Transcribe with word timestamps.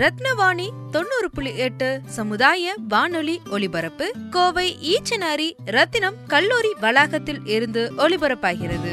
ரத்னவாணி 0.00 0.66
தொண்ணூறு 0.90 1.28
புள்ளி 1.34 1.52
எட்டு 1.66 1.86
சமுதாய 2.16 2.72
வானொலி 2.88 3.36
ஒலிபரப்பு 3.50 4.06
கோவை 4.30 4.66
ஈச்சனாரி 4.92 5.46
ரத்தினம் 5.76 6.16
கல்லூரி 6.26 6.70
வளாகத்தில் 6.80 7.40
இருந்து 7.54 7.82
ஒலிபரப்பாகிறது. 8.04 8.92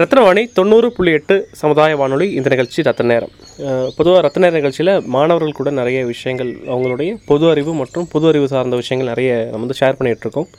ரத்னவாணி 0.00 0.42
தொண்ணூறு 0.52 0.92
புள்ளி 0.92 1.12
எட்டு 1.12 1.36
சமுதாய 1.52 1.96
வானொலி 1.96 2.28
இந்த 2.38 2.48
நிகழ்ச்சி 2.48 2.82
ரத்த 2.82 3.02
நேரம். 3.02 3.32
பொதுவாக 3.96 4.20
ரத்த 4.20 4.40
நேர 4.40 4.54
நிகழ்ச்சியில் 4.56 4.92
மாணவர்கள் 5.16 5.58
கூட 5.60 5.70
நிறைய 5.70 6.00
விஷயங்கள் 6.12 6.52
அவங்களுடைய 6.72 7.16
பொது 7.26 7.46
அறிவு 7.50 7.74
மற்றும் 7.74 8.08
பொது 8.14 8.28
அறிவு 8.28 8.48
சார்ந்த 8.48 8.76
விஷயங்கள் 8.82 9.12
நிறைய 9.12 9.32
நம்ம 9.50 9.64
வந்து 9.66 9.80
ஷேர் 9.80 9.98
பண்ணிகிட்டு 10.00 10.26
இருக்கோம். 10.26 10.50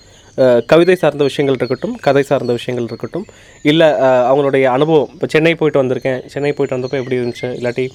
கவிதை 0.71 0.95
சார்ந்த 1.01 1.23
விஷயங்கள் 1.29 1.57
இருக்கட்டும் 1.59 1.95
கதை 2.05 2.23
சார்ந்த 2.29 2.53
விஷயங்கள் 2.57 2.87
இருக்கட்டும் 2.89 3.25
இல்லை 3.71 3.87
அவங்களுடைய 4.29 4.65
அனுபவம். 4.75 5.09
இப்போ 5.15 5.27
சென்னை 5.33 5.53
போயிட்டு 5.59 5.81
வந்திருக்கேன். 5.81 6.19
சென்னை 6.33 6.51
போயிட்டு 6.57 6.75
வந்தப்போ 6.77 6.97
எப்படி 7.01 7.17
இருந்துச்சு? 7.19 7.49
இல்லாட்டி 7.59 7.85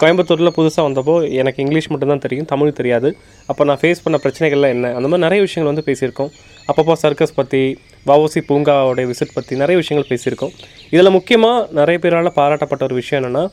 கோயம்புத்தூரில் 0.00 0.54
புதுசாக 0.56 0.84
வந்தப்போ 0.86 1.14
எனக்கு 1.40 1.58
இங்கிலீஷ் 1.64 1.88
மட்டும்தான் 1.92 2.22
தெரியும் 2.24 2.48
தமிழ் 2.52 2.78
தெரியாது. 2.78 3.08
அப்போ 3.50 3.62
நான் 3.68 3.80
ஃபேஸ் 3.82 4.02
பண்ண 4.04 4.18
பிரச்சனைகள்லாம் 4.24 4.72
என்ன? 4.76 4.90
அந்த 4.98 5.08
மாதிரி 5.10 5.24
நிறைய 5.26 5.40
விஷயங்கள் 5.46 5.72
வந்து 5.72 5.84
பேசியிருக்கோம். 5.88 6.30
அப்பப்போ 6.70 6.94
சர்க்கஸ் 7.02 7.36
பற்றி 7.40 7.62
வவுசி 8.10 8.40
பூங்காவோடைய 8.48 9.06
விசிட் 9.10 9.36
பற்றி 9.36 9.60
நிறைய 9.62 9.76
விஷயங்கள் 9.82 10.10
பேசியிருக்கோம். 10.12 10.54
இதில் 10.94 11.14
முக்கியமாக 11.18 11.68
நிறைய 11.80 11.98
பேரால் 12.04 12.36
பாராட்டப்பட்ட 12.40 12.82
ஒரு 12.88 12.96
விஷயம் 13.00 13.20
என்னென்னா 13.22 13.44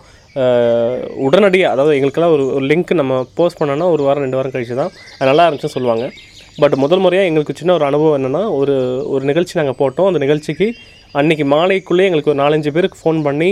உடனடியாக 1.27 1.73
அதாவது 1.75 1.95
எங்களுக்கெல்லாம் 1.97 2.33
ஒரு 2.35 2.65
லிங்க் 2.71 2.99
நம்ம 3.01 3.13
போஸ்ட் 3.37 3.59
பண்ணோன்னா 3.61 3.87
ஒரு 3.93 4.03
வாரம் 4.07 4.25
ரெண்டு 4.25 4.39
வாரம் 4.39 4.53
கழிச்சு 4.55 4.81
தான் 4.81 4.91
அது 5.19 5.29
நல்லா 5.31 5.45
இருந்துச்சுன்னு 5.45 5.77
சொல்லுவாங்க. 5.77 6.05
பட் 6.61 6.75
முதல் 6.83 7.03
முறையாக 7.03 7.29
எங்களுக்கு 7.29 7.57
சின்ன 7.59 7.73
ஒரு 7.77 7.85
அனுபவம் 7.89 8.15
என்னென்னா 8.17 8.43
ஒரு 8.59 8.75
ஒரு 9.13 9.23
நிகழ்ச்சி 9.29 9.59
நாங்கள் 9.59 9.79
போட்டோம். 9.81 10.07
அந்த 10.09 10.19
நிகழ்ச்சிக்கு 10.25 10.67
அன்றைக்கி 11.19 11.45
மாலைக்குள்ளே 11.55 12.07
எங்களுக்கு 12.07 12.31
ஒரு 12.33 12.41
நாலஞ்சு 12.43 12.71
பேருக்கு 12.75 13.01
ஃபோன் 13.01 13.19
பண்ணி 13.27 13.49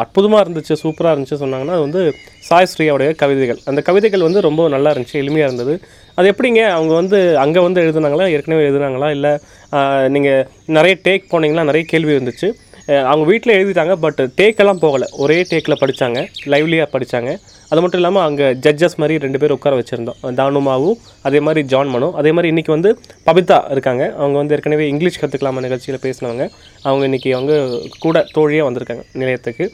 அற்புதமாக 0.00 0.42
இருந்துச்சு 0.44 0.74
சூப்பராக 0.82 1.12
இருந்துச்சு 1.14 1.38
சொன்னாங்கன்னா 1.42 1.76
அது 1.76 1.84
வந்து 1.86 2.02
சாய் 2.48 2.68
ஸ்ரீயாவுடைய 2.72 3.10
கவிதைகள். 3.22 3.60
அந்த 3.70 3.80
கவிதைகள் 3.88 4.26
வந்து 4.26 4.40
ரொம்ப 4.48 4.68
நல்லா 4.74 4.90
இருந்துச்சு 4.94 5.20
எளிமையாக 5.22 5.48
இருந்தது. 5.48 5.74
அது 6.18 6.28
எப்படிங்க 6.32 6.60
அவங்க 6.76 6.92
வந்து 7.00 7.18
அங்கே 7.44 7.60
வந்து 7.66 7.82
எழுதுனாங்களா 7.84 8.26
ஏற்கனவே 8.34 8.66
எழுதுனாங்களா 8.68 9.08
இல்லை 9.16 9.32
நீங்கள் 10.16 10.44
நிறைய 10.76 10.96
டேக் 11.06 11.30
போனீங்களா 11.32 11.64
நிறைய 11.70 11.84
கேள்வி 11.92 12.14
இருந்துச்சு. 12.16 12.50
அவங்க 13.10 13.24
வீட்டில் 13.30 13.56
எழுதிட்டாங்க 13.58 13.94
பட் 14.04 14.20
டேக்கெல்லாம் 14.38 14.82
போகலை. 14.84 15.08
ஒரே 15.24 15.38
டேக்கில் 15.50 15.80
படித்தாங்க 15.82 16.20
லைவ்லியாக 16.52 16.88
படித்தாங்க 16.94 17.32
அது 17.70 17.80
மட்டும் 17.82 18.00
இல்லாமல் 18.00 18.24
அங்கே 18.28 18.46
ஜட்ஜஸ் 18.64 18.96
மாதிரி 19.00 19.16
ரெண்டு 19.24 19.40
பேர் 19.42 19.54
உட்கார 19.56 19.74
வச்சுருந்தோம். 19.80 20.18
தானுமாவும் 20.40 20.96
அதே 21.28 21.40
மாதிரி 21.46 21.62
ஜான் 21.72 21.92
மனோ. 21.94 22.08
அதே 22.20 22.32
மாதிரி 22.36 22.50
இன்றைக்கி 22.52 22.72
வந்து 22.76 22.92
பபிதா 23.28 23.58
இருக்காங்க. 23.74 24.04
அவங்க 24.20 24.36
வந்து 24.42 24.54
ஏற்கனவே 24.56 24.86
இங்கிலீஷ் 24.92 25.20
கற்றுக்கலாமா 25.22 25.64
நிகழ்ச்சியில் 25.66 26.02
பேசினவங்க. 26.06 26.46
அவங்க 26.88 27.04
இன்றைக்கி 27.10 27.32
அவங்க 27.38 27.54
கூட 28.06 28.24
தோழியாக 28.36 28.68
வந்திருக்காங்க 28.68 29.04
நிலையத்துக்கு. 29.22 29.66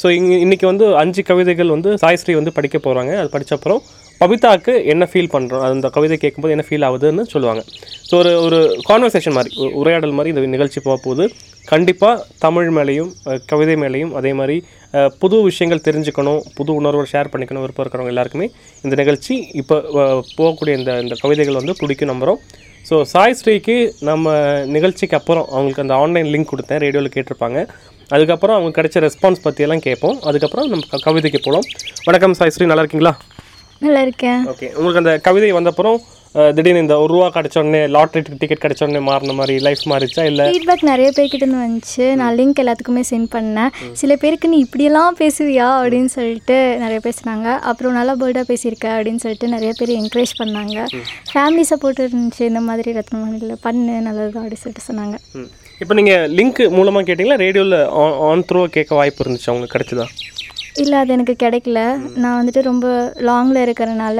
ஸோ 0.00 0.08
இங்கே 0.18 0.38
இன்றைக்கி 0.44 0.66
வந்து 0.72 0.86
அஞ்சு 1.02 1.22
கவிதைகள் 1.28 1.74
வந்து 1.76 1.90
சாய்ஸ்ரீ 2.04 2.32
வந்து 2.40 2.56
படிக்க 2.56 2.78
போகிறாங்க 2.86 3.12
அது 3.22 3.30
படிச்ச 3.36 3.78
பபிதாவுக்கு 4.20 4.72
என்ன 4.92 5.04
ஃபீல் 5.10 5.30
பண்ணுறோம் 5.32 5.62
அந்த 5.68 5.88
கவிதை 5.94 6.16
கேட்கும்போது 6.22 6.52
என்ன 6.54 6.64
ஃபீல் 6.66 6.84
ஆகுதுன்னு 6.88 7.22
சொல்லுவாங்க. 7.32 7.62
ஸோ 8.08 8.14
ஒரு 8.20 8.32
ஒரு 8.44 8.58
கான்வர்சேஷன் 8.88 9.36
மாதிரி 9.36 9.50
உரையாடல் 9.80 10.14
மாதிரி 10.18 10.32
இந்த 10.32 10.52
நிகழ்ச்சி 10.54 10.80
போக 10.84 10.96
போகுது 11.06 11.24
கண்டிப்பாக 11.72 12.22
தமிழ் 12.44 12.68
மேலேயும் 12.76 13.10
கவிதை 13.52 13.74
மேலேயும் 13.82 14.12
அதே 14.20 14.32
மாதிரி 14.40 14.56
புது 15.22 15.36
விஷயங்கள் 15.48 15.84
தெரிஞ்சுக்கணும் 15.86 16.40
புது 16.56 16.70
உணர்வை 16.80 17.04
ஷேர் 17.12 17.30
பண்ணிக்கணும் 17.32 17.62
விருப்பம் 17.64 17.84
இருக்கிறவங்க 17.84 18.12
எல்லாருக்குமே. 18.14 18.46
இந்த 18.84 18.94
நிகழ்ச்சி 19.00 19.34
இப்போ 19.60 19.76
போகக்கூடிய 20.38 20.74
இந்த 20.80 20.92
இந்த 21.04 21.16
கவிதைகள் 21.22 21.60
வந்து 21.60 21.74
பிடிக்கும் 21.80 22.10
நம்புகிறோம் 22.12 22.40
ஸோ 22.88 22.94
சாய் 23.12 23.36
ஸ்ரீக்கு 23.40 23.76
நம்ம 24.08 24.32
நிகழ்ச்சிக்கு 24.76 25.16
அப்புறம் 25.20 25.46
அவங்களுக்கு 25.52 25.84
அந்த 25.84 25.94
ஆன்லைன் 26.02 26.30
லிங்க் 26.34 26.50
கொடுத்தேன் 26.52 26.82
ரேடியோவில் 26.84 27.14
கேட்டிருப்பாங்க. 27.14 27.58
அதுக்கப்புறம் 28.14 28.56
அவங்க 28.56 28.72
கிடைச்ச 28.78 28.98
ரெஸ்பான்ஸ் 29.06 29.44
பற்றியெல்லாம் 29.44 29.84
கேட்போம். 29.86 30.18
அதுக்கப்புறம் 30.30 30.66
நம்ம 30.72 31.00
கவிதைக்கு 31.06 31.40
போகலாம் 31.46 31.68
வணக்கம் 32.08 32.36
சாய் 32.40 32.54
ஸ்ரீ 32.56 32.66
நல்லா 32.70 32.84
இருக்கீங்களா? 32.84 33.14
நல்லா 33.84 34.02
இருக்கேன். 34.06 34.42
ஓகே 34.52 34.68
உங்களுக்கு 34.76 35.02
அந்த 35.02 35.14
கவிதை 35.28 35.50
வந்தப்புறம் 35.58 35.96
திடீர்னு 36.34 36.80
இந்த 36.84 36.94
ஒரு 37.02 37.10
ரூபா 37.14 37.26
கிடைச்ச 37.34 37.56
உடனே 37.62 37.80
லாட்ரி 37.96 38.20
டிக்கெட் 38.40 38.62
கிடைச்ச 38.62 38.82
உடனே 38.86 39.00
மாறின 39.08 39.34
மாதிரி 39.40 39.54
லைஃப் 39.66 39.82
மாறிச்சா 39.92 40.22
இல்லை? 40.30 40.44
ஃபீட்பேக் 40.50 40.82
நிறைய 40.90 41.08
பேர்கிட்ட 41.16 41.38
இருந்து 41.40 41.60
வந்துச்சு. 41.64 42.06
நான் 42.20 42.36
லிங்க் 42.38 42.60
எல்லாத்துக்குமே 42.62 43.02
சென்ட் 43.10 43.28
பண்ணேன். 43.36 43.70
சில 44.00 44.16
பேருக்கு 44.22 44.50
நீ 44.54 44.58
இப்படியெல்லாம் 44.64 45.18
பேசுவியா? 45.20 45.68
அப்படின்னு 45.82 46.10
சொல்லிட்டு 46.16 46.56
நிறைய 46.84 47.00
பேசுனாங்க 47.06 47.48
அப்புறம் 47.70 47.96
நல்லா 47.98 48.16
போல்டாக 48.22 48.46
பேசியிருக்க 48.52 48.86
அப்படின்னு 48.96 49.22
சொல்லிட்டு 49.24 49.52
நிறைய 49.56 49.72
பேர் 49.78 49.94
என்கரேஜ் 50.00 50.34
பண்ணாங்க. 50.42 50.78
ஃபேமிலி 51.32 51.66
சப்போர்ட் 51.72 52.02
இருந்துச்சு. 52.06 52.42
இந்த 52.52 52.62
மாதிரி 52.70 52.92
ரத்னமணியில் 53.00 53.62
பண்ணு 53.66 53.96
நல்லது 54.08 54.40
அப்படி 54.42 54.58
சொல்லிட்டு 54.64 54.88
சொன்னாங்க. 54.90 55.16
இப்போ 55.82 55.94
நீங்கள் 56.00 56.34
லிங்க் 56.38 56.60
மூலமாக 56.78 57.06
கேட்டிங்களா? 57.06 57.40
ரேடியோவில் 57.46 57.78
ஆன் 58.28 58.44
த்ரூ 58.50 58.60
கேட்க 58.76 58.92
வாய்ப்பு 58.94 59.22
இருந்துச்சு? 59.24 59.48
அவங்களுக்கு 59.50 59.76
கிடைச்சதா? 59.76 60.06
இல்லை 60.82 60.96
அது 61.02 61.10
எனக்கு 61.16 61.34
கிடைக்கல. 61.42 61.80
நான் 62.22 62.36
வந்துட்டு 62.38 62.60
ரொம்ப 62.68 62.86
லாங்கில் 63.28 63.60
இருக்கிறனால 63.64 64.18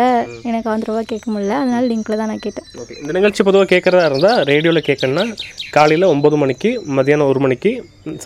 எனக்கு 0.49 0.69
அந்த 0.73 0.87
ரூபா 0.89 1.03
கேட்க 1.13 1.27
முடியல. 1.33 1.55
அதனால 1.63 1.83
லிங்க்கில் 1.91 2.21
தான் 2.21 2.31
நான் 2.33 2.45
கேட்டேன். 2.45 2.67
ஓகே 2.83 2.99
இந்த 3.03 3.13
நிகழ்ச்சி 3.17 3.43
பொதுவாக 3.49 3.69
கேட்குறதா 3.73 4.05
இருந்தால் 4.11 4.41
ரேடியோவில் 4.51 4.87
கேட்கணுன்னா 4.89 5.25
காலையில் 5.77 6.13
ஒம்பது 6.15 6.39
மணிக்கு 6.43 6.71
மதியானம் 6.99 7.31
ஒரு 7.33 7.41
மணிக்கு 7.45 7.73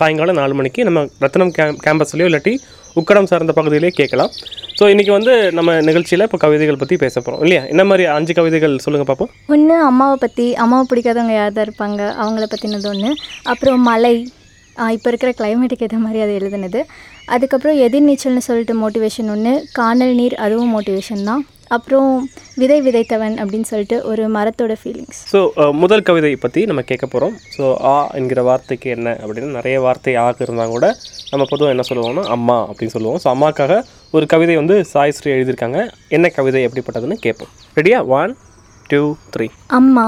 சாயங்காலம் 0.00 0.40
நாலு 0.40 0.54
மணிக்கு 0.60 0.86
நம்ம 0.88 1.02
ரத்னம் 1.24 1.54
கேம் 1.58 1.78
கேம்பஸ்லேயோ 1.86 2.28
இல்லாட்டி 2.30 2.54
உக்கடம் 3.00 3.28
சார்ந்த 3.30 3.52
பகுதியிலே 3.56 3.90
கேட்கலாம். 3.98 4.32
ஸோ 4.78 4.84
இன்றைக்கி 4.92 5.12
வந்து 5.16 5.32
நம்ம 5.58 5.70
நிகழ்ச்சியில் 5.88 6.24
இப்போ 6.26 6.38
கவிதைகள் 6.44 6.80
பற்றி 6.80 6.96
பேச 7.02 7.14
போகிறோம் 7.20 7.42
இல்லையா? 7.44 7.62
என்ன 7.72 7.82
மாதிரி 7.90 8.04
அஞ்சு 8.16 8.32
கவிதைகள் 8.38 8.74
சொல்லுங்கள் 8.84 9.10
பார்ப்போம் 9.10 9.30
ஒன்று 9.54 9.76
அம்மாவை 9.90 10.16
பற்றி 10.24 10.46
அம்மாவை 10.64 10.84
பிடிக்காதவங்க 10.90 11.36
யார் 11.36 11.56
தான் 11.56 11.66
இருப்பாங்க? 11.68 12.00
அவங்கள 12.22 12.46
பற்றினது 12.52 12.88
ஒன்று 12.92 13.10
அப்புறம் 13.52 13.82
மலை. 13.90 14.16
இப்போ 14.96 15.08
இருக்கிற 15.12 15.30
கிளைமேட்டுக்கு 15.40 15.86
ஏற்ற 15.86 16.00
மாதிரி 16.06 16.22
அது 16.24 16.32
எழுதுனது. 16.40 16.80
அதுக்கப்புறம் 17.34 17.78
எதிர்நீச்சல்னு 17.86 18.48
சொல்லிட்டு 18.48 18.74
மோட்டிவேஷன் 18.82 19.30
ஒன்று 19.34 19.52
காணல் 19.78 20.16
நீர் 20.20 20.36
அதுவும் 20.46 20.74
மோட்டிவேஷன் 20.76 21.28
தான். 21.30 21.44
அப்புறம் 21.76 22.10
விதை 22.60 22.76
விதைத்தவன் 22.84 23.34
அப்படின்னு 23.40 23.68
சொல்லிட்டு 23.70 23.96
ஒரு 24.10 24.22
மரத்தோட 24.36 24.74
ஃபீலிங்ஸ் 24.80 25.18
ஸோ 25.32 25.40
முதல் 25.80 26.04
கவிதை 26.08 26.30
பற்றி 26.44 26.60
நம்ம 26.70 26.82
கேட்க 26.90 27.06
போகிறோம் 27.06 27.34
ஸோ 27.56 27.64
ஆ 27.90 27.92
என்கிற 28.18 28.42
வார்த்தைக்கு 28.46 28.88
என்ன 28.94 29.08
அப்படின்னு 29.22 29.50
நிறைய 29.58 29.76
வார்த்தை 29.86 30.14
ஆக 30.22 30.44
இருந்தால் 30.46 30.72
கூட 30.76 30.86
நம்ம 31.32 31.46
பொதுவாக 31.50 31.74
என்ன 31.74 31.84
சொல்லுவோம்னா 31.90 32.24
அம்மா 32.36 32.56
அப்படின்னு 32.68 32.94
சொல்லுவோம். 32.96 33.20
ஸோ 33.24 33.28
அம்மாக்காக 33.34 33.76
ஒரு 34.16 34.26
கவிதை 34.32 34.56
வந்து 34.60 34.76
சாய் 34.92 35.14
ஸ்ரீ 35.18 35.30
எழுதியிருக்காங்க. 35.36 35.80
என்ன 36.16 36.30
கவிதை 36.38 36.62
எப்படிப்பட்டதுன்னு 36.68 37.18
கேட்போம். 37.26 37.52
ரெடியா 37.78 38.00
ஒன் 38.20 38.32
டூ 38.92 39.02
த்ரீ 39.34 39.48
அம்மா 39.80 40.06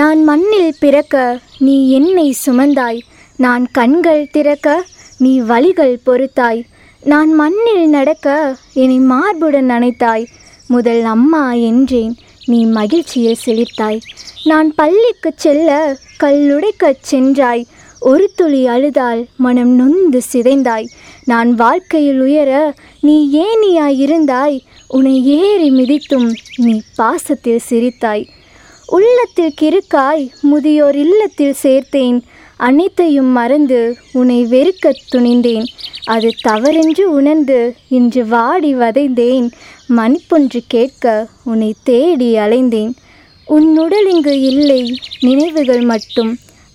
நான் 0.00 0.20
மண்ணில் 0.30 0.72
பிறக்க 0.84 1.24
நீ 1.66 1.76
என்னை 1.98 2.28
சுமந்தாய். 2.46 3.00
நான் 3.44 3.66
கண்கள் 3.70 4.28
திறக்க 4.32 4.84
நீ 5.18 5.38
வழிகள் 5.40 6.00
பொறுத்தாய். 6.06 6.64
நான் 7.02 7.32
மண்ணில் 7.32 7.88
நடக்க 7.88 8.56
என்னை 8.74 8.98
மார்புடன் 8.98 9.68
நனைத்தாய். 9.68 10.26
முதல் 10.66 11.02
அம்மா 11.04 11.52
என்றேன் 11.52 12.16
நீ 12.44 12.64
மகிழ்ச்சியில் 12.64 13.36
செழித்தாய் 13.46 14.00
நான் 14.44 14.74
பள்ளிக்குச் 14.74 15.38
செல்ல 15.38 15.98
கல்லுடைக்கச் 16.22 17.00
சென்றாய். 17.00 17.66
ஒரு 18.00 18.32
துளி 18.36 18.66
அழுதால் 18.66 19.26
மனம் 19.36 19.74
நொந்து 19.74 20.20
சிதைந்தாய். 20.32 20.86
நான் 21.24 21.54
வாழ்க்கையில் 21.54 22.20
உயர 22.20 22.74
நீ 23.00 23.16
ஏனியாய் 23.38 23.96
இருந்தாய். 23.96 24.60
உன்னை 24.88 25.24
ஏறி 25.24 25.70
மிதித்தும் 25.70 26.30
நீ 26.56 26.80
பாசத்தில் 26.94 27.62
சிரித்தாய். 27.70 28.28
உள்ளத்தில் 28.86 29.54
கிறுக்காய் 29.60 30.30
முதியோர் 30.40 30.96
இல்லத்தில் 30.96 31.54
சேர்த்தேன். 31.62 32.20
அனைத்தையும் 32.68 33.30
மறந்து 33.38 33.78
உன்னை 34.18 34.38
வெறுக்கத் 34.54 35.04
துணிந்தேன். 35.12 35.66
அது 36.14 36.28
தவறென்று 36.42 37.04
உணர்ந்து 37.18 37.58
இன்று 37.98 38.22
வாடி 38.34 38.72
வதைந்தேன். 38.82 39.48
மன்னிப்பொன்று 39.98 40.60
கேட்க 40.74 41.14
உன்னை 41.50 41.70
தேடி 41.90 42.30
அலைந்தேன். 42.44 42.92
உன் 43.56 43.70
உடல் 43.84 44.08
இங்கு 44.14 44.34
இல்லை 44.50 44.82
நினைவுகள் 45.28 45.84
மட்டும். 45.92 46.32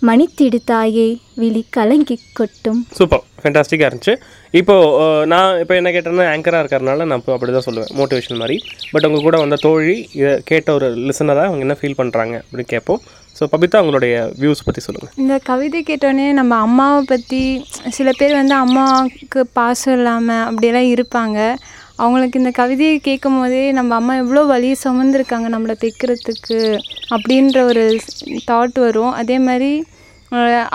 மணித்திடு 0.08 0.58
தாயே 0.72 1.06
விழி 1.42 1.62
கலங்கி 1.76 2.16
கொட்டும். 2.40 2.80
சூப்பர் 2.98 3.24
ஃபென்டாஸ்டிக்காக 3.42 3.88
இருந்துச்சு. 3.90 4.14
இப்போது 4.60 5.26
நான் 5.32 5.60
இப்போ 5.62 5.74
என்ன 5.80 5.90
கேட்டேன்னா 5.96 6.26
ஆங்கராக 6.34 6.62
இருக்கிறனால 6.64 7.06
நான் 7.10 7.22
இப்போ 7.22 7.34
அப்படி 7.36 7.52
தான் 7.56 7.68
சொல்லுவேன். 7.68 7.92
மோட்டிவேஷன் 8.00 8.42
மாதிரி. 8.42 8.58
பட் 8.92 9.06
உங்கள் 9.10 9.26
கூட 9.28 9.38
வந்த 9.44 9.58
தோழி 9.68 9.96
இதை 10.20 10.34
கேட்ட 10.52 10.74
ஒரு 10.80 10.90
லிசனராக 11.08 11.50
அவங்க 11.52 11.66
என்ன 11.68 11.78
ஃபீல் 11.82 12.00
பண்ணுறாங்க 12.02 12.36
அப்படின்னு 12.42 12.74
கேட்போம். 12.74 13.02
ஸோ 13.40 13.44
பபிதா 13.54 13.80
உங்களுடைய 13.84 14.16
வியூஸ் 14.42 14.66
பற்றி 14.66 14.82
சொல்லுங்கள் 14.82 15.14
இந்த 15.22 15.36
கவிதை 15.44 15.80
கேட்டோடனே 15.88 16.28
நம்ம 16.32 16.58
அம்மாவை 16.58 17.02
பற்றி 17.08 17.42
சில 17.98 18.10
பேர் 18.18 18.34
வந்து 18.34 18.56
அம்மாவுக்கு 18.56 19.42
பாசம் 19.58 19.96
இல்லாமல் 19.98 20.46
அப்படியெல்லாம் 20.50 20.92
இருப்பாங்க. 20.96 21.40
அவங்களுக்கு 22.04 22.40
இந்த 22.40 22.52
கவிதையை 22.60 22.96
கேட்கும் 23.00 23.38
போதே 23.40 23.72
நம்ம 23.72 23.96
அம்மா 23.96 24.14
எவ்வளோ 24.16 24.42
வழி 24.54 24.70
சுமந்துருக்காங்க 24.84 25.50
நம்மளை 25.56 25.76
தைக்கிறதுக்கு 25.84 26.60
அப்படின்ற 27.16 27.60
ஒரு 27.72 27.84
தாட் 28.50 28.80
வரும். 28.86 29.14
அதே 29.22 29.38
மாதிரி 29.40 29.72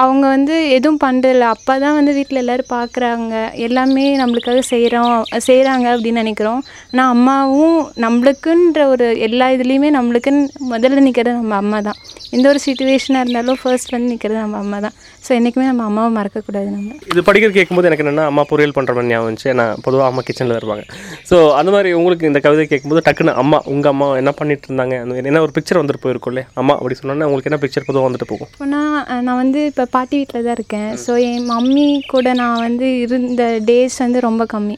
அவங்க 0.05 0.25
வந்து 0.35 0.55
எதுவும் 0.77 1.01
பண்ணுறதில்ல 1.05 1.47
அப்பா 1.55 1.75
தான் 1.85 1.97
வந்து 1.99 2.13
வீட்டில் 2.19 2.41
எல்லோரும் 2.43 2.71
பார்க்குறாங்க 2.75 3.35
எல்லாமே 3.67 4.05
நம்மளுக்காக 4.23 4.63
செய்கிறோம் 4.73 5.15
செய்கிறாங்க 5.49 5.87
அப்படின்னு 5.95 6.23
நினைக்கிறோம். 6.25 6.61
ஆனால் 6.93 7.11
அம்மாவும் 7.15 7.79
நம்மளுக்குன்ற 8.05 8.83
ஒரு 8.95 9.07
எல்லா 9.29 9.49
இதுலேயுமே 9.57 9.91
நம்மளுக்குன்னு 9.99 10.43
முதல்ல 10.73 11.05
நிற்கிறது 11.07 11.37
நம்ம 11.41 11.57
அம்மா 11.63 11.81
தான் 11.89 11.99
எந்த 12.37 12.47
ஒரு 12.53 12.61
சுச்சுவேஷனாக 12.67 13.23
இருந்தாலும் 13.25 13.61
ஃபர்ஸ்ட் 13.63 13.95
வந்து 13.97 14.11
நிற்கிறது 14.15 14.41
நம்ம 14.45 14.59
அம்மா 14.65 14.79
தான் 14.87 14.97
ஸோ 15.27 15.31
என்றைக்குமே 15.39 15.67
நம்ம 15.71 15.85
அம்மாவை 15.89 16.11
மறக்கக்கூடாது 16.19 16.69
நம்ம. 16.75 16.93
இது 17.13 17.21
படிக்கிற 17.29 17.51
கேட்கும்போது 17.57 17.89
எனக்கு 17.89 18.05
என்னென்னா 18.05 18.27
அம்மா 18.31 18.43
பொரியல் 18.51 18.75
பண்ணுற 18.77 18.93
மாதிரி 18.97 19.11
ஞாபகம் 19.13 19.29
வந்துச்சு. 19.29 19.49
ஏன்னா 19.55 19.67
பொதுவாக 19.87 20.07
அம்மா 20.11 20.23
கிச்சனில் 20.29 20.59
இருப்பாங்க. 20.59 20.85
ஸோ 21.31 21.37
அந்த 21.59 21.71
மாதிரி 21.75 21.91
உங்களுக்கு 21.99 22.29
இந்த 22.31 22.41
கவிதை 22.47 22.65
கேட்கும்போது 22.71 23.03
டக்குன்னு 23.09 23.35
அம்மா 23.43 23.59
உங்கள் 23.73 23.93
அம்மா 23.93 24.07
என்ன 24.21 24.33
பண்ணிட்டு 24.41 24.69
இருந்தாங்க? 24.69 24.95
அந்த 25.03 25.13
மாதிரி 25.15 25.31
என்ன 25.33 25.43
ஒரு 25.47 25.55
பிக்சர் 25.57 25.81
வந்துட்டு 25.81 26.03
போயிருக்கும் 26.05 26.33
இல்லையா? 26.33 26.49
அம்மா 26.63 26.77
அப்படி 26.79 26.97
சொன்னோன்னா 27.01 27.29
உங்களுக்கு 27.29 27.51
என்ன 27.53 27.61
பிக்சர் 27.65 27.89
பொதுவாக 27.89 28.07
வந்துட்டு 28.09 28.29
போகும்? 28.33 28.51
இப்போனா 28.55 28.81
நான் 29.27 29.41
வந்து 29.43 29.50
இப்போ 29.71 29.85
பாட்டி 29.95 30.17
வீட்டில் 30.17 30.45
தான் 30.47 30.57
இருக்கேன். 30.59 30.91
ஸோ 31.05 31.13
என் 31.29 31.47
மம்மி 31.51 31.87
கூட 32.15 32.33
நான் 32.33 32.63
வந்து 32.67 32.99
இருந்த 33.05 33.43
டேஸ் 33.71 33.97
வந்து 34.05 34.21
ரொம்ப 34.29 34.47
கம்மி. 34.53 34.77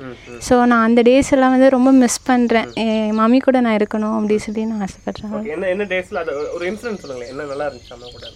ஸோ 0.48 0.54
நான் 0.72 0.86
அந்த 0.88 1.02
டேஸ் 1.10 1.32
எல்லாம் 1.36 1.54
வந்து 1.56 1.68
ரொம்ப 1.76 1.92
மிஸ் 2.02 2.20
பண்ணுறேன் 2.30 2.70
என் 2.84 3.14
மம்மி 3.20 3.40
கூட 3.46 3.60
நான் 3.66 3.78
இருக்கணும் 3.80 4.16
அப்படின்னு 4.18 4.46
சொல்லி 4.48 4.64
நான் 4.70 4.84
ஆசைப்பட்றேன். 4.88 5.34
என்ன 5.54 5.68
என்ன 5.74 5.84
டேஸில் 5.94 6.22
அது 6.22 6.34
ஒரு 6.56 6.64
இன்சிடென்ட் 6.70 7.02
சொல்லுங்களேன். 7.04 7.32
என்ன 7.34 7.48
நல்லா 7.52 7.66
இருந்துச்சு 7.68 7.94
அம்மா 7.98 8.08
கூட? 8.16 8.26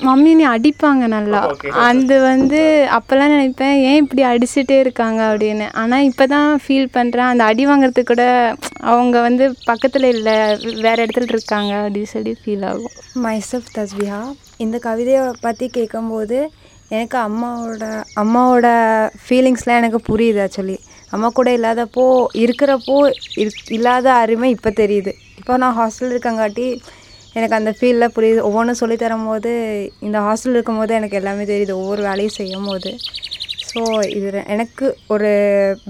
மம்மி 0.00 0.34
நீ 0.34 0.46
அடிப்பாங்க 0.46 1.06
நல்லா. 1.06 1.40
அது 1.82 2.20
வந்து 2.20 2.60
அப்போல்லாம் 2.90 3.28
நினைப்பேன் 3.28 3.76
ஏன் 3.82 3.96
இப்படி 3.96 4.22
அடிச்சுட்டே 4.24 4.78
இருக்காங்க? 4.78 5.22
அப்படின்னு. 5.30 5.72
ஆனால் 5.72 6.02
இப்போ 6.02 6.26
தான் 6.26 6.60
ஃபீல் 6.64 6.88
பண்ணுறேன் 6.94 7.28
அந்த 7.28 7.44
அடி 7.44 7.66
வாங்குறதுக்கு 7.66 8.04
கூட 8.04 8.24
அவங்க 8.84 9.20
வந்து 9.20 9.56
பக்கத்தில் 9.64 10.04
இல்லை 10.04 10.36
வேறு 10.80 11.06
இடத்துல 11.06 11.28
இருக்காங்க 11.28 11.74
அப்படின்னு 11.80 12.02
சொல்லி 12.06 12.36
ஃபீல் 12.40 12.66
ஆகும். 12.66 12.94
மைசெல்ஃப் 13.22 13.72
தஸ்பிஹா 13.74 14.20
இந்த 14.56 14.78
கவிதையை 14.78 15.32
பற்றி 15.40 15.68
கேட்கும்போது 15.68 16.38
எனக்கு 16.88 17.18
அம்மாவோட 17.18 17.84
அம்மாவோட 18.16 18.68
ஃபீலிங்ஸ்லாம் 19.24 19.76
எனக்கு 19.76 20.00
புரியுது 20.08 20.40
ஆக்சுவலி 20.40 20.78
அம்மா 21.10 21.28
கூட 21.28 21.50
இல்லாதப்போ 21.56 22.04
இருக்கிறப்போ 22.34 22.96
இரு- 23.36 23.64
இல்லாத 23.68 24.12
அருமை 24.12 24.50
இப்போ 24.50 24.70
தெரியுது. 24.70 25.12
இப்போ 25.38 25.56
நான் 25.56 25.76
ஹாஸ்டல் 25.78 26.10
இருக்கங்காட்டி 26.10 26.66
எனக்கு 27.38 27.58
அந்த 27.58 27.70
ஃபீலில் 27.78 28.12
புரியுது. 28.16 28.40
ஒவ்வொன்றும் 28.48 28.80
சொல்லி 28.82 28.96
தரும்போது 29.02 29.50
இந்த 30.06 30.18
ஹாஸ்டல் 30.26 30.56
இருக்கும்போது 30.56 30.92
எனக்கு 31.00 31.18
எல்லாமே 31.20 31.44
தெரியுது. 31.50 31.74
ஒவ்வொரு 31.80 32.02
வேலையும் 32.10 32.36
செய்யும் 32.38 32.68
போது 32.70 32.92
ஸோ 33.72 33.80
இது 34.18 34.30
எனக்கு 34.54 34.86
ஒரு 35.14 35.28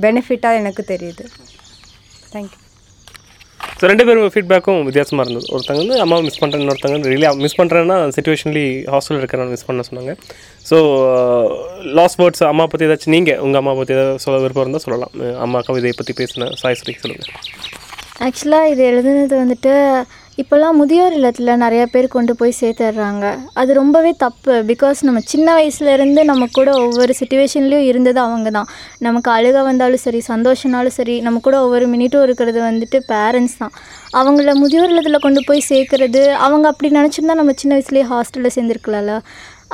பெனிஃபிட்டாக 0.06 0.60
எனக்கு 0.62 0.82
தெரியுது. 0.94 1.25
தேங்க்யூ 2.32 2.58
ஸோ 3.81 3.88
ரெண்டு 3.90 4.04
பேரும் 4.06 4.32
ஃபீட்பேக்கும் 4.32 4.81
வித்தியாசமாக 4.87 5.25
இருந்தது. 5.25 5.46
ஒருத்தங்க 5.54 5.81
வந்து 5.82 5.96
அம்மா 6.04 6.16
மிஸ் 6.26 6.40
பண்ணுறேன் 6.40 6.62
இன்னொருத்தங்க 6.62 6.96
வந்து 6.96 7.10
ரியலி 7.12 7.28
மிஸ் 7.44 7.58
பண்ணுறேன்னா 7.60 7.96
சுச்சுவேஷன்லி 8.16 8.64
ஹாஸ்டலில் 8.94 9.20
இருக்கிறனால 9.20 9.52
மிஸ் 9.54 9.66
பண்ண 9.69 9.84
சொன்னாங்க. 9.88 10.12
ஸோ 10.70 10.78
லாஸ்ட் 11.98 12.19
வேர்ட்ஸ் 12.22 12.44
அம்மா 12.50 12.64
பற்றி 12.72 12.86
ஏதாச்சும் 12.88 13.14
நீங்கள் 13.16 13.40
உங்கள் 13.46 13.60
அம்மா 13.62 13.72
பற்றி 13.78 13.94
ஏதாவது 13.96 14.22
சொல்ல 14.25 14.40
விருப்பம் 14.43 14.64
இருந்தால் 14.64 14.84
சொல்லலாம். 14.86 15.14
அம்மா 15.46 15.60
கவிதையை 15.69 15.94
பற்றி 16.00 16.14
பேசின 16.20 16.50
சாய்ஸ்ரீ 16.62 16.94
சொல்லுங்கள் 17.04 17.32
ஆக்சுவலாக 18.26 18.72
இது 18.72 18.82
எழுதுனது 18.90 19.36
வந்துட்டு 19.43 19.72
இப்போல்லாம் 20.40 20.76
முதியோர் 20.81 21.14
இல்லத்தில் 21.16 21.50
நிறைய 21.62 21.82
பேர் 21.87 22.06
கொண்டு 22.14 22.32
போய் 22.37 22.52
சேர்த்துடுறாங்க. 22.60 23.25
அது 23.60 23.70
ரொம்பவே 23.78 24.12
தப்பு. 24.25 24.54
பிகாஸ் 24.70 24.98
நம்ம 25.02 25.20
சின்ன 25.32 25.48
வயசுலேருந்து 25.58 26.22
நம்ம 26.31 26.46
கூட 26.58 26.70
ஒவ்வொரு 26.84 27.14
சுச்சுவேஷன்லேயும் 27.20 27.88
இருந்தது 27.90 28.20
அவங்க 28.20 28.50
தான். 28.50 28.69
நமக்கு 29.06 29.31
அழுக 29.37 29.62
வந்தாலும் 29.62 30.02
சரி 30.04 30.20
சந்தோஷம்னாலும் 30.28 30.96
சரி 30.98 31.16
நம்ம 31.20 31.40
கூட 31.46 31.56
ஒவ்வொரு 31.62 31.88
மினிட்டும் 31.94 32.22
இருக்கிறது 32.22 32.60
வந்துட்டு 32.69 33.00
பேரண்ட்ஸ் 33.12 33.58
தான். 33.58 33.75
அவங்கள 34.20 34.54
முதியோர் 34.54 34.88
இல்லத்தில் 34.88 35.25
கொண்டு 35.26 35.42
போய் 35.48 35.69
சேர்க்கறது 35.69 36.22
அவங்க 36.46 36.69
அப்படி 36.69 36.90
நினச்சிருந்தா 36.98 37.36
நம்ம 37.40 37.54
சின்ன 37.62 37.75
வயசுலேயே 37.76 38.06
ஹாஸ்டலில் 38.12 38.54
சேர்ந்துருக்கலாம்ல. 38.56 39.16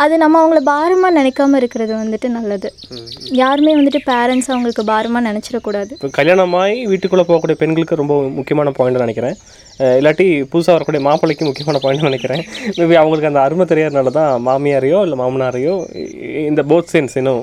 அது 0.03 0.15
நம்ம 0.23 0.39
அவங்கள 0.41 0.61
பாரமாக 0.71 1.13
நினைக்காம 1.19 1.57
இருக்கிறது 1.61 1.93
வந்துட்டு 2.01 2.29
நல்லது. 2.37 2.69
யாருமே 3.41 3.73
வந்துட்டு 3.79 4.01
பேரண்ட்ஸ் 4.09 4.49
அவங்களுக்கு 4.53 4.83
பாரமாக 4.91 5.23
நினச்சிடக்கூடாது. 5.29 5.93
இப்போ 5.99 6.11
கல்யாணமாகி 6.19 6.81
வீட்டுக்குள்ளே 6.91 7.25
போகக்கூடிய 7.29 7.57
பெண்களுக்கு 7.63 8.01
ரொம்ப 8.01 8.15
முக்கியமான 8.39 8.73
பாயிண்ட் 8.79 9.03
நினைக்கிறேன். 9.05 9.37
இல்லாட்டி 10.01 10.27
புதுசாக 10.53 10.75
வரக்கூடிய 10.77 11.03
மாப்பிள்ளைக்கு 11.07 11.47
முக்கியமான 11.49 11.81
பாயிண்ட் 11.85 12.09
நினைக்கிறேன். 12.09 12.43
மேபி 12.79 12.97
அவங்களுக்கு 13.03 13.31
அந்த 13.31 13.43
அருமை 13.47 13.67
தெரியாதனால 13.73 14.13
தான் 14.19 14.33
மாமியாரையோ 14.49 15.01
இல்லை 15.07 15.19
மாமனாரையோ 15.23 15.77
இந்த 16.51 16.65
போத் 16.73 16.93
சென்ஸ் 16.95 17.17
இன்னும் 17.23 17.41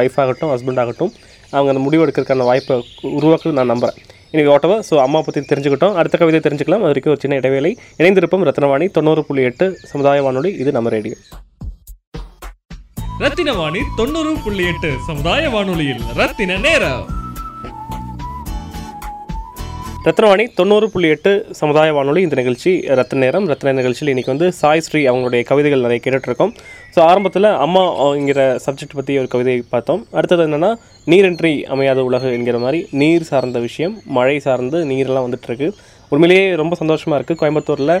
ஒய்ஃப் 0.00 0.18
ஆகட்டும் 0.24 0.52
ஹஸ்பண்ட் 0.54 0.82
ஆகட்டும் 0.84 1.12
அவங்க 1.54 1.70
அந்த 1.74 1.84
முடிவு 1.86 2.04
எடுக்கிறதுக்கான 2.06 2.48
வாய்ப்பை 2.50 2.76
உருவாக்குது 3.18 3.58
நான் 3.60 3.72
நம்புகிறேன் 3.74 4.00
இன்றைக்கி 4.32 4.50
ஓட்டவா 4.52 4.76
ஸோ 4.88 4.94
அம்மா 5.06 5.18
பற்றி 5.24 5.40
தெரிஞ்சுக்கிட்டோம். 5.48 5.96
அடுத்த 6.00 6.18
கவிதை 6.20 6.38
தெரிஞ்சுக்கலாம். 6.44 6.82
அது 6.84 6.92
வரைக்கும் 6.92 7.12
ஒரு 7.14 7.22
சின்ன 7.24 7.38
இடைவேளை. 7.40 7.72
இணைந்திருப்போம் 8.00 8.46
ரத்னவாணி 8.48 8.86
தொண்ணூறு 8.98 9.22
புள்ளி 9.28 9.42
எட்டு 9.48 9.66
சமுதாய 9.90 10.22
வானொலி 10.26 10.52
இது 10.64 10.70
நம்ம 10.76 10.90
ரேடியோ 10.96 11.16
ரத்தின 13.22 13.50
வாணி 13.56 13.80
தொண்ணூறு 13.98 14.30
புள்ளி 14.44 14.64
எட்டு 14.68 14.88
சமுதாய 15.08 15.42
வானொலியில். 15.54 16.00
ரத்தின 16.18 16.56
நேரம். 16.64 17.02
ரத்னவாணி 20.06 20.44
தொண்ணூறு 20.58 20.86
புள்ளி 20.92 21.08
எட்டு 21.14 21.32
சமுதாய 21.58 21.92
வானொலி 21.96 22.20
இந்த 22.26 22.36
நிகழ்ச்சி 22.40 22.70
ரத்ன 22.98 23.18
நேரம். 23.24 23.46
ரத்ன 23.50 23.74
நிகழ்ச்சியில் 23.78 24.10
இன்றைக்கி 24.12 24.32
வந்து 24.32 24.48
சாய் 24.60 24.82
ஸ்ரீ 24.86 25.00
அவங்களுடைய 25.10 25.42
கவிதைகள் 25.50 25.84
நிறைய 25.86 26.00
கேட்டுட்ருக்கோம். 26.06 26.52
ஸோ 26.94 27.00
ஆரம்பத்தில் 27.10 27.48
அம்மா 27.66 27.84
என்கிற 28.20 28.40
சப்ஜெக்ட் 28.66 28.98
பற்றி 29.00 29.18
ஒரு 29.22 29.30
கவிதை 29.34 29.54
பார்த்தோம். 29.74 30.02
அடுத்தது 30.18 30.46
என்னென்னா 30.48 30.72
நீரின்றி 31.12 31.52
அமையாத 31.76 32.02
உலகு 32.08 32.32
என்கிற 32.38 32.58
மாதிரி 32.64 32.80
நீர் 33.02 33.28
சார்ந்த 33.30 33.60
விஷயம் 33.68 33.94
மழை 34.18 34.36
சார்ந்து 34.48 34.80
நீரெல்லாம் 34.92 35.28
வந்துட்டுருக்கு 35.28 35.70
உண்மையிலேயே 36.12 36.48
ரொம்ப 36.62 36.74
சந்தோஷமாக 36.82 37.18
இருக்குது 37.18 37.40
கோயம்புத்தூரில் 37.42 37.96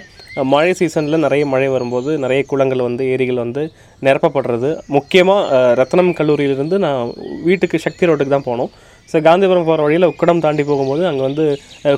மழை 0.52 0.74
சீசனில் 0.74 1.24
நிறைய 1.24 1.46
மழை 1.46 1.68
வரும்போது 1.68 2.18
நிறைய 2.18 2.42
குளங்கள் 2.50 2.86
வந்து 2.86 3.04
ஏரிகள் 3.12 3.42
வந்து 3.44 3.62
நிரப்பப்படுறது. 4.02 4.70
முக்கியமாக 4.86 5.58
ரத்னம் 5.80 6.12
கல்லூரியிலிருந்து 6.20 6.78
நான் 6.78 7.12
வீட்டுக்கு 7.44 7.78
சக்தி 7.78 8.06
ரோட்டுக்கு 8.06 8.34
தான் 8.36 8.48
போனோம். 8.50 8.70
ஸோ 9.12 9.18
காந்திபுரம் 9.28 9.68
போகிற 9.68 9.82
வழியில் 9.86 10.10
உக்கடம் 10.10 10.42
தாண்டி 10.44 10.62
போகும்போது 10.68 11.02
அங்கே 11.08 11.24
வந்து 11.28 11.44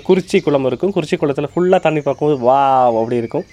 குறிச்சி 0.07 0.39
குளம் 0.47 0.69
இருக்கும். 0.71 0.93
குறிச்சி 0.97 1.17
குளத்தில் 1.23 1.53
ஃபுல்லாக 1.55 1.81
தாண்டி 1.85 2.01
பார்க்கும்போது 2.07 2.39
வா 2.47 2.61
அப்படி 3.01 3.17
இருக்கும். 3.23 3.45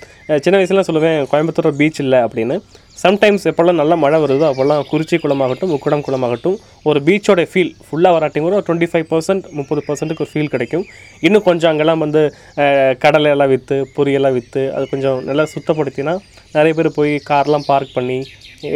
சின்ன 0.46 0.56
வயசுலாம் 0.60 0.88
சொல்லுவேன் 0.89 1.20
கோயம்புத்தூர் 1.32 1.77
பீச் 1.82 2.01
இல்லை 2.06 2.22
அப்படின்னு. 2.27 2.58
சம்டைம்ஸ் 3.03 3.46
எப்போல்லாம் 3.50 3.80
நல்ல 3.82 3.94
மழை 4.01 4.18
வருதோ 4.24 4.46
அப்போல்லாம் 4.50 4.82
குறிச்சி 4.89 5.15
குளமாகட்டும் 5.24 5.72
உக்கடம் 5.75 6.03
குளமாகட்டும் 6.08 6.58
ஒரு 6.89 7.00
பீச்சோட 7.08 7.44
ஃபீல் 7.51 7.72
ஃபுல்லாக 7.86 8.15
வராட்டியும் 8.15 8.46
கூட 8.48 8.56
ஒரு 8.60 8.65
டுவெண்ட்டி 8.68 8.89
ஃபைவ் 8.91 9.08
பர்சன்ட் 9.13 9.46
முப்பது 9.60 9.82
பர்சன்ட்டுக்கு 9.88 10.24
ஒரு 10.25 10.32
ஃபீல் 10.34 10.51
கிடைக்கும். 10.56 10.86
இன்னும் 11.27 11.46
கொஞ்சம் 11.48 11.72
அங்கெல்லாம் 11.72 12.03
வந்து 12.06 12.22
கடலையெல்லாம் 13.06 13.51
விற்று 13.53 13.77
பொரியெல்லாம் 13.96 14.36
விற்று 14.38 14.63
அது 14.75 14.86
கொஞ்சம் 14.94 15.18
நல்லா 15.30 15.46
சுத்தப்படுத்தினா 15.53 16.15
நிறைய 16.58 16.74
பேர் 16.80 16.96
போய் 17.00 17.13
கார்லாம் 17.32 17.68
பார்க் 17.72 17.96
பண்ணி 17.98 18.20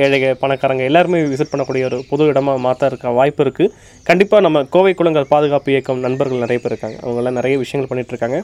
ஏழைக 0.03 0.33
பணக்காரங்க 0.43 0.83
எல்லாருமே 0.89 1.19
விசிட் 1.33 1.51
பண்ணக்கூடிய 1.51 1.83
ஒரு 1.89 1.97
பொது 2.09 2.27
இடமாக 2.31 2.63
மாற்ற 2.65 2.89
இருக்க 2.91 3.11
வாய்ப்பு 3.19 3.43
இருக்குது 3.45 3.73
கண்டிப்பாக 4.09 4.45
நம்ம 4.45 4.63
கோவை 4.75 4.93
குளங்கள் 4.93 5.31
பாதுகாப்பு 5.33 5.71
இயக்கம் 5.71 6.03
நண்பர்கள் 6.05 6.43
நிறைய 6.45 6.59
பேர் 6.63 6.73
இருக்காங்க. 6.73 6.97
அவங்களாம் 7.05 7.37
நிறைய 7.39 7.57
விஷயங்கள் 7.63 7.91
பண்ணிகிட்ருக்காங்க 7.91 8.39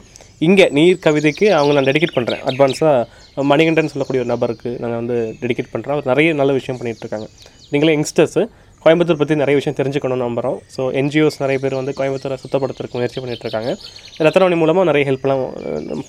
இங்கே 0.48 0.68
நீர் 0.78 1.02
கவிதைக்கு 1.06 1.48
அவங்க 1.58 1.74
நான் 1.78 1.88
டெடிகேட் 1.90 2.16
பண்ணுறேன் 2.18 2.42
அட்வான்ஸாக 2.50 3.44
மணிகண்டன் 3.52 3.92
சொல்லக்கூடிய 3.94 4.22
ஒரு 4.24 4.32
நபருக்கு 4.34 4.70
நாங்கள் 4.78 5.00
வந்து 5.02 5.18
டெடிகேட் 5.42 5.72
பண்ணுறோம் 5.74 5.96
அவர் 5.96 6.10
நிறைய 6.12 6.32
நல்ல 6.40 6.52
விஷயம் 6.52 6.80
பண்ணிகிட்ருக்காங்க 6.80 7.10
இருக்காங்க. 7.12 7.28
நீங்களே 7.70 7.94
யங்ஸ்டர்ஸு 7.96 8.42
கோயம்புத்தூர் 8.84 9.18
பற்றி 9.20 9.34
நிறைய 9.42 9.56
விஷயம் 9.58 9.76
தெரிஞ்சுக்கணும்னு 9.80 10.26
நம்புகிறோம் 10.26 10.56
ஸோ 10.74 10.84
என்ஜிஓஸ் 11.00 11.36
நிறைய 11.42 11.58
பேர் 11.64 11.76
வந்து 11.80 11.92
கோயம்புத்தூரை 11.98 12.36
சுத்தப்படுத்துறதுக்கு 12.44 12.98
முயற்சி 12.98 13.18
பண்ணிகிட்ருக்காங்க 13.20 13.70
இருக்காங்க 14.22 14.58
மூலமாக 14.62 14.86
நிறைய 14.88 15.04
ஹெல்ப்லாம் 15.08 15.42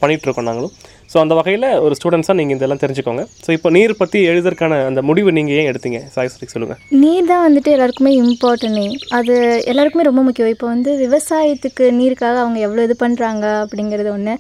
பண்ணிகிட்டு 0.02 0.26
இருக்கோம் 0.28 0.48
நாங்களும். 0.50 0.74
ஸோ 1.12 1.18
அந்த 1.24 1.34
வகையில் 1.40 1.68
ஒரு 1.86 1.94
ஸ்டூடெண்ட்ஸாக 2.00 2.38
நீங்கள் 2.40 2.58
இதெல்லாம் 2.58 2.82
தெரிஞ்சுக்கோங்க. 2.84 3.24
ஸோ 3.46 3.50
இப்போ 3.58 3.70
நீர் 3.78 3.94
பற்றி 4.02 4.20
எழுதுறதுக்கான 4.32 4.80
அந்த 4.90 5.02
முடிவு 5.10 5.36
நீங்கள் 5.38 5.58
ஏன் 5.60 5.70
எடுத்தீங்க? 5.72 6.00
சாய்ஸ்ரீ 6.16 6.48
சொல்லுங்கள் 6.56 6.82
நீர் 7.04 7.30
தான் 7.32 7.46
வந்துட்டு 7.48 7.72
எல்லாருக்குமே 7.76 8.14
இம்பார்ட்டனே 8.24 8.88
அது 9.20 9.36
எல்லாருக்குமே 9.72 10.10
ரொம்ப 10.10 10.24
முக்கியம். 10.28 10.54
இப்போ 10.56 10.68
வந்து 10.74 10.92
விவசாயத்துக்கு 11.06 11.86
நீருக்காக 12.02 12.38
அவங்க 12.46 12.60
எவ்வளோ 12.68 12.86
இது 12.90 12.98
பண்ணுறாங்க 13.06 13.46
அப்படிங்கிறது 13.64 14.12
ஒன்று 14.18 14.36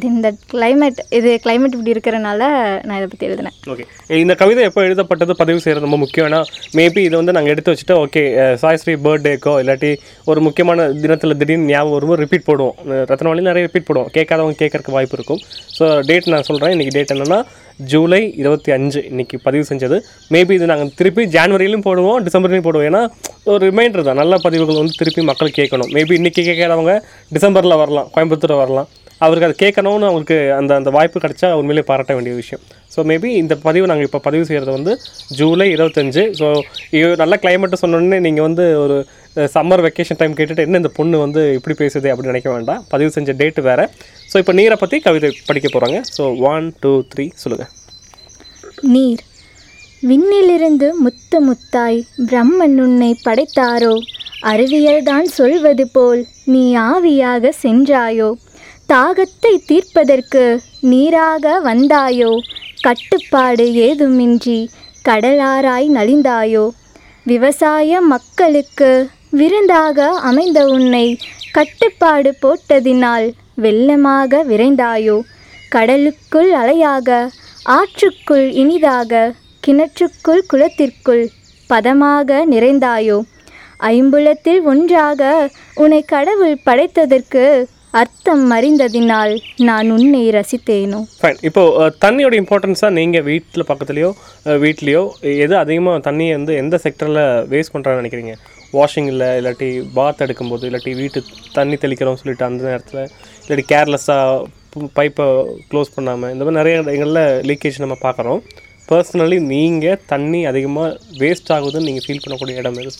தின் 0.00 0.20
தட் 0.24 0.38
கிளைமேட் 0.52 1.00
இது 1.18 1.30
கிளைமேட் 1.44 1.74
இப்படி 1.76 1.92
இருக்கிறனால 1.94 2.40
நான் 2.86 2.98
இதை 2.98 3.06
பற்றி 3.12 3.26
எழுதினேன். 3.28 3.56
ஓகே 3.72 3.84
இந்த 4.22 4.34
கவிதை 4.42 4.62
எப்போ 4.68 4.80
எழுதப்பட்டது 4.88 5.34
பதிவு 5.40 5.62
செய்கிறது 5.64 5.86
ரொம்ப 5.86 5.98
முக்கியம்னா 6.04 6.40
மேபி 6.78 7.02
இதை 7.08 7.16
வந்து 7.20 7.34
நாங்கள் 7.36 7.52
எடுத்து 7.54 7.72
வச்சுட்டு 7.72 7.96
ஓகே 8.04 8.22
சாய்ஸ்ரீ 8.62 8.94
பர்த்டேக்கோ 9.06 9.54
இல்லாட்டி 9.62 9.90
ஒரு 10.32 10.42
முக்கியமான 10.46 10.86
தினத்தில் 11.02 11.38
திடீர்னு 11.40 11.70
ஞாபகம் 11.72 11.96
வரும்போது 11.96 12.22
ரிப்பீட் 12.24 12.48
போடுவோம். 12.50 12.78
ரத்னவாளி 13.10 13.44
நிறைய 13.48 13.64
ரிப்பீட் 13.66 13.88
போடுவோம். 13.90 14.08
கேட்காதவங்க 14.16 14.56
கேட்கறக்கு 14.62 14.96
வாய்ப்பு 14.96 15.18
இருக்கும். 15.18 15.42
ஸோ 15.78 15.84
டேட் 16.10 16.32
நான் 16.34 16.48
சொல்கிறேன் 16.50 16.74
இன்றைக்கி 16.76 16.94
டேட் 16.96 17.12
என்னென்னா 17.16 17.40
ஜூலை 17.92 18.22
இருபத்தி 18.40 18.70
அஞ்சு 18.76 19.00
இன்றைக்கி 19.10 19.36
பதிவு 19.44 19.64
செஞ்சது. 19.68 19.96
மேபி 20.34 20.52
இது 20.58 20.66
நாங்கள் 20.72 20.90
திருப்பி 20.98 21.22
ஜான்வரியிலும் 21.36 21.84
போடுவோம் 21.86 22.18
டிசம்பர்லையும் 22.26 22.66
போடுவோம். 22.66 22.88
ஏன்னா 22.90 23.02
ஒரு 23.52 23.62
ரிமைண்டர் 23.68 24.08
தான். 24.08 24.20
நல்ல 24.22 24.34
பதிவுகள் 24.46 24.80
வந்து 24.80 24.98
திருப்பி 25.02 25.22
மக்கள் 25.30 25.56
கேட்கணும். 25.60 25.92
மேபி 25.98 26.18
இன்றைக்கி 26.20 26.42
கேட்காதவங்க 26.50 26.94
டிசம்பரில் 27.36 27.80
வரலாம் 27.84 28.10
கோயம்புத்தூர் 28.16 28.60
வரலாம். 28.64 28.90
அவருக்கு 29.24 29.48
அதை 29.48 29.56
கேட்கணும்னு 29.62 30.06
அவருக்கு 30.10 30.36
அந்த 30.58 30.72
அந்த 30.80 30.90
வாய்ப்பு 30.96 31.22
கிடைச்சா 31.24 31.48
உண்மையிலே 31.60 31.84
பாராட்ட 31.90 32.12
வேண்டிய 32.16 32.34
விஷயம். 32.40 32.62
ஸோ 32.94 33.00
மேபி 33.10 33.28
இந்த 33.42 33.54
பதிவு 33.66 33.88
நாங்கள் 33.90 34.08
இப்போ 34.08 34.20
பதிவு 34.26 34.44
செய்கிறது 34.48 34.72
வந்து 34.76 34.92
ஜூலை 35.38 35.66
இருபத்தஞ்சு. 35.74 36.22
ஸோ 36.40 36.46
நல்ல 37.22 37.36
கிளைமேட்டு 37.42 37.82
சொன்னோடனே 37.82 38.18
நீங்கள் 38.26 38.46
வந்து 38.48 38.64
ஒரு 38.84 38.96
சம்மர் 39.56 39.82
வெக்கேஷன் 39.86 40.20
டைம் 40.20 40.36
கேட்டுட்டு 40.38 40.66
என்ன 40.66 40.80
இந்த 40.82 40.92
பொண்ணு 40.98 41.18
வந்து 41.24 41.42
இப்படி 41.58 41.76
பேசுது 41.82 42.10
அப்படின்னு 42.12 42.34
நினைக்க 42.34 42.50
வேண்டாம். 42.56 42.80
பதிவு 42.94 43.12
செஞ்ச 43.16 43.34
டேட்டு 43.42 43.62
வேறு. 43.68 43.86
ஸோ 44.32 44.38
இப்போ 44.42 44.54
நீரை 44.60 44.78
பற்றி 44.84 44.98
கவிதை 45.08 45.30
படிக்க 45.50 45.68
போகிறாங்க 45.74 46.00
ஸோ 46.16 46.24
ஒன் 46.52 46.66
டூ 46.84 46.94
த்ரீ 47.12 47.26
சொல்லுங்கள் 47.42 47.72
நீர் 48.94 49.22
விண்ணிலிருந்து 50.10 50.86
முத்து 51.04 51.38
முத்தாய் 51.48 51.98
பிரம்மன் 52.28 52.78
உன்னை 52.84 53.10
படைத்தாரோ? 53.26 53.92
அறிவியல்தான் 54.50 55.28
சொல்வது 55.36 55.84
போல் 55.96 56.22
நீ 56.52 56.62
ஆவியாக 56.92 57.52
சென்றாயோ? 57.64 58.30
தாகத்தை 58.88 59.52
தீர்ப்பதற்கு 59.66 60.42
நீராக 60.82 61.52
வந்தாயோ? 61.60 62.30
கட்டுப்பாடு 62.80 63.64
ஏதுமின்றி 63.86 64.58
கடலாராய் 65.04 65.88
நலிந்தாயோ? 65.88 66.64
விவசாய 67.26 68.00
மக்களுக்கு 68.04 68.90
விருந்தாக 69.30 70.08
அமைந்த 70.20 70.60
உன்னை 70.66 71.06
கட்டுப்பாடு 71.52 72.30
போட்டதினால் 72.42 73.26
வெள்ளமாக 73.56 74.42
விரைந்தாயோ? 74.44 75.16
கடலுக்குள் 75.70 76.50
அலையாக 76.52 77.08
ஆற்றுக்குள் 77.70 78.46
இனிதாக 78.62 79.22
கிணற்றுக்குள் 79.66 80.42
குளத்திற்குள் 80.50 81.24
பதமாக 81.70 82.44
நிறைந்தாயோ? 82.46 83.18
ஐம்புலத்தில் 83.92 84.60
ஒன்றாக 84.62 85.22
உன்னை 85.74 86.02
கடவுள் 86.04 86.58
படைத்ததற்கு 86.64 87.44
அர்த்தம் 88.00 88.44
அறிந்ததினால் 88.56 89.32
நான் 89.68 89.88
உன்னை 89.94 90.20
ரசித்தேனோ? 90.36 91.00
ஃபைன் 91.18 91.40
இப்போ 91.48 91.62
தண்ணியோட 92.04 92.34
இம்பார்ட்டன்ஸாக 92.42 92.96
நீங்கள் 92.98 93.24
வீட்டில் 93.28 93.66
பக்கத்துலேயோ 93.70 94.10
வீட்லேயோ 94.62 95.02
எது 95.44 95.54
அதிகமாக 95.62 95.98
தண்ணியை 96.06 96.32
வந்து 96.38 96.54
எந்த 96.62 96.78
செக்டரில் 96.84 97.20
வேஸ்ட் 97.50 97.74
பண்ணுறான்னு 97.74 98.00
நினைக்கிறீங்க? 98.02 98.34
வாஷிங்கில் 98.78 99.24
இல்லாட்டி 99.38 99.68
பாத் 99.98 100.22
எடுக்கும்போது 100.26 100.66
இல்லாட்டி 100.68 100.94
வீட்டு 101.00 101.22
தண்ணி 101.58 101.78
தெளிக்கிறோம் 101.82 102.18
சொல்லிட்டு 102.20 102.46
அந்த 102.48 102.62
நேரத்தில் 102.70 103.02
இல்லாட்டி 103.42 103.66
கேர்லெஸ்ஸாக 103.72 104.86
பைப்பை 104.98 105.26
க்ளோஸ் 105.72 105.94
பண்ணாமல் 105.96 106.32
இந்த 106.34 106.42
மாதிரி 106.44 106.60
நிறைய 106.60 106.80
இடங்களில் 106.82 107.22
லீக்கேஜ் 107.50 107.82
நம்ம 107.84 107.98
பார்க்குறோம். 108.06 108.40
பர்சனலி 108.90 109.40
நீங்கள் 109.54 110.00
தண்ணி 110.12 110.40
அதிகமாக 110.52 110.96
வேஸ்ட் 111.22 111.52
ஆகுதுன்னு 111.56 111.88
நீங்கள் 111.90 112.06
ஃபீல் 112.06 112.24
பண்ணக்கூடிய 112.24 112.62
இடம் 112.62 112.80
எது? 112.82 112.92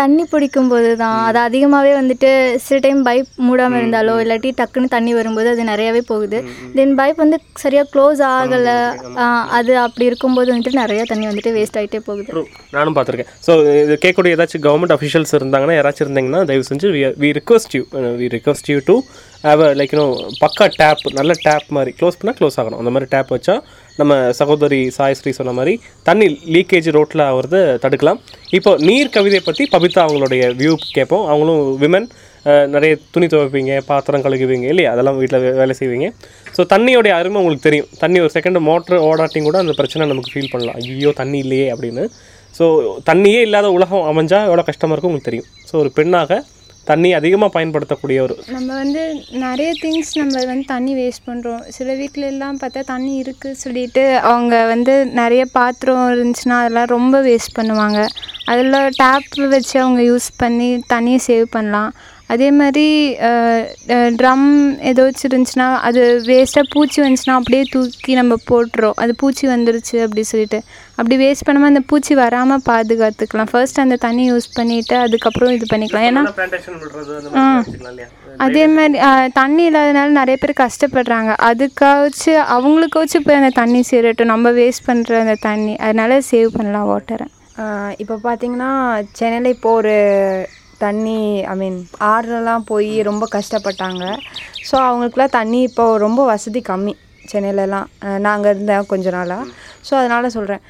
தண்ணி 0.00 0.24
பிடிக்கும்போது 0.32 0.90
தான். 1.02 1.18
அது 1.28 1.38
அதிகமாகவே 1.46 1.92
வந்துட்டு 1.98 2.30
சில 2.66 2.76
டைம் 2.86 3.00
பைப் 3.08 3.28
மூடாமல் 3.46 3.80
இருந்தாலோ 3.80 4.14
இல்லாட்டி 4.24 4.50
டக்குன்னு 4.60 4.92
தண்ணி 4.94 5.12
வரும்போது 5.18 5.48
அது 5.54 5.64
நிறையாவே 5.70 6.02
போகுது. 6.10 6.40
தென் 6.78 6.94
பைப் 7.00 7.22
வந்து 7.24 7.38
சரியாக 7.64 7.88
க்ளோஸ் 7.94 8.22
ஆகலை. 8.32 8.76
அது 9.58 9.72
அப்படி 9.86 10.06
இருக்கும்போது 10.10 10.52
வந்துட்டு 10.52 10.80
நிறைய 10.82 11.04
தண்ணி 11.12 11.26
வந்துட்டு 11.30 11.54
வேஸ்ட் 11.58 11.78
ஆகிட்டே 11.82 12.02
போகுது. 12.10 12.44
நானும் 12.76 12.96
பார்த்துருக்கேன். 12.98 13.32
ஸோ 13.46 13.54
இது 13.84 13.96
கேட்கக்கூடிய 14.04 14.36
ஏதாச்சும் 14.38 14.64
கவர்மெண்ட் 14.68 14.96
அஃபிஷியல்ஸ் 14.98 15.34
இருந்தாங்கன்னா 15.40 15.78
யாராச்சும் 15.78 16.06
இருந்தீங்கன்னா 16.06 16.42
தயவு 16.50 16.68
செஞ்சு 16.70 16.90
we 17.24 17.30
request 17.40 17.74
you 17.78 17.82
we 18.22 18.28
request 18.36 18.70
you 18.74 18.78
to 18.90 18.96
have 19.48 19.60
like 19.80 19.92
you know 19.94 20.06
பக்கா 20.44 20.66
டேப் 20.80 21.02
நல்ல 21.18 21.32
டேப் 21.46 21.68
மாதிரி. 21.76 21.92
க்ளோஸ் 21.98 22.18
பண்ணால் 22.20 22.38
க்ளோஸ் 22.40 22.58
ஆகணும். 22.60 22.80
அந்த 22.82 22.92
மாதிரி 22.94 23.08
டேப் 23.14 23.30
வச்சா 23.34 23.56
நம்ம 24.00 24.14
சகோதரி 24.40 24.80
சாயஸ்ரீ 24.96 25.32
சொன்ன 25.38 25.52
மாதிரி 25.58 25.74
தண்ணி 26.08 26.26
லீக்கேஜ் 26.54 26.88
ரோட்டில் 26.96 27.22
ஆகிறத 27.28 27.56
தடுக்கலாம். 27.84 28.18
இப்போ 28.58 28.70
நீர் 28.88 29.14
கவிதையை 29.16 29.42
பற்றி 29.48 29.64
பபிதா 29.74 30.00
அவங்களுடைய 30.06 30.42
வியூ 30.60 30.74
கேட்போம். 30.96 31.24
அவங்களும் 31.32 31.62
விமன் 31.84 32.08
நிறைய 32.74 32.92
துணி 33.14 33.26
துவைப்பீங்க 33.32 33.72
பாத்திரம் 33.88 34.24
கழுகுவீங்க 34.24 34.66
இல்லையா? 34.72 34.90
அதெல்லாம் 34.94 35.18
வீட்டில் 35.20 35.44
வேலை 35.60 35.74
செய்வீங்க. 35.80 36.06
ஸோ 36.56 36.60
தண்ணியோடைய 36.72 37.12
அருமை 37.20 37.40
உங்களுக்கு 37.42 37.66
தெரியும். 37.68 37.88
தண்ணி 38.02 38.18
ஒரு 38.24 38.32
செகண்ட் 38.36 38.60
மோட்டர் 38.68 39.04
ஓடாட்டியும் 39.08 39.48
கூட 39.48 39.58
அந்த 39.64 39.74
பிரச்சனை 39.80 40.06
நமக்கு 40.12 40.32
ஃபீல் 40.34 40.52
பண்ணலாம். 40.52 40.78
ஐயோ 40.82 41.12
தண்ணி 41.20 41.40
இல்லையே 41.44 41.66
அப்படின்னு. 41.74 42.04
ஸோ 42.58 42.66
தண்ணியே 43.08 43.40
இல்லாத 43.46 43.66
உலகம் 43.78 44.06
அமைஞ்சால் 44.12 44.46
எவ்வளோ 44.50 44.64
கஷ்டமாக 44.68 44.94
இருக்கும் 44.94 45.12
உங்களுக்கு 45.12 45.30
தெரியும். 45.30 45.50
ஸோ 45.68 45.74
ஒரு 45.82 45.90
பெண்ணாக 45.98 46.40
தண்ணி 46.90 47.10
அதிகமாக 47.18 47.54
பயன்படுத்தக்கூடிய 47.56 48.18
ஒரு 48.26 48.34
நம்ம 48.54 48.68
வந்து 48.82 49.02
நிறைய 49.44 49.70
திங்ஸ் 49.82 50.12
நம்ம 50.20 50.44
வந்து 50.50 50.66
தண்ணி 50.74 50.92
வேஸ்ட் 51.00 51.26
பண்ணுறோம் 51.28 51.62
சில 51.76 51.88
வீட்டில 52.00 52.28
எல்லாம் 52.32 52.58
பார்த்தா 52.62 52.82
தண்ணி 52.92 53.12
இருக்குது 53.22 53.60
சொல்லிட்டு 53.64 54.04
அவங்க 54.30 54.54
வந்து 54.72 54.94
நிறைய 55.20 55.44
பாத்திரம் 55.58 56.04
இருந்துச்சுன்னா 56.14 56.58
அதெல்லாம் 56.62 56.92
ரொம்ப 56.96 57.16
வேஸ்ட் 57.28 57.56
பண்ணுவாங்க. 57.58 58.00
அதில் 58.52 58.94
டேப் 59.02 59.34
வச்சு 59.54 59.76
அவங்க 59.84 60.02
யூஸ் 60.10 60.28
பண்ணி 60.42 60.70
தண்ணியை 60.94 61.20
சேவ் 61.28 61.46
பண்ணலாம். 61.56 61.90
அதே 62.34 62.48
மாதிரி 62.58 62.86
ட்ரம் 64.18 64.46
ஏதாச்சும் 64.90 65.28
இருந்துச்சுன்னா 65.28 65.68
அது 65.88 66.00
வேஸ்ட்டாக 66.28 66.66
பூச்சி 66.74 66.98
வந்துச்சுன்னா 67.04 67.36
அப்படியே 67.40 67.62
தூக்கி 67.74 68.12
நம்ம 68.20 68.36
போட்டுறோம். 68.50 68.96
அது 69.02 69.12
பூச்சி 69.22 69.44
வந்துருச்சு 69.52 69.96
அப்படி 70.06 70.22
சொல்லிட்டு. 70.32 70.58
அப்படி 70.98 71.16
வேஸ்ட் 71.22 71.46
பண்ணாமல் 71.46 71.70
அந்த 71.72 71.82
பூச்சி 71.90 72.12
வராமல் 72.22 72.64
பாதுகாத்துக்கலாம். 72.68 73.50
ஃபர்ஸ்ட் 73.52 73.80
அந்த 73.84 73.98
தண்ணி 74.04 74.24
யூஸ் 74.32 74.48
பண்ணிவிட்டு 74.58 74.96
அதுக்கப்புறம் 75.04 75.54
இது 75.56 75.68
பண்ணிக்கலாம். 75.72 76.06
ஏன்னா 76.10 76.24
அதே 78.46 78.64
மாதிரி 78.74 78.98
தண்ணி 79.40 79.62
இல்லாதனால 79.70 80.08
நிறைய 80.20 80.36
பேர் 80.42 80.60
கஷ்டப்படுறாங்க. 80.64 81.32
அதுக்காச்சு 81.48 82.32
அவங்களுக்காச்சும் 82.56 83.26
போய் 83.26 83.40
அந்த 83.40 83.52
தண்ணி 83.62 83.80
சேரட்டும். 83.90 84.32
நம்ம 84.34 84.52
வேஸ்ட் 84.60 84.86
பண்ணுற 84.90 85.18
அந்த 85.24 85.38
தண்ணி. 85.48 85.74
அதனால 85.86 86.20
சேவ் 86.30 86.56
பண்ணலாம் 86.58 86.88
வாட்டரை 86.92 87.28
இப்போ 88.02 88.16
பார்த்தீங்கன்னா 88.24 88.70
சென்னையில் 89.18 89.54
இப்போ 89.54 89.70
ஒரு 89.78 89.94
தண்ணி 90.84 91.18
ஐ 91.52 91.54
மீன் 91.60 91.78
ஆறுலாம் 92.12 92.68
போய் 92.70 92.90
ரொம்ப 93.10 93.24
கஷ்டப்பட்டாங்க. 93.36 94.04
ஸோ 94.68 94.74
அவங்களுக்குலாம் 94.86 95.36
தண்ணி 95.38 95.60
இப்போ 95.68 95.84
ரொம்ப 96.06 96.20
வசதி 96.32 96.60
கம்மி 96.70 96.94
சென்னையிலலாம். 97.32 97.88
நாங்கள் 98.26 98.50
இருந்தேன் 98.52 98.88
கொஞ்ச 98.92 99.10
நாளாக 99.16 99.44
ஸோ 99.86 99.92
அதனால் 100.00 100.34
சொல்கிறேன் 100.36 100.62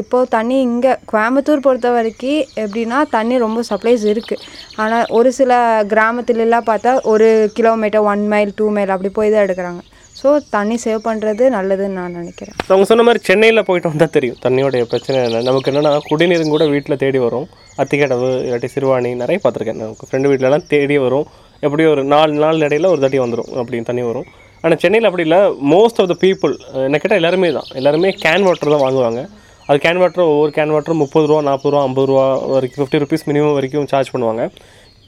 இப்போது 0.00 0.30
தண்ணி 0.34 0.56
இங்கே 0.68 0.92
கோயம்புத்தூர் 1.12 1.64
பொறுத்த 1.66 1.88
வரைக்கும் 1.96 2.40
எப்படின்னா 2.62 2.98
தண்ணி 3.16 3.36
ரொம்ப 3.44 3.62
சப்ளைஸ் 3.70 4.04
இருக்குது 4.12 4.44
ஆனால் 4.82 5.10
ஒரு 5.18 5.30
சில 5.38 5.52
கிராமத்துலலாம் 5.92 6.68
பார்த்தா 6.70 6.92
ஒரு 7.12 7.28
kilometre 7.58 8.06
one 8.12 8.24
mile 8.32 8.56
two 8.60 8.68
mile 8.76 8.94
அப்படி 8.94 9.12
போய் 9.18 9.32
தான் 9.34 9.46
எடுக்கிறாங்க. 9.46 9.82
ஸோ 10.26 10.30
தண்ணி 10.54 10.76
சேவ் 10.84 11.00
பண்ணுறது 11.06 11.44
நல்லதுன்னு 11.54 11.96
நான் 11.98 12.14
நினைக்கிறேன். 12.18 12.54
அவங்க 12.70 12.86
சொன்ன 12.90 13.02
மாதிரி 13.06 13.20
சென்னையில் 13.28 13.64
போயிட்டு 13.66 13.90
வந்தால் 13.90 14.12
தெரியும். 14.14 14.38
தண்ணியோடைய 14.44 14.84
பிரச்சனை 14.92 15.18
என்ன? 15.26 15.42
நமக்கு 15.48 15.68
என்னென்னா 15.70 15.92
குடிநீரும் 16.08 16.52
கூட 16.54 16.64
வீட்டில் 16.72 16.98
தேடி 17.02 17.18
வரும். 17.24 17.46
அத்திக்கடவு 17.82 18.28
இல்லாட்டி 18.46 18.68
சிறுவாணி 18.72 19.10
நிறைய 19.20 19.40
பார்த்துருக்கேன். 19.44 19.78
நமக்கு 19.82 20.06
ஃப்ரெண்டு 20.08 20.30
வீட்டிலலாம் 20.30 20.64
தேடி 20.72 20.96
வரும். 21.04 21.26
எப்படியும் 21.66 21.92
ஒரு 21.94 22.04
நாலு 22.14 22.34
நாள் 22.44 22.64
இடையில 22.68 22.90
ஒரு 22.94 23.00
தட்டி 23.04 23.20
வந்துடும் 23.24 23.50
அப்படின்னு 23.60 23.88
தண்ணி 23.90 24.04
வரும். 24.10 24.26
ஆனால் 24.62 24.80
சென்னையில் 24.84 25.08
அப்படி 25.10 25.26
இல்லை. 25.28 25.40
மோஸ்ட் 25.74 26.00
ஆஃப் 26.04 26.10
த 26.12 26.16
பீப்புள் 26.24 26.54
என்ன 26.86 27.00
கேட்டால் 27.02 27.20
எல்லாருமே 27.22 27.50
தான். 27.58 27.68
எல்லாருமே 27.80 28.10
கேன் 28.24 28.46
வாட்டர் 28.48 28.74
தான் 28.74 28.84
வாங்குவாங்க. 28.86 29.22
அது 29.68 29.78
கேன் 29.86 30.02
வாட்டர் 30.02 30.28
ஒவ்வொரு 30.32 30.52
கேன் 30.58 30.74
வாட்டரும் 30.76 31.02
முப்பது 31.04 31.28
ரூபா 31.30 31.42
நாற்பது 31.50 31.72
ரூபா 31.74 31.84
ஐம்பது 31.90 32.08
ரூபா 32.12 32.26
வரைக்கும் 32.54 32.82
ஃபிஃப்டி 32.82 33.02
ருபீஸ் 33.04 33.28
மினிமம் 33.30 33.56
வரைக்கும் 33.60 33.88
சார்ஜ் 33.94 34.12
பண்ணுவாங்க. 34.16 34.44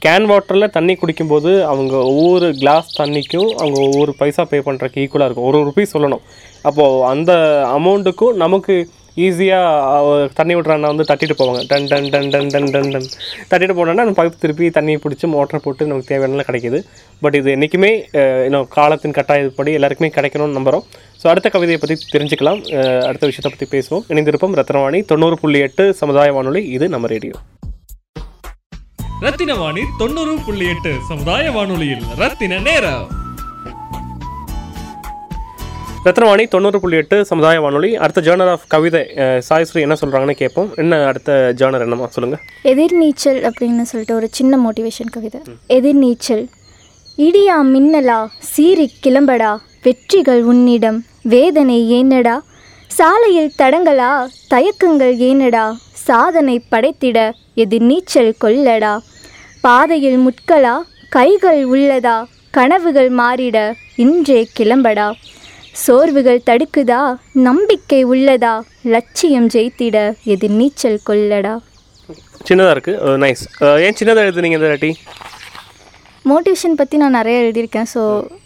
கேன் 0.03 0.27
வாட்டரில் 0.29 0.73
தண்ணி 0.75 0.93
குடிக்கும்போது 0.99 1.51
அவங்க 1.71 1.93
ஒவ்வொரு 2.11 2.47
கிளாஸ் 2.59 2.89
தண்ணிக்கும் 2.99 3.49
அவங்க 3.61 3.79
ஒவ்வொரு 3.87 4.11
பைசா 4.19 4.43
பே 4.51 4.59
பண்ணுறக்கு 4.67 5.01
ஈக்குவலாக 5.03 5.27
இருக்கும். 5.27 5.47
ஒரு 5.49 5.59
ருபீஸ் 5.67 5.93
சொல்லணும். 5.95 6.23
அப்போது 6.69 7.03
அந்த 7.11 7.31
அமௌண்ட்டுக்கும் 7.77 8.37
நமக்கு 8.43 8.75
ஈஸியாக 9.25 10.29
தண்ணி 10.37 10.53
விட்றான்னா 10.57 10.91
வந்து 10.91 11.07
தட்டிட்டு 11.09 11.35
போவாங்க. 11.39 11.61
டன் 11.71 11.87
டன் 11.91 12.07
டன் 12.13 12.29
டன் 12.33 12.49
டன் 12.53 12.69
டன் 12.75 12.89
டன். 12.93 13.07
தட்டிட்டு 13.51 13.75
போனோன்னா 13.79 14.05
அந்த 14.07 14.15
பைப் 14.19 14.39
திருப்பி 14.43 14.69
தண்ணியை 14.77 14.99
பிடிச்சி 15.05 15.27
மோட்டர் 15.35 15.63
போட்டு 15.65 15.89
நமக்கு 15.91 16.11
தேவையானலாம் 16.11 16.49
கிடைக்கிது. 16.49 16.79
பட் 17.23 17.37
இது 17.39 17.51
என்றைக்குமே 17.55 17.91
இன்னும் 18.47 18.67
காலத்தின் 18.77 19.17
கட்டாயப்படி 19.19 19.73
எல்லாருக்குமே 19.79 20.11
கிடைக்கணும்னு 20.17 20.57
நம்புகிறோம் 20.59 20.85
ஸோ 21.21 21.27
அடுத்த 21.33 21.49
கவிதையை 21.55 21.79
பற்றி 21.83 21.97
தெரிஞ்சுக்கலாம். 22.15 22.61
அடுத்த 23.09 23.25
விஷயத்தை 23.31 23.51
பற்றி 23.55 23.69
பேசுவோம். 23.75 24.05
இணைந்திருப்போம் 24.13 24.57
ரத்னவாணி 24.61 25.01
தொண்ணூறு 25.13 25.37
புள்ளி 25.43 25.61
எட்டு 25.67 25.85
சமுதாய 26.03 26.31
வானொலி. 26.37 26.63
இது 26.77 26.87
நம்ம 26.95 27.07
ரேடியோ. 27.15 27.37
ரத்தின 29.23 29.55
வாணி 29.55 29.81
தொண்ணூறு 29.97 30.33
புள்ளி 30.45 30.65
எட்டு 30.73 30.91
சமுதாய 31.07 31.45
வானொலியில். 31.55 32.03
ரத்தின 32.17 32.59
நேரம். 32.67 33.07
ரத்னவாணி 36.05 36.43
தொண்ணூறு 36.53 36.77
புள்ளி 36.83 36.97
எட்டு 37.01 37.17
சமுதாய 37.31 37.61
வானொலி. 37.61 37.89
அடுத்த 38.03 38.21
ஜேர்னர் 38.27 38.51
ஆஃப் 38.51 38.63
கவிதை 38.73 39.01
சாய்ஸ்ரீ 39.49 39.81
என்ன 39.85 39.95
சொல்கிறாங்கன்னு 40.01 40.35
கேட்போம். 40.41 40.69
என்ன 40.75 40.99
அடுத்த 41.05 41.53
ஜேர்னர் 41.57 41.85
என்னமா 41.87 42.07
சொல்லுங்கள் 42.15 42.43
எதிர்நீச்சல் 42.73 43.41
அப்படின்னு 43.49 43.87
சொல்லிட்டு 43.91 44.15
ஒரு 44.19 44.29
சின்ன 44.37 44.53
மோட்டிவேஷன் 44.65 45.11
கவிதை. 45.17 45.41
எதிர்நீச்சல் 45.77 46.45
இடியா 47.27 47.57
மின்னலா 47.73 48.19
சீறி 48.53 48.87
கிளம்படா 49.03 49.51
வெற்றிகள் 49.83 50.41
உன்னிடம் 50.53 51.01
வேதனை 51.35 51.77
ஏனடா? 51.97 52.37
சாலையில் 52.87 53.53
தடங்களா 53.57 54.11
தயக்கங்கள் 54.53 55.13
ஏனடா? 55.29 55.65
சாதனை 56.07 56.55
படைத்திட 56.71 57.17
எதிர்நீச்சல் 57.63 58.33
கொள்ளடா. 58.43 58.93
பாதையில் 59.65 60.19
முட்களா 60.25 60.75
கைகள் 61.15 61.61
உள்ளதா. 61.75 62.17
கனவுகள் 62.57 63.09
மாறிட 63.21 63.57
இன்றே 64.03 64.41
கிளம்படா. 64.59 65.07
சோர்வுகள் 65.83 66.45
தடுக்குதா 66.49 67.01
நம்பிக்கை 67.47 68.01
உள்ளதா. 68.13 68.53
லட்சியம் 68.95 69.49
ஜெயித்திட 69.55 69.97
எதிர் 70.33 70.55
நீச்சல் 70.59 70.99
கொள்ளடா. 71.09 71.55
சின்னதாக 72.47 72.73
இருக்குது 72.75 73.17
நைஸ் 73.23 73.43
ஏன் 73.85 73.97
சின்னதாக 73.99 74.27
எழுதுனீங்க 74.29 74.57
இந்த 74.59 74.69
மோட்டிவேஷன் 76.25 76.77
பற்றி 76.79 76.95
நான் 77.01 77.15
நிறைய 77.17 77.43
எழுதியிருக்கேன். 77.43 77.87
ஸோ 77.93 78.01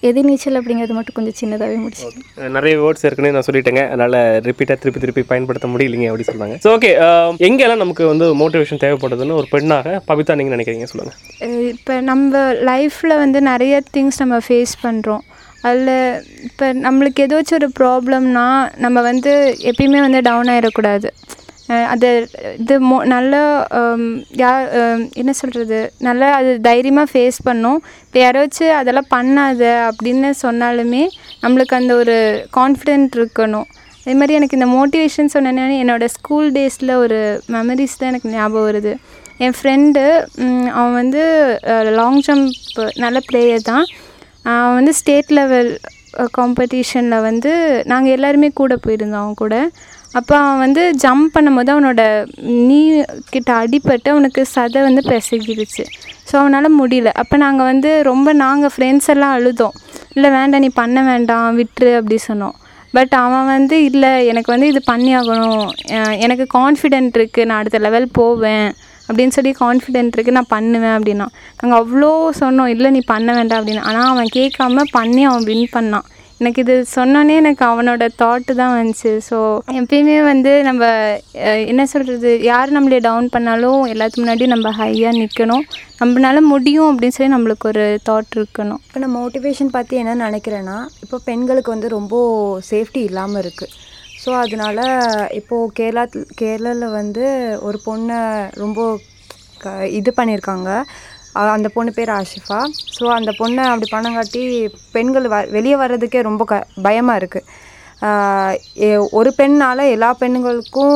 எதிர்நீச்சல் 0.10 0.58
அப்படிங்கிறது 0.60 0.96
மட்டும் 0.98 1.16
கொஞ்சம் 1.18 1.38
சின்னதாகவே 1.40 1.78
முடிச்சு. 1.84 2.08
நிறைய 2.58 2.74
வேர்ட்ஸ் 2.82 3.06
ஏற்கனவே 3.08 3.34
நான் 3.36 3.48
சொல்லிட்டேங்க. 3.48 3.84
அதனால் 3.92 4.18
ரிப்பீட்டாக 4.48 4.78
திருப்பி 4.84 5.02
திருப்பி 5.04 5.24
பயன்படுத்த 5.32 5.68
முடியலைங்க 5.74 6.10
அப்படி 6.12 6.28
சொல்கிறாங்க 6.30 6.58
ஸோ 6.66 6.72
ஓகே 6.78 6.92
எங்கெல்லாம் 7.48 7.84
நமக்கு 7.84 8.06
வந்து 8.12 8.28
மோட்டிவேஷன் 8.42 8.84
தேவைப்படுதுன்னு 8.86 9.40
ஒரு 9.42 9.50
பெண்ணாக 9.56 10.00
பபிதா 10.10 10.38
நீங்கள் 10.40 10.58
நினைக்கிறீங்க 10.58 10.90
சொல்லுங்கள் 10.94 11.70
இப்போ 11.74 11.96
நம்ம 12.12 12.44
லைஃப்பில் 12.72 13.22
வந்து 13.24 13.42
நிறைய 13.52 13.82
திங்ஸ் 13.96 14.22
நம்ம 14.24 14.40
ஃபேஸ் 14.48 14.76
பண்ணுறோம் 14.86 15.24
அதில் 15.70 15.96
இப்போ 16.48 16.66
நம்மளுக்கு 16.86 17.24
ஏதாச்சும் 17.26 17.60
ஒரு 17.60 17.70
ப்ராப்ளம்னா 17.80 18.48
நம்ம 18.86 19.02
வந்து 19.12 19.34
எப்பயுமே 19.72 20.02
வந்து 20.06 20.22
டவுன் 20.30 20.52
ஆகிடக்கூடாது 20.54 21.10
அது 21.94 22.10
இது 22.62 22.76
மோ 22.88 22.98
நல்ல 23.14 23.34
யார் 24.42 24.66
என்ன 25.22 25.32
சொல்கிறது 25.42 25.80
நல்லா 26.08 26.28
அது 26.40 26.52
தைரியமாக 26.68 27.08
ஃபேஸ் 27.12 27.40
பண்ணும். 27.48 27.80
இப்போ 28.08 28.20
யாராச்சும் 28.24 28.74
அதெல்லாம் 28.80 29.10
பண்ணாத 29.16 29.62
அப்படின்னு 29.88 30.32
சொன்னாலுமே 30.46 31.04
நம்மளுக்கு 31.44 31.78
அந்த 31.80 31.94
ஒரு 32.02 32.18
கான்ஃபிடென்ட் 32.60 33.16
இருக்கணும். 33.20 33.68
அதே 34.02 34.16
மாதிரி 34.20 34.38
எனக்கு 34.40 34.58
இந்த 34.60 34.70
மோட்டிவேஷன் 34.78 35.34
சொன்னேன்னு 35.36 35.80
என்னோடய 35.84 36.14
ஸ்கூல் 36.18 36.50
டேஸில் 36.58 36.94
ஒரு 37.04 37.20
மெமரிஸ் 37.56 37.98
தான் 38.00 38.12
எனக்கு 38.12 38.34
ஞாபகம் 38.38 38.68
வருது. 38.70 38.94
என் 39.46 39.58
ஃப்ரெண்டு 39.60 40.04
அவன் 40.78 40.98
வந்து 41.02 41.24
லாங் 42.00 42.22
ஜம்ப் 42.28 42.80
நல்ல 43.04 43.18
பிளேயர் 43.30 43.68
தான். 43.72 43.86
அவன் 44.60 44.78
வந்து 44.80 44.94
ஸ்டேட் 45.00 45.32
லெவல் 45.40 45.72
காம்படிஷனில் 46.38 47.26
வந்து 47.30 47.52
நாங்கள் 47.92 48.16
எல்லாருமே 48.16 48.50
கூட 48.62 48.74
போயிருந்தோம் 48.86 49.24
அவன் 49.24 49.42
கூட. 49.44 49.56
அப்போ 50.20 50.34
அவன் 50.42 50.62
வந்து 50.64 50.82
ஜம்ப் 51.04 51.30
பண்ணும்போது 51.36 51.70
அவனோட 51.76 52.02
நீ 52.70 52.80
கிட்ட 53.34 53.50
அடிபட்டு 53.62 54.10
அவனுக்கு 54.16 54.42
சதை 54.56 54.82
வந்து 54.88 55.02
பிசகிடுச்சு 55.12 55.86
ஸோ 56.30 56.34
அவனால் 56.42 56.78
முடியல. 56.82 57.10
அப்போ 57.22 57.36
நாங்கள் 57.46 57.70
வந்து 57.72 57.90
ரொம்ப 58.12 58.30
நாங்கள் 58.44 58.74
ஃப்ரெண்ட்ஸ் 58.74 59.10
எல்லாம் 59.14 59.34
அழுதோம். 59.38 59.76
இல்லை 60.16 60.30
வேண்டாம் 60.38 60.64
நீ 60.66 60.70
பண்ண 60.82 61.00
வேண்டாம் 61.10 61.58
விட்டுரு 61.60 61.92
அப்படி 62.00 62.18
சொன்னோம். 62.30 62.56
பட் 62.98 63.14
அவன் 63.24 63.48
வந்து 63.56 63.76
இல்லை 63.90 64.12
எனக்கு 64.32 64.50
வந்து 64.54 64.68
இது 64.72 64.82
பண்ணி 64.92 65.12
ஆகணும் 65.20 65.68
எனக்கு 66.26 66.46
கான்ஃபிடென்ட் 66.58 67.16
இருக்குது 67.20 67.48
நான் 67.50 67.62
அடுத்த 67.62 67.80
லெவல் 67.86 68.08
போவேன். 68.20 68.68
அப்படின்னு 69.08 69.36
சொல்லி 69.38 69.52
கான்ஃபிடென்ட் 69.64 70.14
இருக்குது 70.16 70.38
நான் 70.40 70.54
பண்ணுவேன் 70.56 70.96
அப்படின்னா 70.98 71.28
நாங்கள் 71.60 71.80
அவ்வளோ 71.82 72.12
சொன்னோம் 72.42 72.72
இல்லை 72.74 72.90
நீ 72.98 73.02
பண்ண 73.14 73.30
வேண்டாம் 73.38 73.60
அப்படின்னு. 73.62 73.86
ஆனால் 73.90 74.10
அவன் 74.14 74.30
கேட்காம 74.40 74.86
பண்ணி 74.98 75.24
அவன் 75.30 75.48
வின் 75.50 75.74
பண்ணான். 75.78 76.08
எனக்கு 76.42 76.62
இது 76.64 76.76
சொன்னோன்னே 76.96 77.34
எனக்கு 77.42 77.64
அவனோட 77.72 78.04
தாட்டு 78.22 78.54
தான் 78.60 78.74
வந்துச்சு. 78.78 79.12
ஸோ 79.28 79.38
எப்பயுமே 79.80 80.18
வந்து 80.30 80.52
நம்ம 80.68 80.84
என்ன 81.72 81.84
சொல்கிறது 81.92 82.32
யார் 82.50 82.74
நம்மளே 82.76 83.00
டவுன் 83.08 83.30
பண்ணாலும் 83.36 83.80
எல்லாத்துக்கு 83.94 84.24
முன்னாடி 84.24 84.48
நம்ம 84.54 84.72
ஹையாக 84.80 85.20
நிற்கணும் 85.22 85.66
நம்மளால 86.02 86.42
முடியும் 86.54 86.90
அப்படின்னு 86.90 87.16
சொல்லி 87.18 87.36
நம்மளுக்கு 87.36 87.68
ஒரு 87.72 87.86
தாட் 88.10 88.36
இருக்கணும். 88.40 88.82
இப்போ 88.88 89.02
நான் 89.04 89.16
மோட்டிவேஷன் 89.20 89.74
பற்றி 89.78 90.02
என்ன 90.04 90.18
நினைக்கிறேன்னா 90.28 90.78
இப்போ 91.06 91.20
பெண்களுக்கு 91.30 91.76
வந்து 91.76 91.96
ரொம்ப 91.98 92.16
சேஃப்டி 92.72 93.04
இல்லாமல் 93.12 93.42
இருக்குது 93.46 93.74
ஸோ 94.24 94.32
அதனால 94.44 94.80
இப்போது 95.40 95.72
கேரளா 95.80 96.06
கேரளாவில் 96.42 96.96
வந்து 97.00 97.26
ஒரு 97.70 97.80
பொண்ணை 97.88 98.20
ரொம்ப 98.64 98.82
க 99.64 99.74
இது 100.00 100.12
பண்ணியிருக்காங்க. 100.20 100.70
அந்த 101.56 101.68
பொண்ணு 101.76 101.92
பேர் 101.98 102.12
ஆஷிஃபா. 102.20 102.60
ஸோ 102.96 103.04
அந்த 103.18 103.32
பொண்ணை 103.40 103.64
அப்படி 103.74 103.88
பணம் 103.94 104.18
காட்டி 104.18 104.42
பெண்கள் 104.96 105.28
வ 105.34 105.38
வெளியே 105.56 105.78
வர்றதுக்கே 105.84 106.22
ரொம்ப 106.30 106.44
க 106.52 106.60
பயமாக 106.88 107.22
இருக்குது 107.22 107.62
ஒரு 109.20 109.30
பெண்ணால் 109.40 109.82
எல்லா 109.96 110.10
பெண்களுக்கும் 110.22 110.96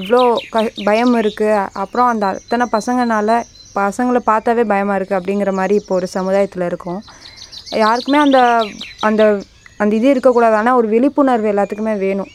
இவ்வளோ 0.00 0.20
க 0.54 0.62
பயம் 0.88 1.14
இருக்குது 1.22 1.68
அப்புறம் 1.82 2.10
அந்த 2.12 2.24
அத்தனை 2.32 2.66
பசங்கனால் 2.76 3.34
பசங்களை 3.78 4.20
பார்த்தாவே 4.30 4.64
பயமாக 4.72 4.98
இருக்குது 4.98 5.18
அப்படிங்கிற 5.18 5.52
மாதிரி 5.60 5.74
இப்போ 5.80 5.94
ஒரு 5.98 6.08
சமுதாயத்தில் 6.16 6.68
இருக்கும். 6.70 7.00
யாருக்குமே 7.84 8.18
அந்த 8.26 8.38
அந்த 9.08 9.22
அந்த 9.82 9.92
இது 9.98 10.08
இருக்கக்கூடாது. 10.14 10.56
ஆனால் 10.60 10.78
ஒரு 10.80 10.88
விழிப்புணர்வு 10.94 11.52
எல்லாத்துக்குமே 11.52 11.94
வேணும். 12.06 12.30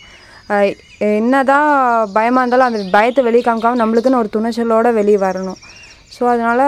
என்ன 0.56 1.12
என்னதான் 1.20 1.70
பயமாக 2.16 2.42
இருந்தாலும் 2.44 2.70
அந்த 2.70 2.82
பயத்தை 2.96 3.22
வெளியே 3.28 3.44
காமிக்காமல் 3.46 3.82
நம்மளுக்குன்னு 3.82 4.22
ஒரு 4.24 4.30
துணைச்சலோடு 4.36 4.90
வெளியே 5.00 5.20
வரணும். 5.28 5.60
ஸோ 6.12 6.24
அதனால் 6.28 6.64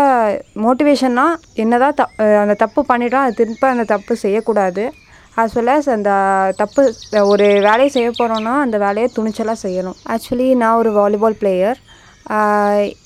மோட்டிவேஷன்னா 0.56 1.26
என்னதான் 1.56 1.94
த 1.94 2.04
அந்த 2.42 2.54
தப்பு 2.56 2.86
பண்ணிட்டோம் 2.90 3.26
அது 3.26 3.34
திரும்ப 3.34 3.68
அந்த 3.68 3.84
தப்பு 3.86 4.16
செய்யக்கூடாது. 4.16 4.84
ஆஸ் 5.38 5.56
வெல் 5.56 5.72
அஸ் 5.74 5.90
அந்த 5.90 6.12
தப்பு 6.56 6.82
ஒரு 7.28 7.46
வேலையை 7.62 7.90
செய்ய 7.90 8.10
போகிறோன்னா 8.10 8.54
அந்த 8.60 8.78
வேலையை 8.78 9.12
துணிச்சலாக 9.16 9.58
செய்யணும். 9.64 9.98
ஆக்சுவலி 10.10 10.56
நான் 10.56 10.76
ஒரு 10.76 10.92
வாலிபால் 10.92 11.40
பிளேயர் 11.40 11.80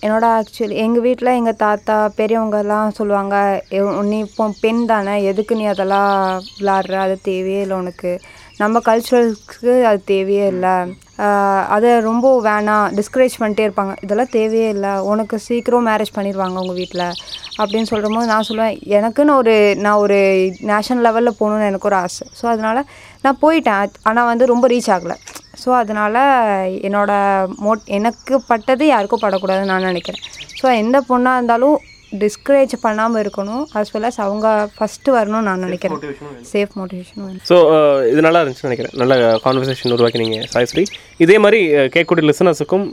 என்னோட 0.01 0.25
ஆக்சுவலி 0.37 0.75
எங்கள் 0.77 1.01
வீட்டில் 1.01 1.27
எங்கள் 1.31 1.55
தாத்தா 1.55 2.11
பெரியவங்கெல்லாம் 2.17 2.87
சொல்லுவாங்க 2.89 3.35
"எ- 3.69 4.03
நீ 4.03 4.19
இப்போ 4.19 4.53
பெண் 4.61 4.85
தானே 4.85 5.23
எதுக்கு 5.23 5.55
நீ 5.55 5.65
அதெல்லாம் 5.65 6.11
விளாட்ற 6.59 6.93
அது 6.97 7.15
தேவையே 7.21 7.61
இல்லை 7.61 7.77
உனக்கு. 7.77 8.11
நம்ம 8.57 8.79
கல்ச்சுரல்ஸ்க்கு 8.85 9.83
அது 9.83 10.03
தேவையே 10.05 10.47
இல்லை. 10.47 10.75
அதை 11.75 11.91
ரொம்ப 12.07 12.27
வேணாம் 12.47 12.85
டிஸ்கரேஜ் 12.97 13.35
பண்ணிட்டே 13.41 13.63
இருப்பாங்க. 13.67 13.93
இதெல்லாம் 14.05 14.31
தேவையே 14.35 14.67
இல்லை. 14.75 14.91
உனக்கு 15.11 15.35
சீக்கிரம் 15.45 15.87
மேரேஜ் 15.89 16.11
பண்ணிடுவாங்க 16.17 16.61
உங்கள் 16.63 16.79
வீட்டில் 16.81 17.05
அப்படின்னு 17.59 17.89
சொல்கிற 17.91 18.09
போது 18.15 18.31
நான் 18.31 18.47
சொல்லுவேன் 18.49 18.77
எனக்குன்னு 18.97 19.33
ஒரு 19.41 19.55
நான் 19.85 20.01
ஒரு 20.03 20.19
நேஷனல் 20.71 21.05
லெவலில் 21.07 21.37
போகணுன்னு 21.39 21.69
எனக்கு 21.71 21.89
ஒரு 21.91 21.97
ஆசை. 22.03 22.27
ஸோ 22.39 22.45
அதனால் 22.53 22.81
நான் 23.25 23.41
போயிட்டேன். 23.43 23.97
ஆனால் 24.09 24.29
வந்து 24.31 24.51
ரொம்ப 24.53 24.67
ரீச் 24.73 24.91
ஆகலை. 24.95 25.17
ஸோ 25.63 25.69
அதனால் 25.81 26.21
என்னோடய 26.87 27.53
மோட் 27.65 27.91
எனக்கு 27.97 28.35
பட்டது 28.51 28.85
யாருக்கும் 28.93 29.23
படக்கூடாதுன்னு 29.25 29.71
நான் 29.73 29.89
நினைக்கிறேன். 29.91 30.23
ஸோ 30.59 30.65
எந்த 30.83 30.97
பொண்ணாக 31.11 31.39
இருந்தாலும் 31.39 31.77
டிஸ்கரேஜ் 32.11 32.73
பண்ணாமல் 32.81 33.21
இருக்கணும். 33.23 33.63
As 33.73 33.93
well 33.93 34.05
as 34.05 34.19
அவங்க 34.19 34.47
ஃபஸ்ட்டு 34.75 35.11
வரணும்னு 35.11 35.41
நான் 35.41 35.59
நினைக்கிறேன். 35.59 36.01
சேஃப் 36.51 36.73
மோட்டிவேஷன் 36.75 37.21
வேணும். 37.21 37.41
ஸோ 37.49 37.55
இது 38.09 38.21
நல்லா 38.21 38.41
இருந்துச்சுன்னு 38.41 38.69
நினைக்கிறேன். 38.69 38.93
நல்ல 38.95 39.15
கான்வர்சேஷன் 39.43 39.91
உருவாக்கினீங்க 39.91 40.39
சாய்ஸ்ரீ. 40.53 40.83
இதே 41.17 41.37
மாதிரி 41.37 41.73
அஹ், 41.73 41.89
கேட்கக்கூடிய 41.89 42.25
லிசனர்ஸுக்கும் 42.29 42.85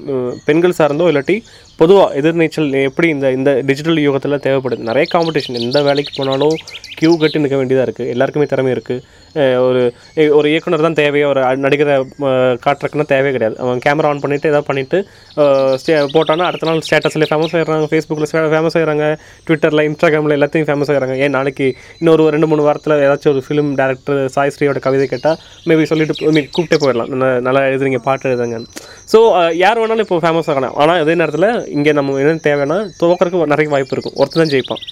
பெண்கள் 0.45 0.79
சார்ந்தோ 0.79 1.07
இல்லாட்டி 1.13 1.37
பொதுவாக 1.79 2.21
எதிர்நீச்சல் 2.21 2.83
எப்படி 2.89 3.09
இந்த 3.09 3.33
இந்த 3.33 3.51
டிஜிட்டல் 3.69 3.99
யுகத்தில் 3.99 4.43
தேவைப்படுது? 4.47 4.87
நிறைய 4.89 5.07
காம்படிஷன் 5.15 5.61
எந்த 5.61 5.83
வேலைக்கு 5.83 6.13
போனாலும் 6.17 6.57
கியூ 6.99 7.17
கட்டி 7.19 7.39
நிற்க 7.39 7.57
வேண்டியதாக 7.57 7.87
இருக்குது 7.89 8.09
எல்லாருக்குமே 8.09 8.47
திறமை 8.47 8.73
இருக்குது 8.73 9.23
ஒரு 9.67 9.81
ஒரு 10.39 10.51
இயக்குனர் 10.51 10.81
தான் 10.81 10.97
தேவையோ 10.99 11.29
ஒரு 11.29 11.41
நடிகரை 11.63 11.95
காட்டுறக்குன்னா 12.65 13.07
தேவையே 13.13 13.33
கிடையாது. 13.37 13.59
அவன் 13.59 13.81
கேமரா 13.87 14.07
ஆன் 14.11 14.21
பண்ணிவிட்டு 14.21 14.51
ஏதாவது 14.51 14.69
பண்ணிவிட்டு 14.69 14.99
ஸ்டே 15.81 15.95
போட்டானா 16.15 16.45
அடுத்த 16.51 16.67
நாள் 16.69 16.83
ஸ்டேட்டஸில் 16.89 17.27
ஃபேமஸ் 17.31 17.57
ஆகிறாங்க 17.61 17.89
ஃபேஸ்புக்கில் 17.93 18.51
ஃபேமஸ் 18.53 18.77
ஆகிறாங்க 18.81 19.07
ட்விட்டரில் 19.49 19.85
இன்ஸ்டாகிராமில் 19.89 20.37
எல்லாத்தையும் 20.39 20.69
ஃபேமஸ் 20.69 20.93
ஆகிறாங்க 20.95 21.17
ஏன் 21.17 21.31
நாளைக்கு 21.31 21.67
இன்னொரு 21.99 22.29
ரெண்டு 22.29 22.47
மூணு 22.47 22.63
வாரத்தில் 22.63 22.95
ஏதாச்சும் 23.07 23.33
ஒரு 23.35 23.43
ஃபிலிம் 23.49 23.73
டேரக்டர் 23.81 24.21
சாய்ஸ்ரீயோட 24.37 24.79
கவிதை 24.79 25.07
கேட்டால் 25.07 25.39
மேபி 25.67 25.83
சொல்லிட்டு 25.93 26.17
போ- 26.21 26.49
கூப்பிட்டே 26.59 26.79
போயிடலாம். 26.85 27.13
நல்லா 27.49 27.61
எழுதுறீங்க 27.71 27.99
பாட்டு 28.09 28.31
எழுதுங்க. 28.31 28.61
ஸோ 29.13 29.19
யார் 29.65 29.81
வேணாலும் 29.81 30.07
இப்போ 30.07 30.17
ஃபேமஸ் 30.25 30.51
ஆகலாம். 30.55 30.75
ஆனால் 30.85 31.01
அதே 31.05 31.15
நேரத்தில் 31.15 31.49
இங்கே 31.77 31.93
நம்ம 31.99 32.19
என்ன 32.23 32.43
தேவைன்னா 32.49 32.79
துவக்கறக்கு 33.01 33.53
நிறைய 33.55 33.69
வாய்ப்பு 33.75 33.95
இருக்கும். 33.97 34.17
ஒருத்தர் 34.21 34.43
தான் 34.43 34.53
ஜெயிப்பான். 34.55 34.83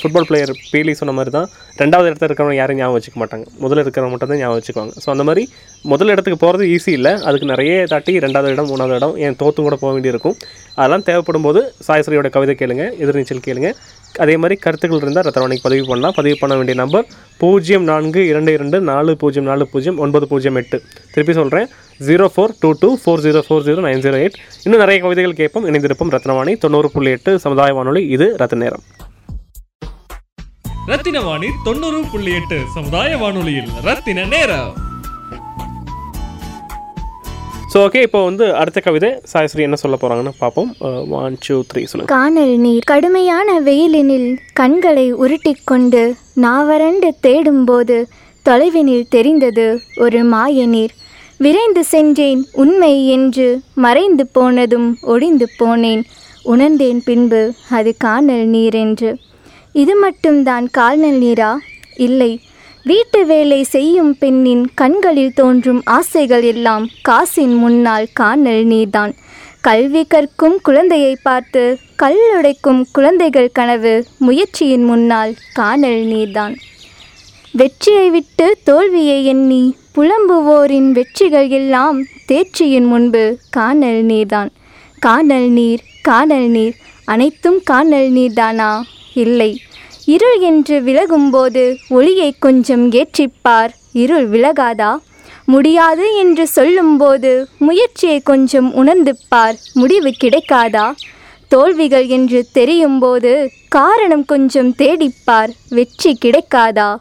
ஃபுட்பால் 0.00 0.26
பிளேயர் 0.28 0.52
பீலி 0.72 0.92
சொன்ன 0.98 1.12
மாதிரி 1.16 1.30
தான் 1.36 1.48
ரெண்டாவது 1.80 2.08
இடத்துல 2.08 2.26
இருக்கிறவங்க 2.28 2.58
யாரும் 2.60 2.78
ஞாபகம் 2.80 2.96
வச்சுக்க 2.96 3.18
மாட்டாங்க. 3.22 3.46
முதல்ல 3.62 3.82
இருக்கிறவங்க 3.84 4.12
மட்டும் 4.14 4.30
தான் 4.32 4.40
ஞாபகம் 4.42 4.58
வச்சுக்குவாங்க. 4.60 4.92
ஸோ 5.02 5.08
அந்த 5.14 5.24
மாதிரி 5.28 5.42
முதல் 5.92 6.12
இடத்துக்கு 6.14 6.38
போகிறது 6.44 6.64
ஈஸி 6.74 6.92
இல்லை. 6.98 7.12
அதுக்கு 7.28 7.46
நிறைய 7.52 7.72
தாட்டி 7.92 8.14
ரெண்டாவது 8.26 8.52
இடம் 8.54 8.70
மூணாவது 8.72 8.96
இடம் 9.00 9.14
ஏன் 9.26 9.36
தோற்று 9.42 9.66
கூட 9.66 9.76
போக 9.82 9.92
வேண்டியிருக்கும் 9.96 10.36
அதெல்லாம் 10.78 11.04
தேவைப்படும் 11.08 11.46
போது 11.48 11.62
சாயஸ்ரீயோட 11.88 12.30
கவிதை 12.36 12.54
கேளுங்க 12.62 12.86
எதிர்நீச்சல் 13.04 13.46
கேளுங்க. 13.48 13.70
அதே 14.24 14.34
மாதிரி 14.42 14.56
கருத்துக்கள் 14.64 15.02
இருந்தால் 15.04 15.26
ரத்தனவாணிக்கு 15.28 15.66
பதிவு 15.68 15.84
பண்ணலாம். 15.90 16.14
பதிவு 16.18 16.36
பண்ண 16.42 16.54
வேண்டிய 16.58 16.76
நம்பர் 16.82 17.06
பூஜ்ஜியம் 17.38 17.84
நான்கு 17.84 18.26
இரண்டு 18.26 18.52
இரண்டு 18.52 18.80
நாலு 18.80 19.16
பூஜ்ஜியம் 19.16 19.48
நாலு 19.48 19.66
பூஜ்ஜியம் 19.66 19.98
ஒன்பது 19.98 20.28
பூஜ்ஜியம் 20.28 20.54
எட்டு. 20.54 20.82
திருப்பி 21.12 21.32
சொல்கிறேன் 21.32 21.68
zero 22.06 22.26
four 22.36 22.54
two 22.60 22.72
two 22.80 22.96
four 23.04 23.22
zero 23.24 23.42
four 23.48 23.64
zero 23.68 23.82
nine 23.86 24.02
zero 24.06 24.16
eight. 24.22 24.38
இன்னும் 24.62 24.80
நிறைய 24.80 25.02
கவிதைகள் 25.02 25.34
கேட்போம். 25.34 25.66
இணைந்திருப்போம் 25.66 26.14
ரத்னவாணி. 26.16 26.58
தொண்ணூறு 26.58 26.90
புள்ளி 26.90 27.10
எட்டு 27.10 27.38
சமுதாய 27.38 27.72
வானொலி. 27.72 28.06
இது 28.06 28.36
ரத்த 28.36 28.56
நேரம். 28.56 28.82
ரத்தின 30.86 31.20
வாணி 31.20 31.46
தொண்ணூறு 31.64 32.02
புள்ளி 32.12 32.34
எட்டு 32.34 32.62
சமுதாய 32.74 33.16
வானொலியில் 33.16 33.70
ரத்தின 33.82 34.24
நேரம். 34.24 34.85
ஸோ 37.76 37.80
ஓகே 37.86 38.02
இப்போ 38.04 38.20
வந்து 38.26 38.44
அடுத்த 38.58 38.78
கவிதை 38.84 39.08
சாயஸ்ரீ 39.30 39.62
என்ன 39.64 39.76
சொல்ல 39.80 39.96
போகிறாங்கன்னு 40.02 40.30
பார்ப்போம். 40.42 40.68
ஒன் 41.16 41.34
டூ 41.46 41.56
த்ரீ 41.70 41.80
சொல்லுங்க. 41.90 42.08
காணல் 42.12 42.52
நீர் 42.62 42.86
கடுமையான 42.90 43.48
வெயிலினில் 43.66 44.30
கண்களை 44.60 45.04
உருட்டிக்கொண்டு 45.24 46.02
நாவரண்டு 46.44 47.08
தேடும்போது 47.26 47.96
தொலைவினில் 48.46 49.10
தெரிந்தது 49.14 49.66
ஒரு 50.04 50.22
மாய 50.32 50.64
நீர். 50.74 50.94
விரைந்து 51.46 51.82
சென்றேன் 51.92 52.42
உண்மை 52.64 52.92
என்று 53.16 53.48
மறைந்து 53.86 54.26
போனதும் 54.38 54.88
ஒடிந்து 55.14 55.48
போனேன். 55.60 56.04
உணர்ந்தேன் 56.54 57.04
பின்பு 57.10 57.42
அது 57.78 57.92
காணல் 58.06 58.46
நீர் 58.56 58.78
என்று. 58.84 59.12
இது 59.84 59.96
மட்டும்தான் 60.06 60.68
கால்நல் 60.80 61.22
நீரா? 61.26 61.52
இல்லை. 62.08 62.32
வீட்டு 62.86 63.26
வேலை 63.26 63.62
செய்யும் 63.62 64.18
பெண்ணின் 64.18 64.68
கண்களில் 64.74 65.32
தோன்றும் 65.32 65.82
ஆசைகள் 65.84 66.42
எல்லாம் 66.42 66.88
காசின் 67.08 67.56
முன்னால் 67.56 68.06
காணல் 68.12 68.64
நீர்தான் 68.66 69.12
கல்வி 69.60 70.04
கற்கும் 70.04 70.58
குழந்தையை 70.62 71.16
பார்த்து 71.22 71.78
கல்லுடைக்கும் 72.02 72.82
குழந்தைகள் 72.92 73.50
கனவு 73.52 74.04
முயற்சியின் 74.18 74.84
முன்னால் 74.84 75.34
காணல் 75.52 76.04
நீர்தான் 76.04 76.56
வெற்றியை 77.52 78.10
விட்டு 78.10 78.58
தோல்வியை 78.64 79.24
எண்ணி 79.24 79.76
புலம்புவோரின் 79.94 80.90
வெற்றிகள் 80.90 81.48
எல்லாம் 81.48 82.04
தேர்ச்சியின் 82.26 82.86
முன்பு 82.86 83.38
காணல் 83.50 84.04
நீர்தான் 84.04 84.48
காணல் 84.98 85.48
நீர் 85.50 85.82
காணல் 86.02 86.48
நீர் 86.48 86.74
அனைத்தும் 87.04 87.60
காணல் 87.64 88.12
நீர்தானா 88.12 88.80
இல்லை. 89.14 89.60
இருள் 90.06 90.40
என்று 90.40 90.80
விலகும்போது 90.80 91.76
ஒளியை 91.88 92.34
கொஞ்சம் 92.38 92.92
ஏற்றிப்பார். 92.92 93.68
இருள் 93.92 94.30
விலகாதா? 94.30 94.96
முடியாது 95.44 96.16
என்று 96.16 96.46
சொல்லும்போது 96.46 97.46
முயற்சியை 97.58 98.20
கொஞ்சம் 98.20 98.74
உணர்ந்து 98.74 99.16
பார் 99.28 99.56
முடிவு 99.74 100.12
கிடைக்காதா? 100.20 100.92
தோல்விகள் 101.48 102.06
என்று 102.06 102.46
தெரியும்போது 102.52 103.50
காரணம் 103.68 104.24
கொஞ்சம் 104.24 104.74
தேடிப்பார். 104.78 105.48
வெற்றி 105.68 106.18
கிடைக்காதா? 106.24 106.96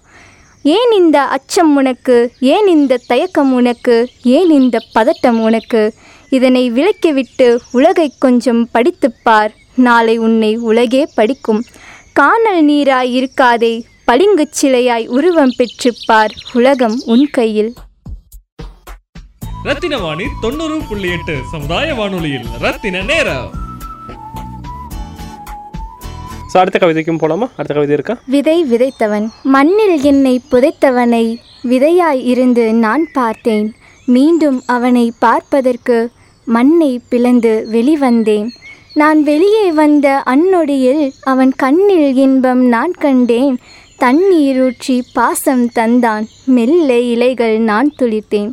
ஏன் 0.63 0.91
இந்த 0.91 1.21
அச்சம் 1.21 1.75
உனக்கு? 1.75 2.31
ஏன் 2.39 2.67
இந்த 2.67 2.99
தயக்கம் 3.07 3.53
உனக்கு? 3.53 4.09
ஏன் 4.23 4.49
இந்த 4.49 4.79
பதட்டம் 4.95 5.39
உனக்கு? 5.39 5.93
இதனை 6.29 6.71
விலக்கிவிட்டு 6.71 7.57
உலகை 7.71 8.11
கொஞ்சம் 8.19 8.69
படித்துப்பார். 8.73 9.49
நாளை 9.75 10.17
உன்னை 10.17 10.57
உலகே 10.57 11.07
படிக்கும். 11.15 11.63
காணல் 12.15 12.65
நீராய் 12.65 13.11
இருக்காதே 13.11 13.83
பளிங்குச் 14.07 14.55
சிலையாய் 14.61 15.07
உருவம் 15.07 15.53
பெற்றுப் 15.57 16.01
பார் 16.05 16.33
உலகம் 16.53 17.01
உன் 17.05 17.29
கையில். 17.31 17.73
ரத்தின 19.63 19.97
வாணி 19.97 20.25
தொண்ணூறு 20.41 20.81
புள்ளி 20.89 21.09
எட்டு 21.09 21.39
சமுதாய 21.51 21.93
வானொலியில் 21.93 22.47
ரத்தின 22.59 23.01
நேரம். 23.01 23.49
ஸோ 26.53 26.57
அடுத்த 26.57 26.87
கவிதைக்கும் 26.87 27.17
போகலாமா 27.17 27.49
அடுத்த 27.55 27.73
கவிதை 27.73 27.93
இருக்கா? 27.93 28.17
விதை 28.25 28.63
விதைத்தவன் 28.63 29.27
மண்ணில் 29.43 30.01
என்னை 30.01 30.41
புதைத்தவனை 30.51 31.37
விதையாய் 31.63 32.23
இருந்து 32.23 32.73
நான் 32.73 33.07
பார்த்தேன். 33.13 33.75
மீண்டும் 34.05 34.63
அவனை 34.65 35.13
பார்ப்பதற்கு 35.19 36.11
மண்ணை 36.45 37.01
பிளந்து 37.09 37.67
வெளிவந்தேன். 37.71 38.49
நான் 38.95 39.23
வெளியே 39.23 39.71
வந்த 39.71 40.23
அந்நொடியில் 40.25 41.11
அவன் 41.21 41.53
கண்ணில் 41.55 42.15
இன்பம் 42.15 42.65
நான் 42.65 42.91
கண்டேன். 42.91 43.57
தண்ணீரூற்றி 43.99 45.01
பாசம் 45.13 45.69
தந்தான். 45.75 46.25
மெல்ல 46.45 46.99
இலைகள் 46.99 47.59
நான் 47.59 47.93
துளித்தேன். 47.99 48.51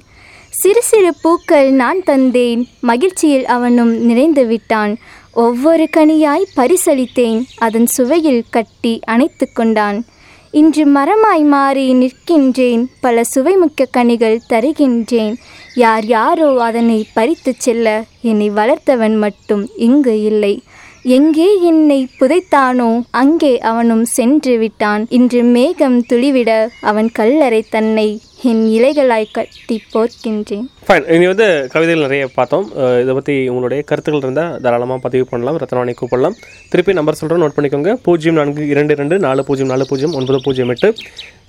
சிறு 0.50 0.83
சிறு 0.83 1.14
பூக்கள் 1.22 1.70
நான் 1.70 2.00
தந்தேன். 2.07 2.64
மகிழ்ச்சியில் 2.81 3.46
அவனும் 3.46 4.05
நிறைந்து 4.05 4.46
விட்டான். 4.46 4.96
ஒவ்வொரு 5.33 5.88
கனியாய் 5.96 6.44
பரிசளித்தேன். 6.57 7.44
அதன் 7.57 7.87
சுவையில் 7.98 8.42
கட்டி 8.50 9.00
அணைத்து 9.05 9.48
கொண்டான். 9.52 10.05
இன்று 10.54 10.84
மரமாய் 10.86 11.44
மாறி 11.44 11.84
நிற்கின்றேன். 11.94 12.82
பல 13.00 13.22
சுவைமிக்க 13.34 13.86
கனிகள் 13.90 14.40
தருகின்றேன். 14.48 15.34
யார் 15.74 16.06
யாரோ 16.06 16.48
அதனை 16.62 17.06
பறித்துச் 17.14 17.60
செல்ல 17.60 18.04
என்னை 18.22 18.50
வளர்த்தவன் 18.50 19.16
மட்டும் 19.16 19.68
இங்கு 19.76 20.22
இல்லை. 20.22 20.62
எங்கே 21.02 21.60
என்னை 21.60 22.08
புதைத்தானோ 22.20 23.00
அங்கே 23.10 23.58
அவனும் 23.58 24.04
சென்று 24.04 24.58
விட்டான். 24.58 25.06
இன்று 25.08 25.42
மேகம் 25.42 25.98
துளிவிட 26.02 26.68
அவன் 26.80 27.10
கல்லறை 27.12 27.64
தன்னை 27.70 28.20
என் 28.50 28.62
இலைகளாய் 28.76 29.26
கட்டி 29.35 29.74
போர்க்கின்றேன். 29.90 30.64
ஃபைன் 30.87 31.05
இனி 31.14 31.26
வந்து 31.31 31.46
கவிதைகள் 31.72 32.05
நிறைய 32.05 32.22
பார்த்தோம். 32.37 32.64
இதை 33.02 33.12
பற்றி 33.18 33.35
உங்களுடைய 33.50 33.81
கருத்துக்கள் 33.90 34.24
இருந்தால் 34.24 34.57
தாராளமாக 34.64 35.00
பதிவு 35.05 35.24
பண்ணலாம் 35.33 35.59
ரத்னவாணி 35.62 35.92
கூப்பிடலாம். 36.00 36.37
திருப்பி 36.72 36.96
நம்பர் 36.98 37.18
சொல்கிறோம் 37.20 37.42
நோட் 37.42 37.55
பண்ணிக்கோங்க. 37.57 37.92
பூஜ்ஜியம் 38.07 38.38
நான்கு 38.40 38.64
இரண்டு 38.72 38.96
ரெண்டு 39.00 39.18
நாலு 39.26 39.44
பூஜ்ஜியம் 39.48 39.72
நாலு 39.74 39.87
பூஜ்ஜியம் 39.90 40.16
ஒன்பது 40.20 40.40
பூஜ்ஜியம் 40.46 40.72
எட்டு. 40.74 40.90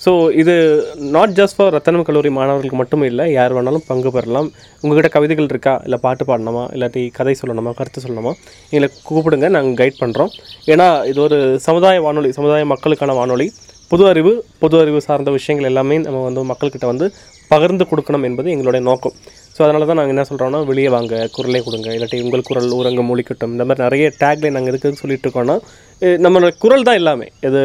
ஸோ 0.06 0.14
இது 0.42 0.56
நாட் 1.16 1.36
ஜஸ்ட் 1.40 1.58
ஃபார் 1.58 1.74
ரத்தனம் 1.78 2.06
கல்லூரி 2.10 2.32
மாணவர்களுக்கு 2.38 2.80
மட்டும் 2.84 3.08
இல்லை 3.10 3.28
யார் 3.38 3.56
வேணாலும் 3.58 3.88
பங்கு 3.90 4.12
பெறலாம். 4.18 4.52
உங்கள்கிட்ட 4.84 5.12
கவிதைகள் 5.18 5.52
இருக்கா? 5.54 5.76
இல்லை 5.88 6.00
பாட்டு 6.06 6.24
பாடணுமா? 6.30 6.64
இல்லாட்டி 6.78 7.04
கதை 7.20 7.36
சொல்லணுமா? 7.42 7.74
கருத்து 7.82 8.06
சொல்லணுமா? 8.06 8.34
எங்களை 8.72 8.90
கூப்பிடுங்க 9.10 9.50
நாங்கள் 9.58 9.80
கைட் 9.84 10.02
பண்ணுறோம் 10.04 10.34
ஏன்னா 10.74 10.90
இது 11.12 11.22
ஒரு 11.28 11.40
சமுதாய 11.68 12.02
வானொலி 12.08 12.32
சமுதாய 12.40 12.66
மக்களுக்கான 12.74 13.16
வானொலி. 13.22 13.50
பொது 13.92 14.04
அறிவு 14.12 14.32
பொது 14.62 14.76
அறிவு 14.82 15.00
சார்ந்த 15.06 15.32
விஷயங்கள் 15.38 15.70
எல்லாமே 15.72 15.96
நம்ம 16.06 16.22
வந்து 16.28 16.42
மக்கள்கிட்ட 16.52 16.86
வந்து 16.92 17.08
பகிர்ந்து 17.52 17.84
கொடுக்கணும் 17.90 18.26
என்பது 18.28 18.48
எங்களுடைய 18.54 18.82
நோக்கம். 18.90 19.16
ஸோ 19.56 19.60
அதனால 19.66 19.86
தான் 19.90 20.00
நாங்கள் 20.00 20.14
என்ன 20.16 20.24
சொல்கிறோம்னா 20.30 20.60
வெளியே 20.70 20.90
வாங்க 20.94 21.16
குரலை 21.36 21.60
கொடுங்க. 21.66 21.90
இல்லாட்டி 21.96 22.20
உங்கள் 22.26 22.46
குரல் 22.48 22.72
ஊரங்க 22.78 23.02
மொழிக்கட்டும் 23.10 23.52
இந்த 23.56 23.66
மாதிரி 23.70 23.84
நிறைய 23.86 24.06
டேக்லை 24.22 24.50
நாங்கள் 24.56 24.72
எதுக்கு 24.74 25.02
சொல்லிட்டு 25.02 25.28
இருக்கோம்னா 25.28 25.58
நம்மளோட 26.26 26.52
குரல் 26.64 26.86
தான் 26.88 27.00
எல்லாமே. 27.02 27.28
இது 27.48 27.60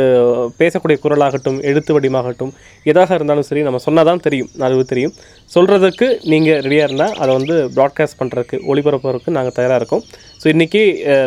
பேசக்கூடிய 0.60 0.96
குரலாகட்டும் 1.04 1.58
எழுத்து 1.70 1.94
வடிவமாகட்டும் 1.96 2.52
எதாக 2.90 3.16
இருந்தாலும் 3.18 3.46
சரி 3.48 3.62
நம்ம 3.68 3.80
சொன்னால் 3.86 4.08
தான் 4.10 4.22
தெரியும் 4.26 4.50
அறிவு 4.68 4.84
தெரியும். 4.92 5.14
சொல்கிறதுக்கு 5.54 6.08
நீங்கள் 6.32 6.60
ரெடியாக 6.66 6.88
இருந்தால் 6.88 7.14
அதை 7.22 7.30
வந்து 7.38 7.56
ப்ராட்காஸ்ட் 7.78 8.18
பண்ணுறதுக்கு 8.22 8.58
ஒளிபரப்புறதுக்கு 8.72 9.36
நாங்கள் 9.38 9.56
தயாராக 9.60 9.80
இருக்கோம். 9.82 10.04
ஸோ 10.42 10.48
இன்றைக்கி 10.54 10.82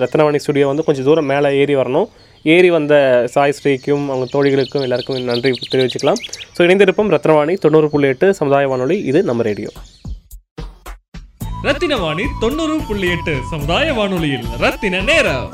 ரத்னவாணி 0.06 0.42
ஸ்டுடியோ 0.46 0.68
வந்து 0.74 0.86
கொஞ்சம் 0.90 1.08
தூரம் 1.10 1.32
மேலே 1.34 1.52
ஏறி 1.64 1.78
வரணும். 1.82 2.10
ஏறி 2.44 2.70
வந்த 2.70 2.94
சாய் 3.34 3.56
ஸ்ரீக்கும் 3.58 4.06
அவங்க 4.12 4.28
தோழிகளுக்கும் 4.34 4.86
எல்லாருக்கும் 4.88 5.30
நன்றி 5.32 5.52
தெரிவிச்சுக்கலாம். 5.74 6.22
ஸோ 6.56 6.62
இணைந்திருப்போம் 6.68 7.12
ரத்னவாணி 7.16 7.56
தொண்ணூறு 7.66 7.90
புள்ளி 7.90 8.08
எட்டு 8.08 8.34
சமுதாய 8.34 8.68
வானொலி. 8.68 9.00
இது 9.12 9.22
நம்ம 9.24 9.44
ரேடியோ. 9.50 9.72
ரத்தின 11.68 11.98
வாணி 11.98 12.24
தொண்ணூறு 12.40 12.78
புள்ளி 12.88 13.10
எட்டு 13.16 13.34
சமுதாய 13.50 13.94
வானொலியில் 13.94 14.48
ரத்தின 14.64 15.02
நேரம். 15.10 15.50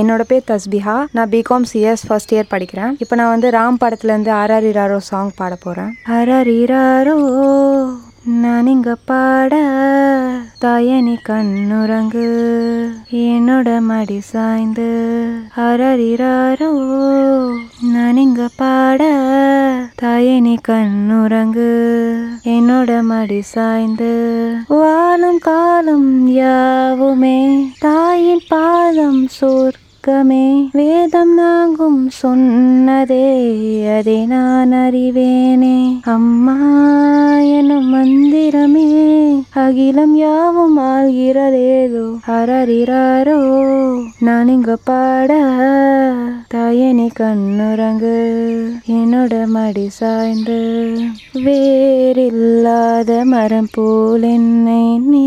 என்னோட 0.00 0.22
பேர் 0.28 0.46
தஸ்பிஹா. 0.50 0.94
நான் 1.16 1.30
பிகாம் 1.34 1.66
சிஎஸ் 1.72 2.04
ஃபர்ஸ்ட் 2.08 2.34
இயர் 2.34 2.50
படிக்கிறேன். 2.52 2.92
இப்போ 2.98 3.16
நான் 3.20 3.32
வந்து 3.34 3.48
ராம் 3.56 3.80
படத்துலேருந்து 3.82 4.30
ஆராரிராரோ 4.42 4.96
சாங் 5.08 5.32
பாட 5.40 5.56
போகிறேன் 5.64 5.90
ஆராரிராரோ 6.18 7.16
நான் 7.16 8.07
இங்க 8.66 8.96
பாட 9.04 9.54
தாயனி 10.60 11.14
கண்ணுறங்கு. 11.28 12.26
என்னோட 13.10 13.80
மடி 13.80 14.20
சாய்ந்து 14.20 14.88
அரறிறாரோ 15.56 16.70
நான் 17.92 18.16
இங்க 18.16 18.48
பாட 18.56 19.02
தாயனி 20.02 20.56
கண்ணுறங்கு. 20.68 21.70
என்னோட 22.44 23.02
மடி 23.02 23.40
சாய்ந்து 23.42 24.12
வாழும் 24.68 25.38
காலம் 25.38 26.28
யாவுமே. 26.28 27.38
தாயின் 27.78 28.46
பாதம் 28.48 29.28
மார்க்கமே 30.08 30.44
வேதம் 30.76 31.32
நாங்கும் 31.38 31.98
சொன்னதே 32.18 33.24
அதை 33.96 34.16
நான் 34.26 34.72
அறிவேனே. 34.76 35.74
அம்மா 36.12 36.54
எனும் 37.56 37.88
மந்திரமே 37.94 38.86
அகிலம் 39.64 40.14
யாவும் 40.20 40.78
ஆள்கிறதேதோ 40.86 42.06
அரறிறாரோ 42.36 43.38
நான் 44.20 44.52
இங்க 44.54 44.78
பாட 44.88 45.30
தாயனி 46.54 47.08
கண்ணுறங்கு 47.20 48.16
என்னோட 48.96 49.44
மடி 49.54 49.86
சாய்ந்து. 49.98 50.60
வேறில்லாத 51.46 53.20
மரம் 53.34 53.72
போல் 53.76 54.28
என்னை 54.34 54.82
நீ 55.12 55.26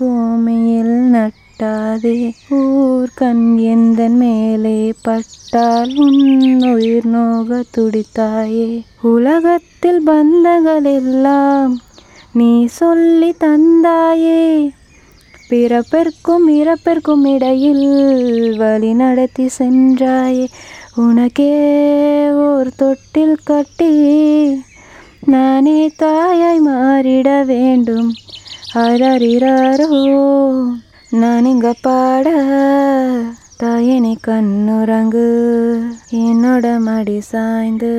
பூமியில் 0.00 0.96
நட்டு 1.16 1.47
நட்டாதே 1.60 2.34
ஊர் 2.48 3.08
கண் 3.14 3.56
எந்த 3.56 4.08
மேலே 4.08 4.94
பட்டால் 5.02 5.96
உன் 5.96 6.74
உயிர் 6.74 7.06
நோக 7.06 7.64
துடித்தாயே. 7.76 8.82
உலகத்தில் 9.00 10.06
பந்தங்கள் 10.06 10.84
எல்லாம் 10.84 11.80
நீ 12.32 12.66
சொல்லி 12.66 13.34
தந்தாயே. 13.40 14.70
பிறப்பிற்கும் 15.50 16.48
இறப்பிற்கும் 16.48 17.34
இடையில் 17.34 18.56
வழி 18.56 18.94
நடத்தி 18.94 19.48
சென்றாயே. 19.58 20.46
உனக்கே 20.94 21.54
ஓர் 22.30 22.74
தொட்டில் 22.76 23.38
கட்டி 23.44 23.92
நானே 25.24 25.90
தாயாய் 25.98 26.66
மாறிட 26.66 27.44
வேண்டும். 27.44 28.12
அரறிறாரோ 28.74 30.16
நான் 31.10 31.44
இங்க 31.44 31.74
பாட 31.82 32.30
தாயினி 33.62 34.16
கண்ணுறங்கு 34.26 35.28
என்னோட 36.10 36.78
மடி 36.78 37.20
சாய்ந்து. 37.20 37.92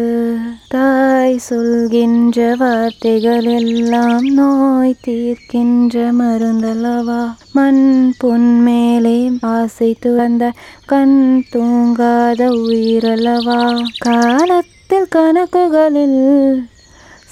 தாய் 0.67 1.38
சொல்கின்ற 1.38 2.56
வார்த்தைகள் 2.60 3.43
எல்லாம் 3.43 4.34
நோய் 4.34 4.95
தீர்க்கின்ற 5.02 6.13
மருந்தல்லவா? 6.13 7.34
மண் 7.52 8.13
பொன் 8.17 8.62
மேலே 8.62 9.32
ஆசை 9.39 9.98
துறந்த 10.00 10.52
கண் 10.86 11.43
தூங்காத 11.56 12.50
உயிரல்லவா? 12.50 13.84
காலத்தில் 13.98 15.08
கணக்குகளில் 15.15 16.67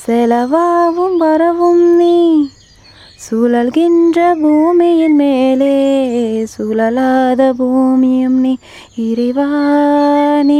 செலவாவும் 0.05 1.17
வரவும் 1.17 1.95
நீ 1.95 2.49
சுழல்கின்ற 3.25 4.35
பூமியின் 4.41 5.15
மேலே 5.15 5.75
சுழலாத 6.57 7.53
பூமியும் 7.57 8.39
நீ 8.39 8.57
இறைவா 8.95 9.47
நீ 10.43 10.59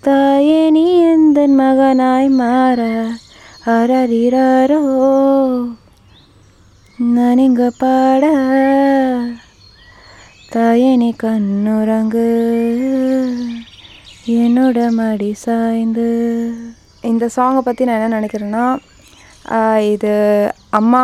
தாயே 0.00 0.70
நீ 0.70 0.84
எந்த 1.00 1.48
மகனாய் 1.48 2.28
மாற 2.28 2.80
அரறிறாரோ 3.66 4.82
நனிங்க 6.98 7.70
பாட. 7.78 8.24
தாயே 10.50 10.96
நீ 10.96 11.14
கண்ணுறங்கு. 11.22 12.28
என்னோட 14.26 14.90
மடி 14.90 15.32
சாய்ந்து. 15.34 16.08
இந்த 17.02 17.28
சாங்கை 17.36 17.58
பற்றி 17.58 17.84
நான் 17.84 18.00
என்ன 18.00 18.20
நினைக்கிறேன்னா 18.20 18.78
இது 19.92 20.12
அம்மா 20.78 21.02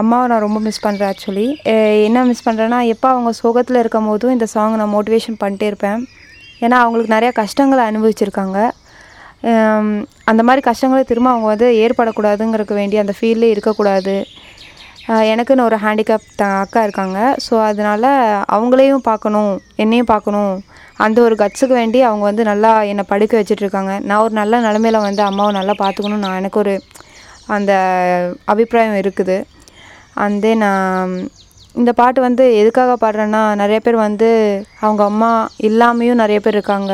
அம்மாவை 0.00 0.24
நான் 0.30 0.44
ரொம்ப 0.44 0.58
மிஸ் 0.64 0.84
பண்ணுறேன் 0.86 1.10
ஆக்சுவலி 1.12 1.46
என்ன 2.06 2.24
மிஸ் 2.30 2.44
பண்ணுறேன்னா 2.46 2.78
எப்போ 2.94 3.08
அவங்க 3.14 3.30
சோகத்தில் 3.40 3.80
இருக்கும் 3.82 4.08
போதும் 4.10 4.34
இந்த 4.36 4.46
சாங் 4.54 4.78
நான் 4.80 4.94
மோட்டிவேஷன் 4.96 5.38
பண்ணிட்டே 5.42 5.68
இருப்பேன். 5.70 6.00
ஏன்னா 6.64 6.76
அவங்களுக்கு 6.84 7.14
நிறையா 7.14 7.32
கஷ்டங்களை 7.40 7.82
அனுபவிச்சிருக்காங்க. 7.90 8.58
அந்த 10.30 10.42
மாதிரி 10.46 10.62
கஷ்டங்களை 10.68 11.02
திரும்ப 11.10 11.28
அவங்க 11.32 11.48
வந்து 11.52 11.68
ஏற்படக்கூடாதுங்கிறதுக்கு 11.84 12.80
வேண்டி 12.80 12.96
அந்த 13.02 13.14
ஃபீல்டே 13.18 13.50
இருக்கக்கூடாது. 13.54 14.16
எனக்குன்னு 15.32 15.66
ஒரு 15.68 15.76
ஹேண்டிகேப் 15.84 16.26
த 16.40 16.46
அக்கா 16.62 16.80
இருக்காங்க. 16.86 17.18
ஸோ 17.44 17.54
அதனால் 17.68 18.08
அவங்களையும் 18.56 19.06
பார்க்கணும் 19.10 19.52
என்னையும் 19.82 20.10
பார்க்கணும். 20.14 20.52
அந்த 21.04 21.18
ஒரு 21.26 21.34
கட்ஸுக்கு 21.42 21.74
வேண்டி 21.80 21.98
அவங்க 22.08 22.24
வந்து 22.30 22.44
நல்லா 22.50 22.70
என்னை 22.92 23.04
படுக்க 23.12 23.34
வச்சுட்ருக்காங்க 23.40 23.92
நான் 24.08 24.22
ஒரு 24.24 24.34
நல்ல 24.40 24.60
நிலமையில 24.66 25.00
வந்து 25.08 25.22
அம்மாவை 25.30 25.52
நல்லா 25.58 25.74
பார்த்துக்கணும் 25.82 26.24
நான் 26.24 26.38
எனக்கு 26.40 26.60
ஒரு 26.64 26.74
அந்த 27.56 27.72
அபிப்பிராயம் 28.52 29.00
இருக்குது. 29.02 29.36
அண்ட் 30.22 30.38
தென் 30.44 30.64
um, 30.70 31.12
இந்த 31.74 31.90
பாட்டு 31.98 32.20
வந்து 32.26 32.44
எதுக்காக 32.60 32.92
பாடுறேன்னா 33.02 33.40
நிறைய 33.60 33.78
பேர் 33.84 33.96
வந்து 34.06 34.28
அவங்க 34.84 35.02
அம்மா 35.10 35.30
இல்லாமையும் 35.68 36.20
நிறைய 36.22 36.38
பேர் 36.44 36.56
இருக்காங்க. 36.58 36.92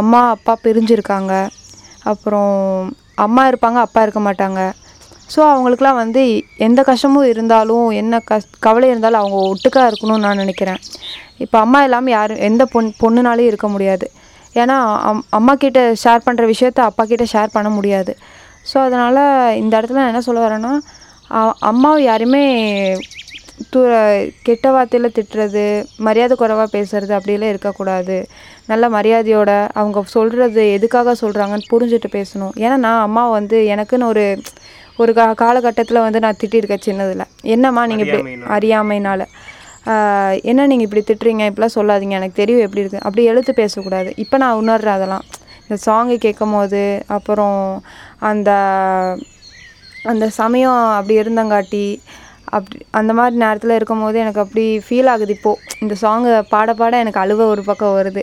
அம்மா 0.00 0.20
அப்பா 0.36 0.52
பிரிஞ்சிருக்காங்க. 0.64 1.34
அப்புறம் 2.12 2.56
அம்மா 3.24 3.42
இருப்பாங்க 3.50 3.78
அப்பா 3.86 4.00
இருக்க 4.06 4.20
மாட்டாங்க. 4.26 4.60
ஸோ 5.34 5.40
அவங்களுக்குலாம் 5.52 6.00
வந்து 6.02 6.22
எந்த 6.66 6.80
கஷ்டமும் 6.88 7.28
இருந்தாலும் 7.32 7.86
என்ன 8.00 8.20
கஷ் 8.30 8.50
கவலை 8.66 8.88
இருந்தாலும் 8.92 9.22
அவங்க 9.22 9.38
ஒட்டுக்காக 9.52 9.88
இருக்கணும்னு 9.90 10.24
நான் 10.26 10.42
நினைக்கிறேன். 10.44 10.80
இப்போ 11.44 11.56
அம்மா 11.64 11.80
இல்லாமல் 11.86 12.16
யாரும் 12.16 12.42
எந்த 12.48 12.64
பொண் 12.74 12.90
பொண்ணுனாலையும் 13.02 13.50
இருக்க 13.52 13.68
முடியாது. 13.74 14.06
ஏன்னா 14.62 14.76
அம் 15.08 15.24
அம்மா 15.38 15.54
கிட்ட 15.64 15.80
ஷேர் 16.02 16.26
பண்ணுற 16.26 16.44
விஷயத்த 16.52 16.80
அப்பா 16.90 17.04
கிட்ட 17.12 17.24
ஷேர் 17.34 17.54
பண்ண 17.56 17.70
முடியாது. 17.78 18.12
ஸோ 18.70 18.76
அதனால் 18.86 19.22
இந்த 19.62 19.72
இடத்துல 19.78 20.00
நான் 20.02 20.12
என்ன 20.12 20.24
சொல்ல 20.28 20.40
வரேன்னா 20.46 20.72
அம்மாவை 21.70 22.00
யாருமே 22.10 22.42
தூ 23.72 23.80
கெட்ட 24.46 24.66
வார்த்தையில் 24.74 25.14
திட்டுறது 25.16 25.62
மரியாதை 26.06 26.34
குறைவாக 26.40 26.68
பேசுறது 26.74 27.12
அப்படிலாம் 27.18 27.52
இருக்கக்கூடாது. 27.52 28.16
நல்ல 28.70 28.84
மரியாதையோட 28.96 29.50
அவங்க 29.80 30.02
சொல்கிறது 30.16 30.62
எதுக்காக 30.76 31.14
சொல்கிறாங்கன்னு 31.22 31.70
புரிஞ்சுட்டு 31.72 32.08
பேசணும். 32.16 32.54
ஏன்னா 32.64 32.76
நான் 32.86 33.04
அம்மாவை 33.06 33.32
வந்து 33.38 33.58
எனக்குன்னு 33.74 34.10
ஒரு 34.12 34.24
ஒரு 35.02 35.12
கா 35.18 35.24
காலகட்டத்தில் 35.42 36.04
வந்து 36.06 36.22
நான் 36.24 36.38
திட்டிருக்கேன் 36.42 36.84
சின்னதில். 36.88 37.24
என்னம்மா 37.54 37.82
நீங்கள் 37.90 38.08
இப்படி 38.08 38.36
அறியாமைனால 38.56 39.22
என்ன 40.50 40.66
நீங்கள் 40.70 40.86
இப்படி 40.88 41.02
திட்டுறீங்க? 41.08 41.42
இப்படிலாம் 41.50 41.76
சொல்லாதீங்க. 41.78 42.14
எனக்கு 42.20 42.40
தெரியும் 42.42 42.64
எப்படி 42.66 42.82
இருக்குது 42.82 43.04
அப்படி 43.06 43.24
எழுத்து 43.32 43.52
பேசக்கூடாது. 43.62 44.10
இப்போ 44.22 44.36
நான் 44.42 44.60
உணர்றேன் 44.62 44.96
அதெல்லாம். 44.98 45.26
இந்த 45.66 45.76
சாங்கு 45.86 46.16
கேட்கும் 46.24 46.54
போது 46.56 46.82
அப்புறம் 47.16 47.58
அந்த 48.30 48.50
அந்த 50.10 50.24
சமயம் 50.40 50.80
அப்படி 50.98 51.14
இருந்தங்காட்டி 51.22 51.86
அப்படி 52.56 52.78
அந்த 52.98 53.12
மாதிரி 53.18 53.36
நேரத்தில் 53.44 53.76
இருக்கும் 53.76 54.02
போது 54.04 54.16
எனக்கு 54.24 54.42
அப்படி 54.44 54.64
ஃபீல் 54.86 55.10
ஆகுது 55.12 55.32
இப்போது 55.36 55.78
இந்த 55.84 55.94
சாங்கை 56.02 56.34
பாட 56.52 56.72
பாட 56.80 56.94
எனக்கு 57.04 57.22
அழுவ 57.22 57.46
ஒரு 57.52 57.62
பக்கம் 57.70 57.96
வருது. 57.98 58.22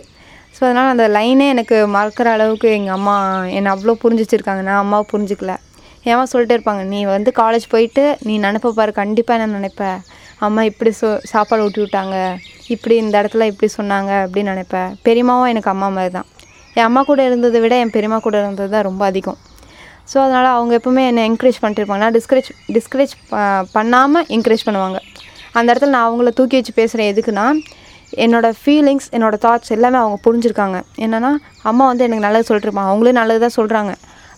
ஸோ 0.56 0.60
அதனால் 0.66 0.92
அந்த 0.94 1.04
லைனே 1.16 1.46
எனக்கு 1.54 1.76
மறக்கிற 1.96 2.28
அளவுக்கு 2.36 2.68
எங்கள் 2.78 2.96
அம்மா 2.98 3.14
என்னை 3.58 3.70
அவ்வளோ 3.74 3.94
புரிஞ்சுச்சிருக்காங்க. 4.04 4.62
நான் 4.68 4.82
அம்மாவை 4.84 5.06
புரிஞ்சுக்கல. 5.12 5.54
ஏமா 6.10 6.24
சொல்லிட்டே 6.32 6.56
இருப்பாங்க 6.56 6.82
நீ 6.92 7.00
வந்து 7.14 7.30
காலேஜ் 7.42 7.66
போயிட்டு 7.74 8.04
நீ 8.26 8.34
நினப்ப 8.46 8.72
பாரு 8.78 8.92
கண்டிப்பாக 9.02 9.38
என்ன 9.38 9.54
நினைப்ப. 9.58 9.84
அம்மா 10.46 10.62
இப்படி 10.70 10.90
சொ 11.00 11.08
சாப்பாடு 11.32 11.64
ஊட்டி 11.66 11.80
விட்டாங்க. 11.82 12.16
இப்படி 12.74 12.94
இந்த 13.04 13.14
இடத்துல 13.22 13.46
இப்படி 13.52 13.70
சொன்னாங்க 13.78 14.12
அப்படின்னு 14.24 14.52
நினைப்பேன் 14.54 14.90
பெரியம்மாவும் 15.06 15.52
எனக்கு 15.52 15.72
அம்மா 15.74 15.88
மாதிரி 15.96 16.12
தான் 16.18 16.28
என் 16.78 16.86
அம்மா 16.88 17.02
கூட 17.10 17.20
இருந்ததை 17.28 17.58
விட 17.64 17.74
என் 17.82 17.92
பெரியம்மா 17.96 18.18
கூட 18.26 18.36
இருந்தது 18.42 18.70
தான் 18.74 18.86
ரொம்ப 18.88 19.02
அதிகம். 19.10 19.38
ஸோ 20.10 20.16
அதனால் 20.24 20.48
அவங்க 20.56 20.72
எப்பவுமே 20.78 21.02
என்னை 21.10 21.22
என்கரேஜ் 21.28 21.58
பண்ணிட்டு 21.60 21.80
இருப்பாங்க 21.82 22.02
நான் 22.04 22.16
டிஸ்கரேஜ் 22.18 22.50
டிஸ்கரேஜ் 22.76 23.12
பண்ணாமல் 23.76 24.26
என்கரேஜ் 24.36 24.64
பண்ணுவாங்க. 24.68 24.98
அந்த 25.58 25.66
இடத்துல 25.70 25.92
நான் 25.94 26.06
அவங்கள 26.08 26.30
தூக்கி 26.38 26.58
வச்சு 26.60 26.72
பேசுகிறேன் 26.80 27.10
எதுக்குன்னா 27.12 27.46
என்னோடய 28.24 28.58
ஃபீலிங்ஸ் 28.62 29.08
என்னோடய 29.16 29.42
தாட்ஸ் 29.44 29.72
எல்லாமே 29.76 29.98
அவங்க 30.02 30.16
புரிஞ்சிருக்காங்க. 30.26 30.78
என்னென்னா 31.04 31.30
அம்மா 31.70 31.84
வந்து 31.90 32.04
எனக்கு 32.06 32.26
நல்லது 32.26 32.48
சொல்லிட்டுருப்பாங்க. 32.48 32.90
அவங்களே 32.92 33.14
நல்லது 33.20 33.40
தான் 33.46 33.56
சொல்கிறாங்க 33.60 33.92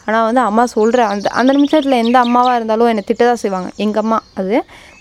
ஆனால் 0.09 0.27
வந்து 0.29 0.43
அம்மா 0.49 0.65
சொல்கிற 0.77 1.01
அந்த 1.13 1.29
அந்த 1.41 1.51
நிமிஷத்தில் 1.57 2.01
எந்த 2.05 2.17
அம்மாவாக 2.27 2.59
இருந்தாலும் 2.59 2.91
என்னை 2.93 3.05
திட்ட 3.09 3.23
தான் 3.31 3.41
செய்வாங்க. 3.45 3.69
எங்கள் 3.85 4.03
அம்மா 4.05 4.19
அது 4.41 4.55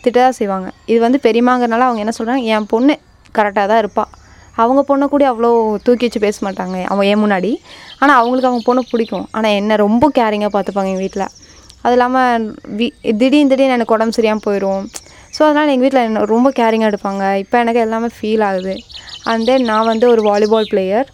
திட்ட 0.03 0.17
தான் 0.25 0.37
செய்வாங்க. 0.39 0.67
இது 0.91 0.99
வந்து 1.05 1.19
பெரியமாங்கிறனால 1.27 1.85
அவங்க 1.87 2.01
என்ன 2.05 2.13
சொல்கிறாங்க 2.19 2.43
என் 2.55 2.69
பொண்ணு 2.73 2.95
கரெக்டாக 3.37 3.67
தான் 3.71 3.81
இருப்பாள் 3.83 4.09
அவங்க 4.63 4.81
பொண்ணை 4.89 5.05
கூட 5.13 5.23
அவ்வளோ 5.31 5.49
தூக்கி 5.85 6.05
வச்சு 6.07 6.19
பேச 6.25 6.37
மாட்டாங்க 6.47 6.77
அவன் 6.91 7.07
ஏன் 7.11 7.21
முன்னாடி. 7.23 7.51
ஆனால் 8.01 8.17
அவங்களுக்கு 8.19 8.49
அவங்க 8.49 8.63
பொண்ணை 8.67 8.83
பிடிக்கும். 8.91 9.25
ஆனால் 9.37 9.55
என்னை 9.59 9.75
ரொம்ப 9.85 10.05
கேரிங்காக 10.19 10.51
பார்த்துப்பாங்க 10.55 10.91
எங்கள் 10.93 11.05
வீட்டில் 11.05 11.27
அது 11.85 11.95
இல்லாமல் 11.97 12.45
வி 12.77 12.87
திடீர்னு 13.21 13.51
திடீர்னு 13.51 13.77
எனக்கு 13.77 13.95
உடம்பு 13.95 14.17
சரியாமல் 14.17 14.45
போயிடும் 14.47 14.85
ஸோ 15.35 15.41
அதனால் 15.47 15.71
எங்கள் 15.73 15.85
வீட்டில் 15.85 16.05
என்ன 16.07 16.23
ரொம்ப 16.35 16.49
கேரிங்காக 16.59 16.91
எடுப்பாங்க. 16.91 17.23
இப்போ 17.43 17.55
எனக்கு 17.63 17.83
எல்லாமே 17.85 18.09
ஃபீல் 18.17 18.45
ஆகுது. 18.49 18.73
அண்ட் 19.31 19.45
தென் 19.49 19.67
நான் 19.71 19.89
வந்து 19.91 20.05
ஒரு 20.13 20.21
வாலிபால் 20.29 20.71
பிளேயர் 20.71 21.09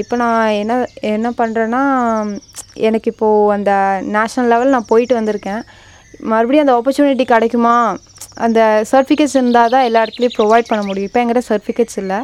இப்போ 0.00 0.14
நான் 0.22 0.42
என்ன 0.60 0.74
என்ன 1.14 1.28
பண்ணுறேன்னா 1.38 1.80
எனக்கு 2.88 3.08
இப்போது 3.12 3.50
அந்த 3.56 3.72
நேஷ்னல் 4.14 4.48
லெவல் 4.52 4.74
நான் 4.74 4.90
போயிட்டு 4.92 5.14
வந்திருக்கேன். 5.18 5.62
மறுபடியும் 6.30 6.64
அந்த 6.64 6.74
ஆப்பர்ச்சுனிட்டி 6.78 7.26
கிடைக்குமா? 7.32 7.74
அந்த 8.46 8.60
சர்டிஃபிகேட்ஸ் 8.90 9.36
இருந்தால் 9.38 9.72
தான் 9.74 9.86
எல்லா 9.88 10.02
இடத்துலையும் 10.04 10.36
ப்ரொவைட் 10.38 10.70
பண்ண 10.70 10.82
முடியும். 10.88 11.08
இப்போ 11.10 11.20
எங்கிட்ட 11.22 11.42
சர்டிஃபிகேட்ஸ் 11.50 11.98
இல்லை. 12.02 12.18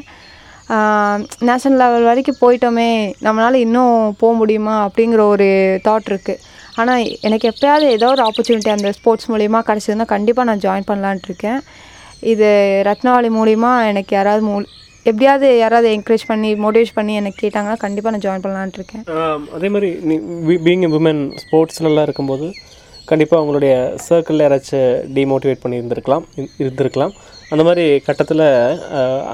நேஷ்னல் 1.48 1.78
லெவல் 1.82 2.08
வரைக்கும் 2.10 2.38
போயிட்டோமே 2.42 2.90
நம்மளால் 3.26 3.62
இன்னும் 3.64 3.96
போக 4.20 4.32
முடியுமா 4.40 4.76
அப்படிங்கிற 4.86 5.22
ஒரு 5.32 5.48
தாட் 5.86 6.08
இருக்குது 6.12 6.42
ஆனால் 6.80 7.02
எனக்கு 7.26 7.46
எப்போயாவது 7.50 7.88
ஏதோ 7.96 8.06
ஒரு 8.14 8.22
ஆப்பர்ச்சுனிட்டி 8.28 8.70
அந்த 8.76 8.88
ஸ்போர்ட்ஸ் 8.98 9.28
மூலிமா 9.32 9.58
கிடச்சதுன்னா 9.68 10.06
கண்டிப்பாக 10.14 10.48
நான் 10.50 10.62
ஜாயின் 10.64 10.88
பண்ணலான்ட்டு 10.90 11.28
இருக்கேன். 11.30 11.60
இது 12.32 12.48
ரத்னவாளி 12.88 13.30
மூலிமா 13.38 13.72
எனக்கு 13.90 14.12
யாராவது 14.18 14.44
மூ 14.48 14.54
எப்படியாவது 15.10 15.48
யாராவது 15.62 15.88
என்கரேஜ் 15.96 16.24
பண்ணி 16.28 16.50
மோட்டிவேட் 16.64 16.96
பண்ணி 16.98 17.14
எனக்கு 17.20 17.38
கேட்டாங்கன்னா 17.44 17.78
கண்டிப்பாக 17.84 18.12
நான் 18.14 18.24
ஜாயின் 18.26 18.44
பண்ணலான்ட்டு 18.44 18.78
இருக்கேன். 18.80 19.04
அதே 19.56 19.68
மாதிரி 19.74 19.90
நீ 20.08 20.14
பீங் 20.66 20.86
உமன் 21.00 21.22
ஸ்போர்ட்ஸ்லாம் 21.42 22.06
இருக்கும்போது 22.08 22.48
கண்டிப்பாக 23.10 23.40
அவங்களுடைய 23.40 23.72
சர்க்கிளில் 24.06 24.44
யாராச்சும் 24.44 24.90
டிமோட்டிவேட் 25.16 25.62
பண்ணி 25.62 25.80
இருந்திருக்கலாம் 25.80 26.24
இருந்திருக்கலாம். 26.64 27.14
அந்த 27.52 27.62
மாதிரி 27.68 27.84
கட்டத்தில் 28.06 28.46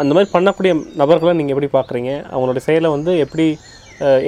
அந்த 0.01 0.11
மாதிரி 0.15 0.29
பண்ணக்கூடிய 0.37 0.73
நபர்களை 1.03 1.35
நீங்கள் 1.41 1.55
எப்படி 1.55 1.71
பார்க்குறீங்க 1.77 2.13
அவங்களுடைய 2.33 2.63
செயலை 2.69 2.89
வந்து 2.97 3.13
எப்படி 3.25 3.47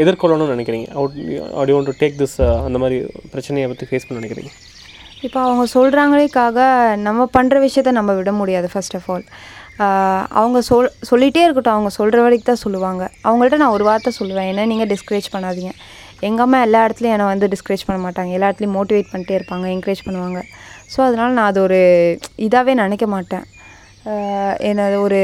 எதிர்கொள்ளணும்னு 0.03 0.55
நினைக்கிறீங்க? 0.57 0.89
அவுட் 0.99 1.17
அப்படி 1.55 1.73
ஒன்று 1.79 1.99
டேக் 2.03 2.21
திஸ் 2.21 2.39
அந்த 2.67 2.79
மாதிரி 2.83 2.99
பிரச்சனையை 3.33 3.67
பற்றி 3.71 3.89
ஃபேஸ் 3.91 4.07
பண்ண 4.07 4.21
நினைக்கிறீங்க? 4.21 4.53
இப்போ 5.27 5.39
அவங்க 5.47 5.65
சொல்கிறாங்களேக்காக 5.77 6.59
நம்ம 7.07 7.27
பண்ணுற 7.37 7.57
விஷயத்த 7.65 7.91
நம்ம 7.99 8.15
விட 8.21 8.31
முடியாது 8.41 8.69
ஃபர்ஸ்ட் 8.73 8.97
ஆஃப் 8.99 9.09
ஆல் 9.15 9.27
அவங்க 10.41 10.59
சொல் 10.69 10.89
சொல்லிகிட்டே 11.11 11.43
இருக்கட்டும். 11.45 11.77
அவங்க 11.77 11.91
சொல்கிற 11.99 12.19
வரைக்கும் 12.25 12.51
தான் 12.51 12.63
சொல்லுவாங்க. 12.65 13.03
அவங்கள்ட்ட 13.29 13.59
நான் 13.63 13.77
ஒரு 13.77 13.85
வார்த்தை 13.89 14.13
சொல்லுவேன். 14.19 14.49
ஏன்னா 14.53 14.65
நீங்கள் 14.73 14.91
டிஸ்கரேஜ் 14.93 15.29
பண்ணாதீங்க. 15.35 15.73
எங்கள் 16.23 16.45
அம்மா 16.47 16.59
எல்லா 16.67 16.81
இடத்துலையும் 16.87 17.15
என்னை 17.17 17.27
வந்து 17.33 17.47
டிஸ்கரேஜ் 17.55 17.87
பண்ண 17.87 17.99
மாட்டாங்க. 18.07 18.33
எல்லா 18.37 18.49
இடத்துலையும் 18.51 18.77
மோட்டிவேட் 18.79 19.13
பண்ணிட்டே 19.13 19.37
இருப்பாங்க 19.39 19.67
என்கரேஜ் 19.75 20.05
பண்ணுவாங்க. 20.07 20.41
ஸோ 20.93 20.99
அதனால் 21.07 21.37
நான் 21.39 21.51
அது 21.51 21.61
ஒரு 21.61 21.79
இதாகவே 22.47 22.75
நினைக்க 22.83 23.07
மாட்டேன். 23.07 23.45
ஆஹ் 24.11 24.57
என்ன 24.71 24.99
ஒரு 25.07 25.19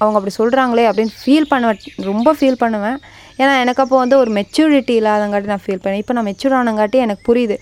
அவங்க 0.00 0.16
அப்படி 0.18 0.34
சொல்கிறாங்களே 0.40 0.84
அப்படின்னு 0.88 1.12
ஃபீல் 1.22 1.48
பண்ணுவேன். 1.52 1.80
ரொம்ப 2.10 2.28
ஃபீல் 2.38 2.60
பண்ணுவேன். 2.62 2.98
ஏன்னா 3.38 3.54
எனக்கு 3.62 3.82
அப்போ 3.82 3.96
வந்து 3.96 4.16
ஒரு 4.22 4.30
மெச்சூரிட்டி 4.30 4.94
இல்லாதங்காட்டி 5.00 5.48
நான் 5.52 5.64
ஃபீல் 5.64 5.82
பண்ணேன். 5.84 6.02
இப்போ 6.02 6.12
நான் 6.12 6.28
மெச்சூர் 6.28 6.56
ஆனங்காட்டி 6.60 6.98
எனக்கு 7.06 7.22
புரியுது. 7.30 7.56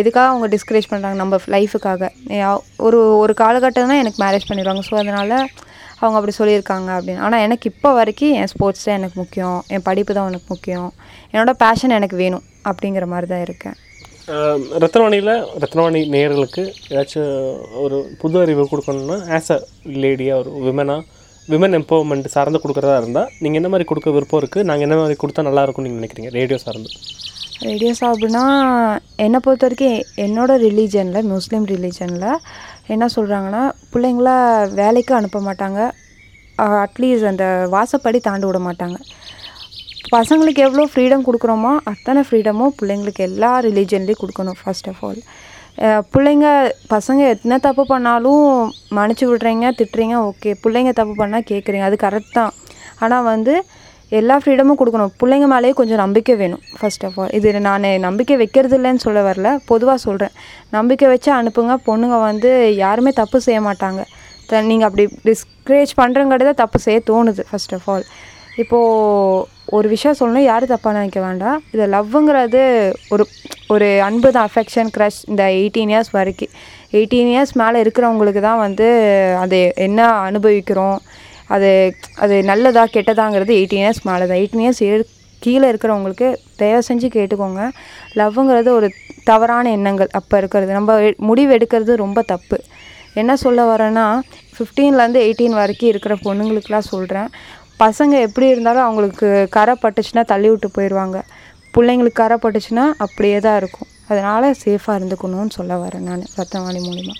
எதுக்காக 0.00 0.26
அவங்க 0.32 0.46
டிஸ்கரேஜ் 0.54 0.90
பண்ணுறாங்க 0.90 1.16
நம்ம 1.22 1.38
லைஃபுக்காக 1.56 2.10
ஒரு 2.86 3.00
ஒரு 3.22 3.34
காலகட்டம் 3.42 3.90
தான் 3.92 4.02
எனக்கு 4.04 4.20
மேரேஜ் 4.24 4.48
பண்ணிடுவாங்க. 4.50 4.84
ஸோ 4.90 4.96
அதனால் 5.02 5.34
அவங்க 6.00 6.16
அப்படி 6.18 6.34
சொல்லியிருக்காங்க 6.40 6.88
அப்படின்னு. 6.96 7.24
ஆனால் 7.26 7.44
எனக்கு 7.46 7.66
இப்போ 7.72 7.90
வரைக்கும் 7.98 8.34
என் 8.40 8.50
ஸ்போர்ட்ஸ் 8.52 8.86
தான் 8.86 8.98
எனக்கு 9.00 9.18
முக்கியம். 9.22 9.58
என் 9.74 9.86
படிப்பு 9.88 10.14
தான் 10.18 10.30
எனக்கு 10.32 10.50
முக்கியம். 10.54 10.88
என்னோட 11.32 11.52
பேஷன் 11.64 11.96
எனக்கு 11.98 12.18
வேணும் 12.24 12.46
அப்படிங்கிற 12.70 13.06
மாதிரி 13.12 13.28
தான் 13.34 13.44
இருக்கேன். 13.48 13.76
ரத்னவாணியில் 14.82 15.32
ரத்னவாணி 15.62 16.00
நேயர்களுக்கு 16.14 16.62
ஏதாச்சும் 16.92 17.30
ஒரு 17.84 17.98
புது 18.22 18.36
அறிவு 18.42 18.64
கொடுக்கணும்னா 18.72 19.16
ஆஸ் 19.36 19.52
அ 19.54 19.58
லேடியாக 20.02 20.40
ஒரு 20.42 20.50
விமனாக 20.66 21.04
விமன் 21.52 21.76
எம்பவர்மெண்ட் 21.78 22.26
சார்ந்து 22.34 22.58
கொடுக்குறதா 22.62 22.96
இருந்தால் 23.00 23.30
நீங்கள் 23.42 23.60
என்ன 23.60 23.68
மாதிரி 23.72 23.86
கொடுக்க 23.90 24.10
விருப்பம் 24.16 24.40
இருக்குது 24.42 24.66
நாங்கள் 24.70 24.86
என்ன 24.88 24.96
மாதிரி 25.02 25.16
கொடுத்தா 25.22 25.46
நல்லா 25.48 25.62
இருக்கும்னு 25.64 25.88
நீங்கள் 25.88 26.02
நினைக்கிறீங்க 26.02 26.32
ரேடியோ 26.38 26.58
சார்ந்து? 26.64 26.90
ரேடியோஸ் 27.66 28.02
அப்படின்னா 28.08 28.42
என்னை 29.24 29.38
பொறுத்த 29.44 29.66
வரைக்கும் 29.66 29.96
என்னோட 30.24 30.50
ரிலீஜனில் 30.66 31.30
முஸ்லீம் 31.34 31.64
ரிலீஜனில் 31.72 32.28
என்ன 32.94 33.06
சொல்கிறாங்கன்னா 33.16 33.62
பிள்ளைங்கள 33.92 34.30
வேலைக்கு 34.80 35.12
அனுப்ப 35.18 35.40
மாட்டாங்க. 35.48 35.80
அட்லீஸ்ட் 36.84 37.30
அந்த 37.30 37.46
வாசப்படி 37.74 38.18
தாண்டி 38.28 38.46
விட 38.48 38.60
மாட்டாங்க. 38.68 38.98
பசங்களுக்கு 40.14 40.60
எவ்வளோ 40.66 40.84
ஃப்ரீடம் 40.92 41.26
கொடுக்குறோமோ 41.26 41.72
அத்தனை 41.92 42.20
ஃப்ரீடமும் 42.26 42.74
பிள்ளைங்களுக்கு 42.78 43.22
எல்லா 43.30 43.50
ரிலீஜன்லேயும் 43.66 44.20
கொடுக்கணும் 44.22 44.58
ஃபர்ஸ்ட் 44.60 44.88
ஆஃப் 44.92 45.02
ஆல் 45.08 45.20
பிள்ளைங்க 46.12 46.46
பசங்க 46.92 47.20
எத்தனை 47.34 47.56
தப்பு 47.66 47.82
பண்ணாலும் 47.90 48.46
மன்னிச்சு 48.96 49.26
விட்றீங்க 49.30 49.66
திட்டுறீங்க 49.80 50.16
ஓகே 50.30 50.52
பிள்ளைங்க 50.62 50.92
தப்பு 51.00 51.14
பண்ணால் 51.20 51.46
கேட்குறீங்க 51.50 51.86
அது 51.90 51.98
கரெக்ட் 52.06 52.36
தான். 52.38 52.54
ஆனால் 53.04 53.26
வந்து 53.32 53.54
எல்லா 54.18 54.36
ஃப்ரீடமும் 54.42 54.78
கொடுக்கணும். 54.80 55.12
பிள்ளைங்க 55.20 55.46
மேலேயே 55.52 55.74
கொஞ்சம் 55.80 56.00
நம்பிக்கை 56.02 56.34
வேணும் 56.42 56.62
ஃபர்ஸ்ட் 56.78 57.04
ஆஃப் 57.06 57.16
ஆல் 57.20 57.32
இது 57.38 57.48
நான் 57.66 57.86
நம்பிக்கை 58.06 58.36
வைக்கிறது 58.42 58.76
இல்லைன்னு 58.78 59.04
சொல்ல 59.06 59.20
வரல 59.28 59.50
பொதுவாக 59.70 59.98
சொல்கிறேன் 60.06 60.34
நம்பிக்கை 60.76 61.08
வச்சு 61.12 61.30
அனுப்புங்க. 61.40 61.74
பொண்ணுங்க 61.88 62.18
வந்து 62.30 62.50
யாருமே 62.84 63.12
தப்பு 63.20 63.40
செய்ய 63.46 63.60
மாட்டாங்க. 63.68 64.00
நீங்கள் 64.70 64.88
அப்படி 64.88 65.04
டிஸ்கரேஜ் 65.28 65.92
பண்ணுறங்கிறத 66.00 66.48
தான் 66.50 66.60
தப்பு 66.62 66.78
செய்ய 66.86 66.98
தோணுது 67.10 67.44
ஃபர்ஸ்ட் 67.50 67.74
ஆஃப் 67.78 67.88
ஆல் 67.94 68.06
இப்போது 68.62 69.44
ஒரு 69.76 69.86
விஷயம் 69.94 70.18
சொல்லணும் 70.20 70.48
யாரும் 70.50 70.70
தப்பாக 70.72 70.96
நினைக்க 70.98 71.18
வேண்டாம். 71.26 71.58
இது 71.74 71.84
லவ்வுங்கிறது 71.94 72.62
ஒரு 73.14 73.24
ஒரு 73.74 73.88
அன்பு 74.06 74.28
தான் 74.36 74.46
அஃபெக்ஷன் 74.48 74.90
க்ரஷ் 74.94 75.20
இந்த 75.30 75.42
எயிட்டீன் 75.58 75.90
இயர்ஸ் 75.92 76.12
வரைக்கும். 76.18 76.52
எயிட்டீன் 76.96 77.30
இயர்ஸ் 77.32 77.52
மேலே 77.62 77.82
இருக்கிறவங்களுக்கு 77.84 78.42
தான் 78.48 78.62
வந்து 78.66 78.88
அது 79.42 79.58
என்ன 79.86 80.06
அனுபவிக்கிறோம் 80.28 80.98
அது 81.54 81.70
அது 82.24 82.34
நல்லதா 82.50 82.82
கெட்டதாங்கிறது 82.96 83.52
எயிட்டீன் 83.58 83.84
இயர்ஸ் 83.84 84.02
மேலே 84.08 84.24
தான் 84.30 84.40
எயிட்டீன் 84.40 84.64
இயர்ஸ் 84.64 85.14
கீழே 85.44 85.66
இருக்கிறவங்களுக்கு 85.72 86.28
தயவு 86.60 86.82
செஞ்சு 86.88 87.08
கேட்டுக்கோங்க. 87.16 87.62
லவ்வுங்கிறது 88.18 88.70
ஒரு 88.78 88.88
தவறான 89.28 89.70
எண்ணங்கள் 89.76 90.10
அப்போ 90.18 90.36
இருக்கிறது. 90.42 90.72
நம்ம 90.78 90.96
முடிவு 91.28 91.50
எடுக்கிறது 91.56 91.94
ரொம்ப 92.04 92.22
தப்பு. 92.32 92.58
என்ன 93.20 93.32
சொல்ல 93.44 93.60
வரேன்னா 93.72 94.06
ஃபிஃப்டீன்லேருந்து 94.56 95.20
எயிட்டீன் 95.26 95.58
வரைக்கும் 95.60 95.90
இருக்கிற 95.92 96.14
பொண்ணுங்களுக்குலாம் 96.24 96.90
சொல்கிறேன் 96.92 97.28
பசங்க 97.84 98.14
எப்படி 98.26 98.46
இருந்தாலும் 98.54 98.86
அவங்களுக்கு 98.86 99.28
கரை 99.56 99.74
பட்டுச்சுன்னா 99.82 100.24
தள்ளி 100.32 100.48
விட்டு 100.52 100.68
போயிடுவாங்க. 100.76 101.18
பிள்ளைங்களுக்கு 101.74 102.20
கரை 102.22 102.38
பட்டுச்சுன்னா 102.42 102.86
அப்படியே 103.04 103.38
தான் 103.46 103.58
இருக்கும். 103.62 103.88
அதனால் 104.10 104.56
சேஃபாக 104.64 104.98
இருந்துக்கணும்னு 104.98 105.56
சொல்ல 105.58 105.74
வரேன் 105.84 106.06
நான் 106.08 106.22
ரத்தவாணி 106.38 106.80
மூலிமா 106.88 107.14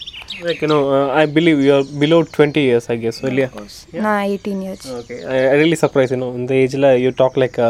like 0.46 0.62
you know 0.64 0.78
I 1.22 1.24
believe 1.36 1.60
you 1.66 1.72
are 1.76 1.86
below 2.02 2.20
twenty 2.36 2.64
years 2.68 2.88
I 2.94 2.96
guess 3.04 3.20
இல்லையா 3.32 3.50
நான் 4.06 4.22
eighteen 4.30 4.62
years 4.66 4.88
okay 5.00 5.18
I 5.34 5.58
really 5.60 5.78
surprise 5.84 6.14
இன்னும் 6.16 6.34
இந்த 6.40 6.54
ஏஜில் 6.64 6.88
யூ 7.04 7.12
டாக் 7.22 7.38
லைக் 7.44 7.60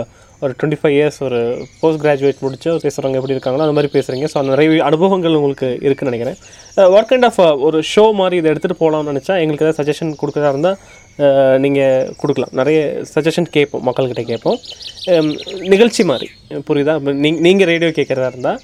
ஒரு 0.44 0.52
டுவெண்ட்டி 0.58 0.78
ஃபைவ் 0.80 0.94
இயர்ஸ் 0.96 1.16
ஒரு 1.26 1.38
போஸ்ட் 1.78 2.00
கிராஜுவேட் 2.02 2.42
முடிச்சு 2.44 2.70
பேசுகிறவங்க 2.82 3.18
எப்படி 3.20 3.34
இருக்காங்களோ 3.36 3.64
அந்த 3.66 3.76
மாதிரி 3.76 3.90
பேசுகிறீங்க 3.94 4.26
ஸோ 4.32 4.36
அந்த 4.40 4.50
நிறைய 4.54 4.84
அனுபவங்கள் 4.90 5.36
உங்களுக்கு 5.38 5.68
இருக்குன்னு 5.86 6.10
நினைக்கிறேன். 6.10 6.38
வாட் 6.94 7.08
கைண்ட் 7.10 7.26
ஆஃப் 7.28 7.40
ஒரு 7.68 7.78
ஷோ 7.92 8.04
மாதிரி 8.20 8.38
இதை 8.40 8.50
எடுத்துகிட்டு 8.52 8.82
போகலாம்னு 8.82 9.12
நினச்சா 9.12 9.36
எங்களுக்கு 9.42 9.66
ஏதாவது 9.66 9.80
சஜஷன் 9.80 10.12
கொடுக்குறதா 10.20 10.52
இருந்தால் 10.54 10.78
நீங்கள் 11.64 12.12
கொடுக்கலாம். 12.20 12.52
நிறைய 12.60 12.78
சஜஷன் 13.14 13.48
கேட்போம் 13.56 13.84
மக்கள்கிட்ட 13.88 14.24
கேட்போம். 14.30 14.58
Um, 15.14 15.28
நிகழ்ச்சி 15.72 16.02
மாதிரி 16.10 16.28
புரியுதா? 16.68 16.94
நீங்கள் 17.24 17.42
நீங்கள் 17.46 17.68
ரேடியோ 17.72 17.90
கேட்குறதா 17.98 18.30
இருந்தால் 18.32 18.60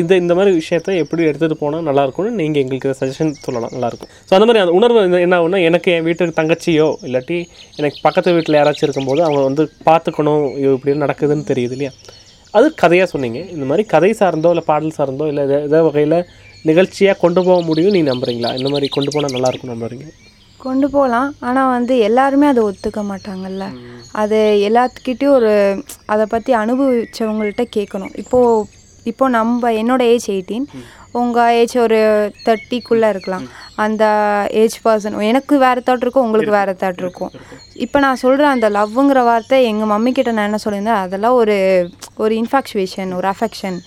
இந்த 0.00 0.12
இந்த 0.22 0.32
மாதிரி 0.38 0.50
விஷயத்தை 0.60 0.92
எப்படி 1.02 1.22
எடுத்துகிட்டு 1.28 1.56
போனால் 1.60 1.86
நல்லாயிருக்கும்னு 1.88 2.32
நீங்கள் 2.40 2.62
எங்களுக்கு 2.62 2.90
சஜஷன் 3.00 3.32
சொல்லலாம். 3.46 3.72
நல்லாயிருக்கும் 3.76 4.10
ஸோ 4.28 4.32
அந்த 4.36 4.46
மாதிரி 4.48 4.62
அந்த 4.64 4.74
உணர்வு 4.78 5.02
என்ன 5.26 5.36
ஆகும்னா 5.38 5.60
எனக்கு 5.68 5.88
என் 5.96 6.06
வீட்டுக்கு 6.08 6.38
தங்கச்சியோ 6.40 6.88
இல்லாட்டி 7.08 7.38
எனக்கு 7.80 7.98
பக்கத்து 8.06 8.34
வீட்டில் 8.36 8.58
யாராச்சும் 8.58 8.86
இருக்கும்போது 8.86 9.22
அவங்க 9.26 9.42
வந்து 9.48 9.64
பார்த்துக்கணும் 9.88 10.44
ஐயோ 10.58 10.72
இப்படி 10.76 10.96
நடக்குதுன்னு 11.04 11.48
தெரியுது 11.52 11.76
இல்லையா? 11.76 11.92
அது 12.54 12.66
கதையாக 12.82 13.08
சொன்னீங்க. 13.12 13.40
இந்த 13.54 13.64
மாதிரி 13.70 13.84
கதை 13.94 14.10
சார்ந்தோ 14.20 14.50
இல்லை 14.54 14.64
பாடல் 14.70 14.96
சார்ந்தோ 14.98 15.26
இல்லை 15.32 15.42
எதோ 15.48 15.58
ஏதோ 15.68 15.82
வகையில் 15.86 16.18
நிகழ்ச்சியாக 16.68 17.20
கொண்டு 17.24 17.40
போக 17.48 17.58
முடியும் 17.68 17.94
நீ 17.96 18.00
நம்புறீங்களா? 18.12 18.50
இந்த 18.60 18.70
மாதிரி 18.72 18.88
கொண்டு 18.94 19.12
போனால் 19.14 19.34
நல்லாயிருக்கும் 19.36 19.74
நம்புறீங்க? 19.74 20.06
கொண்டு 20.60 20.86
போகலாம் 20.94 21.28
ஆனால் 21.48 21.72
வந்து 21.74 21.94
எல்லாருமே 22.06 22.46
அதை 22.52 22.62
ஒத்துக்க 22.68 23.00
மாட்டாங்கல்ல. 23.10 23.64
அது 24.22 24.38
எல்லாத்துக்கிட்டேயும் 24.68 25.36
ஒரு 25.38 25.52
அதை 26.14 26.24
பற்றி 26.32 26.52
அனுபவிச்சவங்கள்ட்ட 26.62 27.64
கேட்கணும். 27.76 28.14
இப்போது 28.22 28.66
இப்போ 29.10 29.24
நம்ம 29.38 29.70
என்னோட 29.80 30.02
ஏஜ் 30.14 30.28
எயிட்டீன் 30.36 30.66
உங்கள் 31.20 31.54
ஏஜ் 31.60 31.74
ஒரு 31.84 31.98
தேர்ட்டிக்குள்ளே 32.46 33.08
இருக்கலாம். 33.12 33.44
அந்த 33.84 34.04
ஏஜ் 34.62 34.76
பர்சன் 34.84 35.16
எனக்கு 35.30 35.54
வேறு 35.64 35.80
தாட் 35.86 36.04
இருக்கும் 36.04 36.26
உங்களுக்கு 36.26 36.52
வேறு 36.56 36.72
தாட் 36.82 37.00
இருக்கும். 37.04 37.32
இப்போ 37.84 37.98
நான் 38.04 38.20
சொல்கிற 38.24 38.44
அந்த 38.54 38.66
லவ்வுங்கிற 38.76 39.20
வார்த்தை 39.30 39.58
எங்கள் 39.70 39.90
மம்மி 39.92 40.10
கிட்ட 40.18 40.30
நான் 40.36 40.48
என்ன 40.50 40.60
சொல்லியிருந்தேன் 40.64 41.02
அதெல்லாம் 41.04 41.38
ஒரு 41.42 41.56
ஒரு 42.24 42.34
இன்ஃபாக்சுவேஷன் 42.42 43.10
ஒரு 43.18 43.28
அஃபெக்ஷன் 43.34 43.78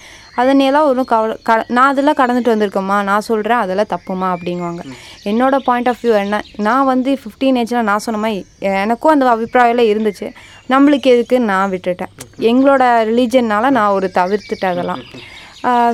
அதை 0.42 0.52
நீ 0.60 0.66
எல்லாம் 0.70 0.90
ஒன்றும் 0.90 1.08
கவலை 1.12 1.34
க 1.48 1.56
நான் 1.78 1.90
அதெல்லாம் 1.92 2.18
கடந்துட்டு 2.20 2.52
வந்திருக்கேம்மா 2.54 2.98
நான் 3.10 3.26
சொல்கிறேன் 3.30 3.62
அதெல்லாம் 3.64 3.90
தப்புமா 3.94 4.28
அப்படிங்குவாங்க. 4.36 4.84
என்னோட 5.32 5.56
பாயிண்ட் 5.68 5.90
ஆஃப் 5.92 6.02
வியூ 6.04 6.14
என்ன 6.22 6.40
நான் 6.68 6.90
வந்து 6.92 7.14
ஃபிஃப்டீன் 7.22 7.60
ஏஜில் 7.62 7.88
நான் 7.90 8.04
சொன்ன 8.06 8.22
மாதிரி 8.26 8.40
எனக்கும் 8.84 9.14
அந்த 9.14 9.26
அபிப்பிராயம்லாம் 9.34 9.92
இருந்துச்சு. 9.94 10.30
நம்மளுக்கு 10.72 11.08
எதுக்குன்னு 11.14 11.52
நான் 11.54 11.72
விட்டுட்டேன். 11.72 12.12
எங்களோட 12.40 12.84
ரிலீஜன்னால் 13.10 13.70
நான் 13.70 13.90
ஒரு 13.90 14.12
தவிர்த்துட்டேன் 14.16 14.74
அதெல்லாம். 14.74 15.04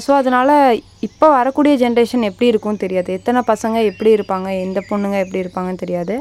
ஸோ 0.05 0.11
அதனால் 0.11 0.53
இப்போ 0.99 1.29
வரக்கூடிய 1.29 1.77
ஜென்ரேஷன் 1.77 2.21
எப்படி 2.21 2.47
இருக்கும்னு 2.47 2.77
தெரியாது. 2.77 3.13
எத்தனை 3.13 3.41
பசங்க 3.47 3.83
எப்படி 3.83 4.15
இருப்பாங்க 4.15 4.61
எந்த 4.61 4.83
பொண்ணுங்க 4.89 5.17
எப்படி 5.19 5.41
இருப்பாங்கன்னு 5.43 5.75
தெரியாது. 5.75 6.15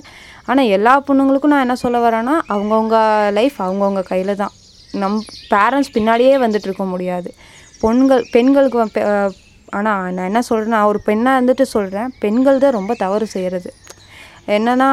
ஆனால் 0.45 0.66
எல்லா 0.66 1.03
பொண்ணுங்களுக்கும் 1.07 1.55
நான் 1.55 1.61
என்ன 1.61 1.75
சொல்ல 1.75 2.11
வரேன்னா 2.11 2.35
அவங்கவுங்க 2.49 2.97
லைஃப் 3.33 3.55
அவங்கவுங்க 3.59 4.03
கையில் 4.03 4.35
தான். 4.35 4.55
நம் 4.92 5.19
பேரண்ட்ஸ் 5.51 5.95
பின்னாடியே 5.95 6.35
வந்துட்டு 6.38 6.69
இருக்க 6.71 6.85
முடியாது. 6.85 7.31
பொண்கள் 7.83 8.25
பெண்களுக்கு 8.33 8.85
வ- 8.85 9.33
ஆனால் 9.69 10.12
நான் 10.12 10.25
என்ன 10.25 10.42
சொல்கிறேன்னா 10.51 10.85
ஒரு 10.85 11.01
பெண்ணாக 11.01 11.40
இருந்துட்டு 11.40 11.62
சொல்கிறேன் 11.62 12.12
பெண்கள் 12.19 12.59
தான் 12.59 12.71
ரொம்ப 12.71 12.95
தவறு 12.95 13.27
செய்கிறது 13.27 13.71
என்னன்னா 14.56 14.88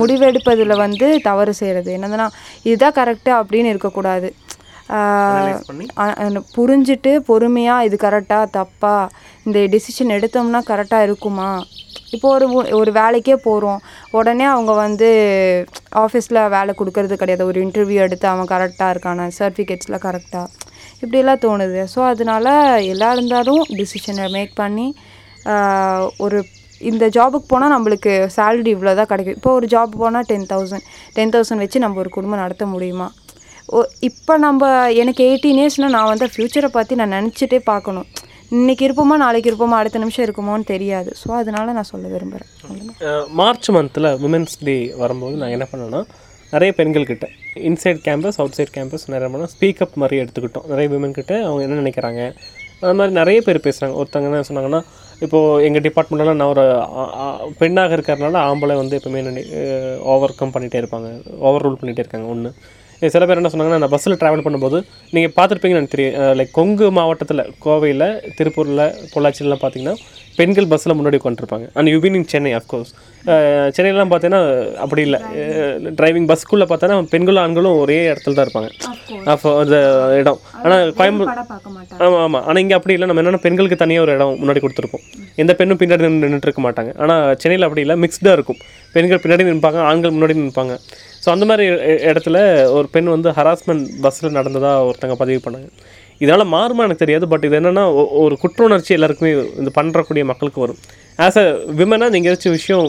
முடிவெடுப்பதில். 0.00 0.80
வந்து 0.84 1.08
தவறு 1.28 1.52
செய்கிறது 1.60 1.90
என்னதுன்னா 1.96 2.26
இதுதான் 2.68 2.96
கரெக்டு 3.00 3.32
அப்படின்னு 3.40 3.72
இருக்கக்கூடாது. 3.72 4.30
புரிஞ்சுட்டு 6.56 7.10
பொறுமையாக 7.28 7.84
இது 7.88 7.96
கரெக்டாக 8.06 8.46
தப்பா 8.58 8.94
இந்த 9.46 9.58
டிசிஷன் 9.74 10.14
எடுத்தோம்னா 10.16 10.60
கரெக்டாக 10.70 11.06
இருக்குமா? 11.08 11.50
இப்போ 12.16 12.28
ஒரு 12.36 12.46
ஒரு 12.78 12.90
வேலைக்கே 12.98 13.36
போகிறோம் 13.44 13.82
உடனே 14.18 14.46
அவங்க 14.54 14.72
வந்து 14.84 15.08
ஆஃபீஸில் 16.02 16.40
வேலை 16.56 16.72
கொடுக்கறது 16.80 17.20
கிடையாது. 17.20 17.44
ஒரு 17.50 17.58
இன்டர்வியூ 17.66 18.00
எடுத்து 18.06 18.26
அவன் 18.32 18.50
கரெக்டாக 18.54 18.92
இருக்கானா? 18.94 19.26
சர்டிஃபிகேட்ஸில் 19.38 20.02
கரெக்டாக 20.06 20.46
இப்படியெல்லாம் 21.02 21.44
தோணுது. 21.44 21.82
ஸோ 21.94 22.00
அதனால 22.12 22.46
எல்லா 22.92 23.10
இருந்தாலும் 23.16 23.62
டிசிஷனை 23.80 24.26
மேக் 24.36 24.52
பண்ணி 24.62 24.88
ஒரு 26.26 26.40
இந்த 26.88 27.04
ஜாபுக்கு 27.16 27.48
போனால் 27.52 27.72
நம்மளுக்கு 27.74 28.12
சேலரி 28.36 28.70
இவ்வளோ 28.76 28.92
தான் 29.00 29.10
கிடைக்கும். 29.10 29.36
இப்போ 29.38 29.50
ஒரு 29.58 29.66
ஜாப் 29.74 29.94
போனால் 30.02 30.26
டென் 30.30 30.46
தௌசண்ட் 30.52 30.86
டென் 31.16 31.32
தௌசண்ட் 31.34 31.62
வச்சு 31.64 31.84
நம்ம 31.84 32.00
ஒரு 32.04 32.10
குடும்பம் 32.16 32.42
நடத்த 32.44 32.66
முடியுமா? 32.74 33.08
ஓ 33.74 33.82
இப்போ 34.08 34.34
நம்ம 34.46 34.70
எனக்கு 35.02 35.22
எயிட்டீன் 35.28 35.60
இயர்ஸ்னால் 35.62 35.94
நான் 35.96 36.10
வந்து 36.12 36.28
ஃப்யூச்சரை 36.34 36.70
பற்றி 36.78 36.94
நான் 37.00 37.14
நினச்சிட்டே 37.16 37.60
பார்க்கணும். 37.72 38.08
இன்னைக்கு 38.58 38.82
இருப்போமா 38.86 39.16
நாளைக்கு 39.24 39.50
இருப்போமா 39.50 39.76
அடுத்த 39.80 39.98
நிமிஷம் 40.04 40.24
இருக்குமோன்னு 40.26 40.66
தெரியாது. 40.70 41.10
ஸோ 41.20 41.28
அதனால 41.40 41.72
நான் 41.76 41.90
சொல்ல 41.90 42.08
விரும்புகிறேன் 42.14 43.28
மார்ச் 43.40 43.68
மந்தில் 43.76 44.10
உமன்ஸ் 44.28 44.56
டே 44.68 44.76
வரும்போது 45.02 45.36
நான் 45.42 45.54
என்ன 45.56 45.66
பண்ணேன்னா 45.72 46.00
நிறைய 46.54 46.70
பெண்கள்கிட்ட 46.78 47.26
inside 47.68 48.00
campus 48.06 48.38
out 48.42 48.56
side 48.56 48.72
campus 48.76 49.04
நிறைய 49.14 49.28
பண்ணால் 49.32 49.52
ஸ்பீக்கப் 49.52 50.00
மாதிரி 50.02 50.16
எடுத்துக்கிட்டோம். 50.22 50.66
நிறைய 50.72 50.86
விமன் 50.94 51.14
கிட்ட 51.18 51.34
அவங்க 51.48 51.62
என்ன 51.66 51.76
நினைக்கிறாங்க? 51.82 52.22
அது 52.82 52.96
மாதிரி 53.00 53.14
நிறைய 53.20 53.38
பேர் 53.46 53.64
பேசுகிறாங்க 53.66 53.94
ஒருத்தங்க 54.00 54.28
என்ன 54.30 54.46
சொன்னாங்கன்னா 54.48 54.80
இப்போது 55.24 55.64
எங்கள் 55.64 55.84
டிபார்ட்மெண்ட்லாம் 55.86 56.40
நான் 56.40 56.52
ஒரு 56.54 56.64
பெண்ணாக 57.58 57.96
இருக்கிறதுனால 57.96 58.42
ஆம்பளை 58.50 58.76
வந்து 58.82 58.98
எப்பவுமே 58.98 59.22
ஓவர் 60.12 60.38
கம் 60.38 60.52
பண்ணிகிட்டே 60.54 60.80
இருப்பாங்க. 60.82 61.08
ஓவர் 61.48 61.64
ரூல் 61.66 61.78
பண்ணிகிட்டே 61.80 62.04
இருக்காங்க. 62.04 62.28
ஒன்று 62.34 62.50
சில 63.14 63.26
பேர் 63.26 63.40
என்ன 63.40 63.50
சொன்னாங்கன்னா 63.52 63.80
நான் 63.82 63.92
பஸ்ஸில் 63.94 64.18
ட்ராவல் 64.22 64.44
பண்ணும்போது 64.46 64.78
நீங்கள் 65.16 65.34
பார்த்துருப்பீங்கன்னு 65.36 65.82
எனக்கு 65.82 65.96
தெரியும் 65.96 66.16
லைக் 66.38 66.56
கொங்கு 66.58 66.88
மாவட்டத்தில் 66.98 67.44
கோவையில் 67.66 68.08
திருப்பூரில் 68.38 68.86
பொள்ளாச்சியிலலாம் 69.12 69.62
பார்த்தீங்கன்னா 69.62 69.94
பெண்கள் 70.38 70.68
பஸ்ஸில் 70.72 70.96
முன்னாடி 70.98 71.18
உட்காந்துருப்பாங்க 71.20 71.66
and 71.78 71.90
even 71.92 72.16
in 72.18 72.28
Chennai 72.32 72.52
of course 72.58 72.90
சென்னையிலாம் 73.76 74.10
பார்த்தீங்கன்னா 74.12 74.42
அப்படி 74.84 75.02
இல்லை. 75.06 75.18
டிரைவிங் 75.98 76.28
பஸ்க்குள்ளே 76.30 76.66
பார்த்தோன்னா 76.70 76.96
பெண்களும் 77.14 77.42
ஆண்களும் 77.44 77.78
ஒரே 77.82 77.98
இடத்துல 78.12 78.36
தான் 78.36 78.46
இருப்பாங்க. 78.46 78.70
அப்போ 79.32 79.50
அந்த 79.62 79.76
இடம். 80.20 80.40
ஆனால் 80.64 80.92
கோயம்புத்தூர் 81.00 81.42
ஆமாம் 82.04 82.22
ஆமாம் 82.24 82.44
ஆனால் 82.46 82.62
இங்கே 82.64 82.76
அப்படி 82.78 82.94
இல்லை. 82.96 83.08
நம்ம 83.10 83.22
என்னென்னா 83.22 83.42
பெண்களுக்கு 83.46 83.78
தனியாக 83.82 84.06
ஒரு 84.06 84.14
இடம் 84.16 84.34
முன்னாடி 84.42 84.62
கொடுத்துருப்போம். 84.64 85.04
எந்த 85.42 85.54
பெண்ணும் 85.60 85.80
பின்னாடி 85.82 86.04
நின்று 86.06 86.24
நின்றுட்டு 86.26 86.48
இருக்க 86.50 86.64
மாட்டாங்க. 86.68 86.92
ஆனால் 87.04 87.36
சென்னையில் 87.42 87.66
அப்படி 87.68 87.84
இல்லை. 87.86 87.96
மிக்ஸ்டாக 88.04 88.36
இருக்கும். 88.38 88.60
பெண்கள் 88.96 89.22
பின்னாடி 89.24 89.48
நிற்பாங்க 89.50 89.80
ஆண்கள் 89.90 90.16
முன்னாடி 90.16 90.36
நிற்பாங்க 90.42 90.76
ஸோ 91.22 91.28
அந்த 91.34 91.44
மாதிரி 91.50 91.64
இடத்துல 92.10 92.36
ஒரு 92.76 92.86
பெண் 92.94 93.10
வந்து 93.14 93.30
ஹராஸ்மெண்ட் 93.38 93.86
பஸ்ஸில் 94.04 94.36
நடந்ததாக 94.38 94.86
ஒருத்தங்க 94.88 95.16
பதிவு 95.22 95.40
பண்ணாங்க. 95.46 95.68
இதனால் 96.22 96.52
மாறுமா 96.54 96.84
எனக்கு 96.86 97.02
தெரியாது 97.04 97.26
பட் 97.32 97.44
இது 97.48 97.56
என்னென்னா 97.58 97.84
ஒரு 98.22 98.34
குற்ற 98.42 98.60
உணர்ச்சி 98.68 98.92
எல்லாருக்குமே 98.96 99.30
இது 99.62 99.70
பண்ணுறக்கூடிய 99.78 100.24
மக்களுக்கு 100.30 100.62
வரும். 100.64 100.80
ஆஸ் 101.26 101.38
அ 101.42 101.44
விமனாக 101.78 102.12
நீங்கள் 102.14 102.30
ஏதாச்சும் 102.32 102.56
விஷயம் 102.58 102.86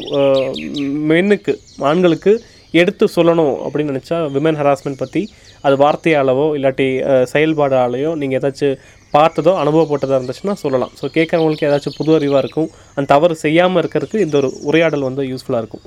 மென்னுக்கு 1.12 1.54
ஆண்களுக்கு 1.92 2.34
எடுத்து 2.82 3.06
சொல்லணும் 3.16 3.54
அப்படின்னு 3.66 3.94
நினச்சா 3.94 4.18
விமன் 4.36 4.60
ஹராஸ்மெண்ட் 4.62 5.02
பற்றி 5.04 5.22
அது 5.68 5.76
வார்த்தையாலவோ 5.84 6.46
இல்லாட்டி 6.58 6.88
செயல்பாடாலேயோ 7.32 8.12
நீங்கள் 8.22 8.40
ஏதாச்சும் 8.40 8.78
பார்த்ததோ 9.14 9.54
அனுபவப்பட்டதாக 9.64 10.20
இருந்துச்சுன்னா 10.20 10.56
சொல்லலாம். 10.62 10.94
ஸோ 11.00 11.06
கேட்குறவங்களுக்கு 11.18 11.68
ஏதாச்சும் 11.70 11.98
புது 11.98 12.12
அறிவாக 12.18 12.44
இருக்கும் 12.44 12.70
அந்த 12.96 13.08
தவறு 13.14 13.36
செய்யாமல் 13.46 13.82
இருக்கிறதுக்கு 13.84 14.24
இந்த 14.26 14.38
ஒரு 14.42 14.52
உரையாடல் 14.70 15.08
வந்து 15.10 15.24
யூஸ்ஃபுல்லாக 15.32 15.64
இருக்கும். 15.64 15.84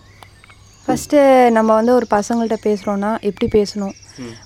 ஃபஸ்ட்டு 0.86 1.50
நம்ம 1.50 1.74
வந்து 1.74 1.94
ஒரு 1.94 2.06
பசங்கள்கிட்ட 2.10 2.56
பேசுகிறோன்னா 2.62 3.20
எப்படி 3.20 3.46
பேசணும்? 3.58 3.94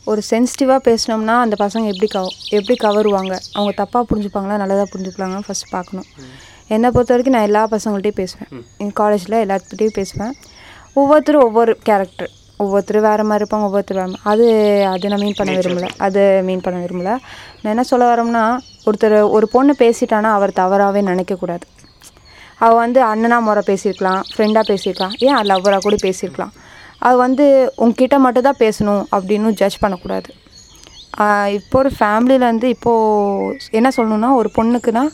ஒரு 0.05 0.23
சென்சிட்டிவாக 0.31 0.81
பேசினோம்னா 0.89 1.35
அந்த 1.39 1.57
பசங்க 1.59 1.85
எப்படி 1.93 2.09
கவ 2.15 2.27
எப்படி 2.51 2.77
கவருவாங்க? 2.79 3.39
அவங்க 3.53 3.73
தப்பாக 3.85 4.05
புரிஞ்சுப்பாங்களா? 4.11 4.57
நல்லதாக 4.57 4.89
புரிஞ்சுப்பாங்களான்னு 4.95 5.49
ஃபஸ்ட் 5.49 5.71
பார்க்கணும். 5.71 6.05
என்னை 6.67 6.91
பொறுத்த 6.91 7.15
வரைக்கும் 7.15 7.37
நான் 7.37 7.43
எல்லா 7.43 7.63
பசங்கள்ட்டையும் 7.67 8.21
பேசுவேன். 8.23 8.65
எங்கள் 8.79 8.93
காலேஜில் 8.93 9.37
எல்லாத்துக்கிட்டையும் 9.45 9.93
பேசுவேன். 9.93 10.33
ஒவ்வொருத்தரும் 10.95 11.43
ஒவ்வொரு 11.43 11.79
கேரக்டர் 11.83 12.31
ஒவ்வொருத்தரும் 12.57 13.03
வேறு 13.03 13.25
மாதிரி 13.25 13.45
இருப்பாங்க 13.45 13.63
ஒவ்வொருத்தர் 13.63 13.97
வேறு 13.97 14.19
அது 14.23 14.47
அது 14.87 15.09
நான் 15.09 15.21
மீன் 15.21 15.35
பண்ண 15.37 15.53
விரும்பல. 15.53 15.89
அது 15.99 16.43
மீன் 16.45 16.61
பண்ண 16.61 16.85
விரும்பல. 16.85 17.11
நான் 17.63 17.73
என்ன 17.75 17.83
சொல்ல 17.83 18.15
வரோம்னா 18.15 18.59
ஒருத்தர் 18.87 19.31
ஒரு 19.31 19.49
பொண்ணு 19.49 19.75
பேசிட்டானா 19.79 20.31
அவர் 20.39 20.53
தவறாகவே 20.53 21.01
நினைக்கக்கூடாது. 21.01 21.67
அவள் 22.65 22.81
வந்து 22.85 23.01
அண்ணனா 23.11 23.39
முறை 23.47 23.63
பேசியிருக்கலாம் 23.71 24.23
ஃப்ரெண்டாக 24.33 24.65
பேசியிருக்கலாம் 24.71 25.15
ஏன் 25.27 25.49
லவ்வராக 25.51 25.83
கூட 25.87 25.97
பேசியிருக்கலாம். 26.07 26.53
அது 27.07 27.17
வந்து 27.27 27.45
உங்ககிட்ட 27.85 28.17
மட்டும் 28.27 28.47
தான் 28.49 28.61
பேசணும் 28.65 29.03
அப்படின்னு 29.17 29.51
ஜட்ஜ் 29.61 29.83
பண்ணக்கூடாது. 29.83 30.31
இப்போ 31.59 31.77
ஒரு 31.83 31.91
ஃபேமிலியில் 31.99 32.49
வந்து 32.53 32.69
இப்போது 32.77 33.71
என்ன 33.79 33.89
சொல்லணுன்னா 33.97 34.31
ஒரு 34.41 34.49
பொண்ணுக்குன்னா 34.59 35.05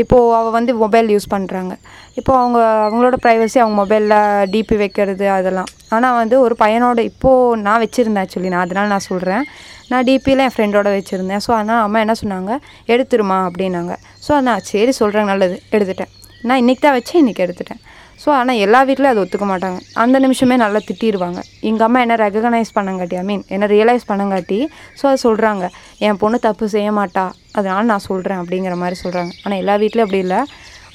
இப்போது 0.00 0.34
அவள் 0.38 0.54
வந்து 0.56 0.72
மொபைல் 0.82 1.08
யூஸ் 1.14 1.32
பண்ணுறாங்க 1.32 1.72
இப்போ 2.18 2.32
அவங்க 2.40 2.58
அவங்களோட 2.86 3.16
ப்ரைவசி 3.24 3.58
அவங்க 3.62 3.76
மொபைலில் 3.80 4.14
டிபி 4.52 4.76
வைக்கிறது 4.82 5.26
அதெல்லாம். 5.36 5.70
ஆனால் 5.96 6.18
வந்து 6.20 6.36
ஒரு 6.44 6.54
பையனோட 6.62 7.00
இப்போது 7.10 7.58
நான் 7.66 7.82
வச்சுருந்தேன் 7.84 8.22
ஆக்சுவலி 8.24 8.52
நான் 8.54 8.64
அதனால் 8.66 8.92
நான் 8.94 9.08
சொல்கிறேன் 9.10 9.44
நான் 9.90 10.06
டிபியில் 10.08 10.44
என் 10.46 10.54
ஃப்ரெண்டோட 10.56 10.88
வச்சுருந்தேன். 10.98 11.42
ஸோ 11.46 11.52
ஆனால் 11.58 11.82
அம்மா 11.86 12.00
என்ன 12.04 12.16
சொன்னாங்க? 12.22 12.54
எடுத்துருமா 12.94 13.40
அப்படின்னாங்க. 13.48 13.94
ஸோ 14.28 14.40
நான் 14.48 14.66
சரி 14.72 14.94
சொல்கிறேன் 15.02 15.30
நல்லது. 15.32 15.58
எடுத்துட்டேன். 15.76 16.12
நான் 16.48 16.60
இன்றைக்கி 16.62 16.82
தான் 16.84 16.96
வச்சேன் 16.96 17.20
இன்றைக்கி 17.22 17.42
எடுத்துட்டேன். 17.44 17.80
ஸோ 18.22 18.28
ஆனால் 18.38 18.58
எல்லா 18.64 18.80
வீட்லையும் 18.88 19.12
அது 19.14 19.22
ஒத்துக்க 19.22 19.46
மாட்டாங்க. 19.50 19.78
அந்த 20.02 20.16
நிமிஷமே 20.24 20.56
நல்லா 20.62 20.80
திட்டிடுவாங்க 20.88 21.40
எங்கள் 21.68 21.86
அம்மா 21.86 21.98
என்ன 22.04 22.16
ரெகனைஸ் 22.22 22.70
பண்ணங்காட்டி 22.78 23.16
ஐ 23.20 23.22
மீன் 23.28 23.44
என்ன 23.54 23.66
ரியலைஸ் 23.74 24.04
பண்ணங்காட்டி 24.10 24.58
ஸோ 24.98 25.04
அதை 25.10 25.18
சொல்கிறாங்க 25.26 25.64
என் 26.06 26.18
பொண்ணு 26.22 26.38
தப்பு 26.46 26.66
செய்ய 26.74 26.90
மாட்டா. 26.98 27.24
அதனால 27.58 27.84
நான் 27.92 28.04
சொல்கிறேன் 28.08 28.40
அப்படிங்கிற 28.42 28.74
மாதிரி 28.82 28.98
சொல்கிறாங்க 29.04 29.32
ஆனால் 29.44 29.60
எல்லா 29.62 29.76
வீட்லையும் 29.82 30.08
அப்படி 30.08 30.20
இல்லை. 30.26 30.40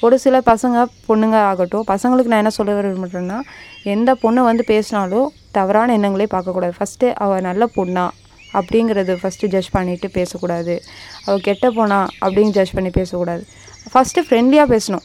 ஒரு 0.06 0.16
சில 0.24 0.36
பசங்க 0.50 0.78
பொண்ணுங்க 1.08 1.36
ஆகட்டும் 1.50 1.84
பசங்களுக்கு 1.92 2.32
நான் 2.32 2.42
என்ன 2.44 2.54
சொல்ல 2.58 2.72
விரும்புகிறேன்னா 2.78 3.38
எந்த 3.94 4.10
பொண்ணு 4.22 4.40
வந்து 4.50 4.64
பேசினாலும் 4.72 5.28
தவறான 5.58 5.94
எண்ணங்களே 5.98 6.28
பார்க்கக்கூடாது. 6.36 6.74
ஃபஸ்ட்டு 6.78 7.12
அவள் 7.24 7.44
நல்ல 7.48 7.68
பொண்ணா 7.76 8.06
அப்படிங்கிறது 8.58 9.12
ஃபஸ்ட்டு 9.22 9.50
ஜட்ஜ் 9.54 9.74
பண்ணிவிட்டு 9.76 10.08
பேசக்கூடாது. 10.18 10.74
அவள் 11.26 11.44
கெட்ட 11.48 11.66
பொண்ணா 11.78 12.00
அப்படின்னு 12.24 12.54
ஜட்ஜ் 12.58 12.74
பண்ணி 12.78 12.92
பேசக்கூடாது. 13.00 13.44
ஃபஸ்ட்டு 13.92 14.26
ஃப்ரெண்ட்லியாக 14.28 14.68
பேசணும். 14.74 15.04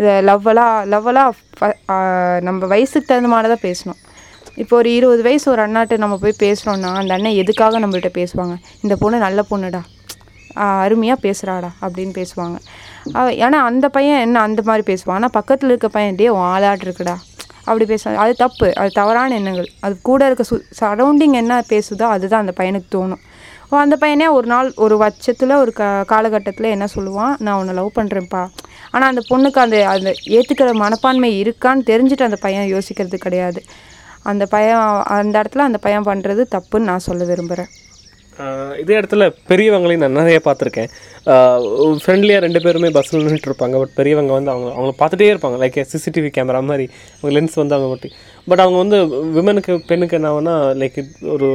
இதை 0.00 0.12
லவ்வலாக 0.28 0.86
லவ்வலாக 0.92 2.00
நம்ம 2.48 2.66
வயசுக்கு 2.72 3.08
தகுந்த 3.10 3.30
மாதிரி 3.34 3.50
தான் 3.54 3.64
பேசணும். 3.68 4.00
இப்போ 4.62 4.74
ஒரு 4.80 4.90
இருபது 4.98 5.22
வயசு 5.28 5.46
ஒரு 5.52 5.62
அண்ணாட்ட 5.66 5.96
நம்ம 6.02 6.16
போய் 6.22 6.40
பேசுகிறோன்னா 6.44 6.90
அந்த 7.02 7.12
அண்ணன் 7.16 7.38
எதுக்காக 7.42 7.80
நம்மள்கிட்ட 7.82 8.10
பேசுவாங்க? 8.20 8.54
இந்த 8.84 8.94
பொண்ணு 9.02 9.18
நல்ல 9.26 9.40
பொண்ணுடா 9.50 9.82
அருமையாக 10.84 11.18
பேசுகிறாடா 11.24 11.70
அப்படின்னு 11.84 12.12
பேசுவாங்க. 12.20 12.58
ஏன்னா 13.46 13.58
அந்த 13.70 13.86
பையன் 13.96 14.22
என்ன 14.26 14.42
அந்த 14.48 14.60
மாதிரி 14.68 14.84
பேசுவான். 14.92 15.16
ஆனால் 15.18 15.34
பக்கத்தில் 15.38 15.70
இருக்க 15.72 15.88
பையன் 15.96 16.18
டே 16.20 16.28
உன் 16.36 16.46
ஆளாட்டு 16.52 16.86
இருக்குடா. 16.86 17.16
அப்படி 17.66 17.84
பேசுவாங்க. 17.92 18.18
அது 18.24 18.32
தப்பு. 18.44 18.68
அது 18.80 18.90
தவறான 19.00 19.34
எண்ணங்கள். 19.38 19.68
அது 19.86 19.94
கூட 20.08 20.26
இருக்க 20.28 20.44
சு 20.50 20.56
சரௌண்டிங் 20.80 21.34
என்ன 21.42 21.54
பேசுதோ 21.72 22.06
அதுதான் 22.14 22.44
அந்த 22.44 22.54
பையனுக்கு 22.60 22.88
தோணும். 22.96 23.22
ஓ 23.70 23.78
அந்த 23.84 23.96
பையனே 24.02 24.26
ஒரு 24.38 24.46
நாள் 24.52 24.68
ஒரு 24.84 24.96
வருஷத்தில் 25.04 25.54
ஒரு 25.62 25.72
க 25.78 25.84
காலகட்டத்தில் 26.12 26.72
என்ன 26.74 26.86
சொல்லுவான்? 26.96 27.34
நான் 27.44 27.58
உன்னை 27.60 27.74
லவ் 27.78 27.96
பண்ணுறேன்ப்பா 27.98 28.42
ஆனால் 28.96 29.10
அந்த 29.12 29.22
பொண்ணுக்கு 29.30 29.60
அந்த 29.64 29.78
அந்த 29.94 30.10
ஏற்றுக்கிற 30.36 30.74
மனப்பான்மை 30.84 31.30
இருக்கான்னு 31.42 31.88
தெரிஞ்சுட்டு 31.92 32.28
அந்த 32.28 32.38
பையன் 32.44 32.70
யோசிக்கிறது 32.74 33.18
கிடையாது. 33.24 33.62
அந்த 34.30 34.44
பையன் 34.54 34.84
அந்த 35.16 35.34
இடத்துல 35.42 35.66
அந்த 35.70 35.80
பையன் 35.86 36.08
பண்ணுறது 36.10 36.44
தப்புன்னு 36.54 36.88
நான் 36.90 37.08
சொல்ல 37.08 37.24
விரும்புகிறேன் 37.32 37.72
இதே 38.80 38.94
இடத்துல 39.00 39.26
பெரியவங்களையும் 39.50 40.02
நான் 40.04 40.18
நிறைய 40.20 40.38
பார்த்துருக்கேன். 40.46 40.90
ஃப்ரெண்ட்லியாக 42.02 42.42
ரெண்டு 42.44 42.60
பேருமே 42.64 42.88
பஸ்ஸில் 42.96 43.22
நின்றுட்டு 43.26 43.48
இருப்பாங்க. 43.50 43.76
பட் 43.82 43.94
பெரியவங்க 43.98 44.32
வந்து 44.38 44.50
அவங்க 44.54 44.68
அவங்கள 44.78 44.92
பார்த்துட்டே 45.02 45.28
இருப்பாங்க. 45.32 45.56
லைக் 45.62 45.78
சிசிடிவி 45.92 46.30
கேமரா 46.36 46.60
மாதிரி. 46.70 46.86
அவங்க 47.18 47.32
லென்ஸ் 47.36 47.56
வந்து 47.62 47.76
அவங்க 47.76 47.94
ஒட்டி 47.94 48.10
பட் 48.46 48.60
அவங்க 48.60 48.78
வந்து 48.78 48.98
விமனுக்கு 49.26 49.82
பெண்ணுக்கு 49.86 50.16
என்ன 50.16 50.28
ஆகும்னா 50.30 50.54
லைக் 50.76 51.28
ஒரு 51.32 51.48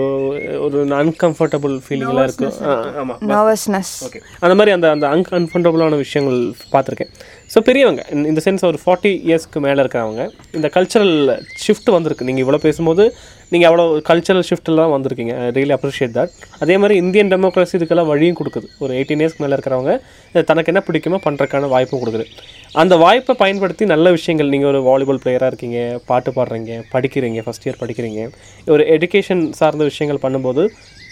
ஒரு 0.59 0.85
அன்கம்ஃபர்டபுள் 0.85 1.81
ஃபீலிங்லாம் 1.89 2.23
இருக்கும் 2.23 2.53
ஆமாம் 2.97 3.19
நர்வஸ்னஸ் 3.27 3.93
ஓகே 4.05 4.19
அந்த 4.39 4.55
மாதிரி 4.55 4.71
அந்த 4.71 4.89
அந்த 4.89 5.07
அன்கம்ஃபர்டபுளான 5.07 5.95
விஷயங்கள் 5.95 6.55
பார்த்துருக்கேன். 6.71 7.11
ஸோ 7.53 7.59
பெரியவங்க 7.59 8.05
இந்த- 8.11 8.41
சென்ஸ் 8.45 8.65
ஒரு 8.65 8.79
ஃபார்ட்டி 8.85 9.05
இயர்ஸ்க்கு 9.05 9.59
மேலே 9.59 9.81
இருக்கிறவங்க 9.81 10.29
இந்த 10.51 10.69
கல்ச்சரல் 10.73 11.41
ஷிஃப்ட் 11.67 11.91
வந்திருக்கு. 11.91 12.25
நீங்கள் 12.25 12.45
இவ்வளோ 12.45 12.57
பேசும்போது 12.57 13.13
நீங்கள் 13.49 13.71
அவ்வளோ 13.71 14.01
கல்ச்சரல் 14.09 14.43
ஷிஃப்ட்லாம் 14.49 14.93
வந்திருக்கீங்க. 14.95 15.33
ரியலி 15.57 15.75
அப்ரிஷியேட் 15.77 16.15
தட் 16.17 16.29
அதே 16.59 16.77
மாதிரி 16.77 16.99
இந்தியன் 16.99 17.27
டெமோக்ரஸி 17.27 17.75
இதுக்கெல்லாம் 17.77 18.05
வழியும் 18.05 18.35
கொடுக்குது. 18.35 18.65
ஒரு 18.79 18.93
எயிட்டீன் 18.93 19.21
இயர்ஸ்க்கு 19.23 19.37
மேலே 19.37 19.53
இருக்கிறவங்க 19.55 20.01
தனக்கு 20.43 20.73
என்ன 20.73 20.83
பிடிக்குமோ 20.91 21.19
பண்ணுறதுக்கான 21.27 21.67
வாய்ப்பும் 21.67 22.05
கொடுக்குது. 22.05 22.25
அந்த 22.79 22.95
வாய்ப்பை 23.01 23.33
பயன்படுத்தி 23.41 23.83
நல்ல 23.91 24.11
விஷயங்கள் 24.15 24.51
நீங்கள் 24.51 24.69
ஒரு 24.69 24.79
வாலிபால் 24.85 25.19
பிளேயராக 25.23 25.49
இருக்கீங்க 25.51 25.79
பாட்டு 26.09 26.29
பாடுறீங்க 26.35 26.73
படிக்கிறீங்க 26.93 27.39
ஃபஸ்ட் 27.45 27.65
இயர் 27.65 27.79
படிக்கிறீங்க 27.81 28.21
ஒரு 28.73 28.83
எடுகேஷன் 28.95 29.41
சார்ந்த 29.59 29.87
விஷயங்கள் 29.89 30.21
பண்ணும்போது 30.25 30.63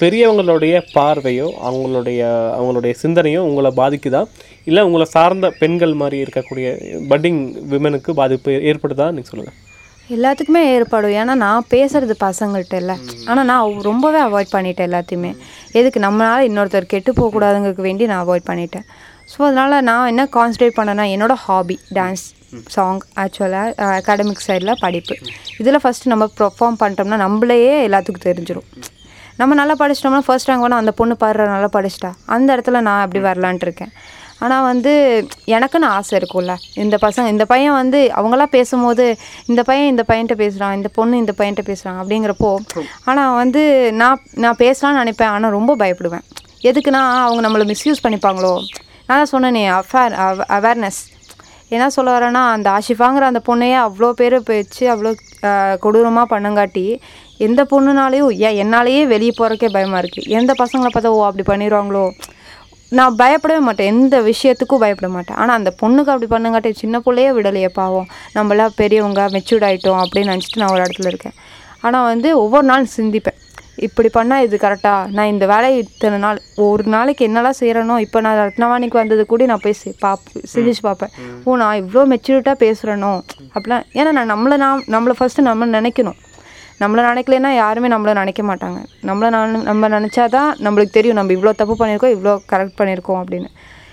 பெரியவங்களுடைய 0.01 0.75
பார்வையோ 0.95 1.47
அவங்களுடைய 1.69 2.21
அவங்களுடைய 2.57 2.93
சிந்தனையோ 3.01 3.41
உங்களை 3.49 3.71
பாதிக்குதா? 3.81 4.21
இல்லை 4.69 4.83
உங்களை 4.89 5.07
சார்ந்த 5.15 5.49
பெண்கள் 5.61 5.95
மாதிரி 6.01 6.19
இருக்கக்கூடிய 6.25 6.69
பட்டிங் 7.11 7.41
விமனுக்கு 7.73 8.13
பாதிப்பு 8.21 8.53
ஏற்படுதா? 8.71 9.07
நீங்கள் 9.17 9.31
சொல்லுங்கள் 9.31 9.57
எல்லாத்துக்குமே 10.15 10.61
ஏற்பாடும் 10.75 11.15
ஏன்னா 11.21 11.33
நான் 11.45 11.67
பேசுறது 11.73 12.13
பசங்கள்ட்ட 12.23 12.75
இல்லை. 12.83 12.95
ஆனால் 13.29 13.47
நான் 13.49 13.83
ரொம்பவே 13.89 14.19
அவாய்ட் 14.27 14.55
பண்ணிட்டேன் 14.55 14.87
எல்லாத்தையுமே. 14.89 15.31
எதுக்கு? 15.79 15.99
நம்மளால 16.07 16.47
இன்னொருத்தர் 16.49 16.91
கெட்டு 16.93 17.11
போகக்கூடாதுங்கிறதுக்கு 17.19 17.87
வேண்டி 17.89 18.05
நான் 18.11 18.23
அவாய்ட் 18.23 18.49
பண்ணிட்டேன். 18.51 18.87
ஸோ 19.31 19.39
அதனால் 19.47 19.75
நான் 19.89 20.09
என்ன 20.11 20.23
கான்சன்ட்ரேட் 20.35 20.77
பண்ணேன்னா 20.77 21.05
என்னோட 21.15 21.33
ஹாபி 21.45 21.75
டான்ஸ் 21.97 22.25
சாங் 22.75 23.01
ஆக்சுவலாக 23.23 23.89
அகாடமிக் 23.97 24.45
சைடில் 24.45 24.79
படிப்பு. 24.83 25.15
இதில் 25.61 25.81
ஃபஸ்ட்டு 25.83 26.11
நம்ம 26.13 26.25
பெர்ஃபார்ம் 26.39 26.79
பண்ணிட்டோம்னா 26.83 27.19
நம்மளையே 27.25 27.75
எல்லாத்துக்கும் 27.87 28.27
தெரிஞ்சிடும் 28.29 28.69
நம்ம 29.41 29.55
நல்லா 29.59 29.75
படிச்சிட்டோம்னா 29.81 30.23
ஃபர்ஸ்ட் 30.27 30.49
ரேங்க் 30.49 30.63
வேணால் 30.65 30.81
அந்த 30.83 30.93
பொண்ணு 30.99 31.15
பாடுற 31.23 31.43
நல்லா 31.53 31.69
படிச்சிட்டா. 31.75 32.09
அந்த 32.35 32.49
இடத்துல 32.55 32.81
நான் 32.87 33.03
அப்படி 33.03 33.21
வரலான்ட்டு 33.27 33.67
இருக்கேன். 33.67 33.91
ஆனால் 34.45 34.65
வந்து 34.71 34.91
எனக்குன்னு 35.55 35.87
ஆசை 35.97 36.13
இருக்கும்ல. 36.19 36.53
இந்த 36.83 36.95
பசங்க 37.05 37.27
இந்த 37.35 37.45
பையன் 37.51 37.77
வந்து 37.81 37.99
அவங்களாம் 38.19 38.53
பேசும்போது 38.57 39.05
இந்த 39.51 39.61
பையன் 39.69 39.89
இந்த 39.93 40.03
பையன்கிட்ட 40.09 40.37
பேசுகிறான் 40.43 40.75
இந்த 40.79 40.89
பொண்ணு 40.97 41.21
இந்த 41.23 41.33
பையன்கிட்ட 41.39 41.65
பேசுகிறான் 41.71 41.99
அப்படிங்கிறப்போ 42.01 42.51
ஆனால் 43.11 43.37
வந்து 43.41 43.63
நான் 44.01 44.21
நான் 44.43 44.61
பேசலாம்னு 44.65 45.01
நினைப்பேன். 45.03 45.33
ஆனால் 45.37 45.55
ரொம்ப 45.59 45.75
பயப்படுவேன். 45.83 46.25
எதுக்குன்னா 46.69 47.03
அவங்க 47.25 47.41
நம்மளை 47.47 47.67
மிஸ்யூஸ் 47.73 48.05
பண்ணிப்பாங்களோ. 48.05 48.53
நான் 49.09 49.19
தான் 49.19 49.31
சொன்னேனே 49.31 49.61
அஃபேர் 49.75 50.15
அவேர்னஸ் 50.55 50.99
என்ன 51.75 51.85
சொல்ல 51.95 52.09
வரேன்னா 52.15 52.41
அந்த 52.55 52.67
ஆஷிஃபாங்கிற 52.77 53.23
அந்த 53.31 53.41
பொண்ணையே 53.47 53.77
அவ்வளோ 53.85 54.09
பேர் 54.19 54.35
போயிடுச்சு 54.47 54.83
அவ்வளோ 54.93 55.11
கொடூரமாக 55.83 56.27
பண்ணங்காட்டி 56.33 56.83
எந்த 57.45 57.61
பொண்ணுனாலையும் 57.71 58.31
ஏன் 58.47 58.59
என்னாலேயே 58.63 59.01
வெளியே 59.13 59.33
போகிறக்கே 59.39 59.69
பயமாக 59.75 60.01
இருக்குது 60.03 60.31
எந்த 60.39 60.53
பசங்களை 60.61 60.91
பார்த்தா 60.93 61.13
ஓ 61.17 61.19
அப்படி 61.29 61.45
பண்ணிடுவாங்களோ. 61.51 62.03
நான் 62.99 63.17
பயப்படவே 63.21 63.61
மாட்டேன். 63.67 63.89
எந்த 63.93 64.15
விஷயத்துக்கும் 64.29 64.83
பயப்பட 64.83 65.09
மாட்டேன். 65.15 65.37
ஆனால் 65.41 65.57
அந்த 65.59 65.71
பொண்ணுக்கு 65.81 66.13
அப்படி 66.13 66.29
பண்ணுங்காட்டி 66.35 66.71
சின்ன 66.83 66.99
பிள்ளையே 67.05 67.31
விடலையே 67.37 67.69
பாவம். 67.79 68.07
நம்மளாம் 68.37 68.77
பெரியவங்க 68.81 69.23
மெச்சூர்ட் 69.35 69.67
ஆகிட்டோம் 69.69 70.01
அப்படின்னு 70.03 70.31
நினச்சிட்டு 70.33 70.61
நான் 70.63 70.73
ஒரு 70.75 70.83
இடத்துல 70.85 71.11
இருக்கேன். 71.13 71.35
ஆனால் 71.87 72.07
வந்து 72.11 72.31
ஒவ்வொரு 72.43 72.67
நாளும் 72.71 72.93
சிந்திப்பேன். 72.99 73.38
இப்படி 73.79 74.09
பண்ணால் 74.13 74.43
இது 74.43 74.57
கரெக்டா? 74.61 75.07
நான் 75.07 75.27
இந்த 75.27 75.45
வேலையை 75.47 75.79
இத்தனை 75.79 76.19
நாள் 76.19 76.41
ஒரு 76.55 76.83
நாளைக்கு 76.83 77.27
என்னெல்லாம் 77.27 77.53
செய்கிறனோ 77.59 77.99
இப்போ 77.99 78.19
நான் 78.19 78.47
ரத்னவாணிக்கு 78.47 78.93
வந்தது 78.93 79.25
கூட 79.25 79.45
நான் 79.45 79.59
போய் 79.61 79.73
சி- 79.85 79.93
பாப் 79.99 80.19
சிந்திச்சு 80.55 80.73
பார்ப்பேன். 80.81 81.09
ஓ 81.43 81.55
நான் 81.55 81.83
இவ்வளோ 81.83 82.15
மெச்சூரிட்டாக 82.15 82.55
பேசுகிறேனோ 82.59 83.21
அப்படிலாம் 83.53 83.83
ஏன்னா 83.93 84.11
நான் 84.11 84.31
நம்மளை 84.31 84.57
நான் 84.57 84.83
நம்மளை 84.87 85.11
ஃபஸ்ட்டு 85.19 85.41
நம்ம 85.41 85.81
நினைக்கணும். 85.81 86.13
நம்மளை 86.79 87.01
நினைக்கலன்னா 87.05 87.55
யாருமே 87.55 87.87
நம்மளை 87.87 88.13
நினைக்க 88.13 88.43
மாட்டாங்க. 88.43 88.85
நம்மளை 89.01 89.29
நான் 89.29 89.61
நம்ம 89.61 89.89
நினச்சாதான் 89.89 90.49
நம்மளுக்கு 90.57 90.89
தெரியும் 90.89 91.17
நம்ம 91.17 91.31
இவ்வளோ 91.31 91.55
தப்பு 91.55 91.85
பண்ணியிருக்கோம் 91.85 92.17
இவ்வளோ 92.17 92.37
கரெக்ட் 92.51 92.77
பண்ணியிருக்கோம் 92.77 93.23
அப்படின்னு. 93.23 93.47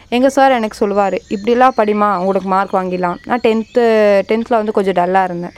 எங்கள் 0.09 0.31
சார் 0.31 0.53
எனக்கு 0.53 0.77
சொல்லுவார் 0.77 1.15
இப்படிலாம் 1.15 1.69
படிமா 1.77 2.19
உங்களுக்கு 2.19 2.49
மார்க் 2.49 2.75
வாங்கிடலாம். 2.75 3.17
நான் 3.25 3.41
டென்த்து 3.41 3.81
டென்த்தில் 4.29 4.49
வந்து 4.49 4.73
கொஞ்சம் 4.73 4.95
டல்லாக 4.95 5.25
இருந்தேன். 5.25 5.51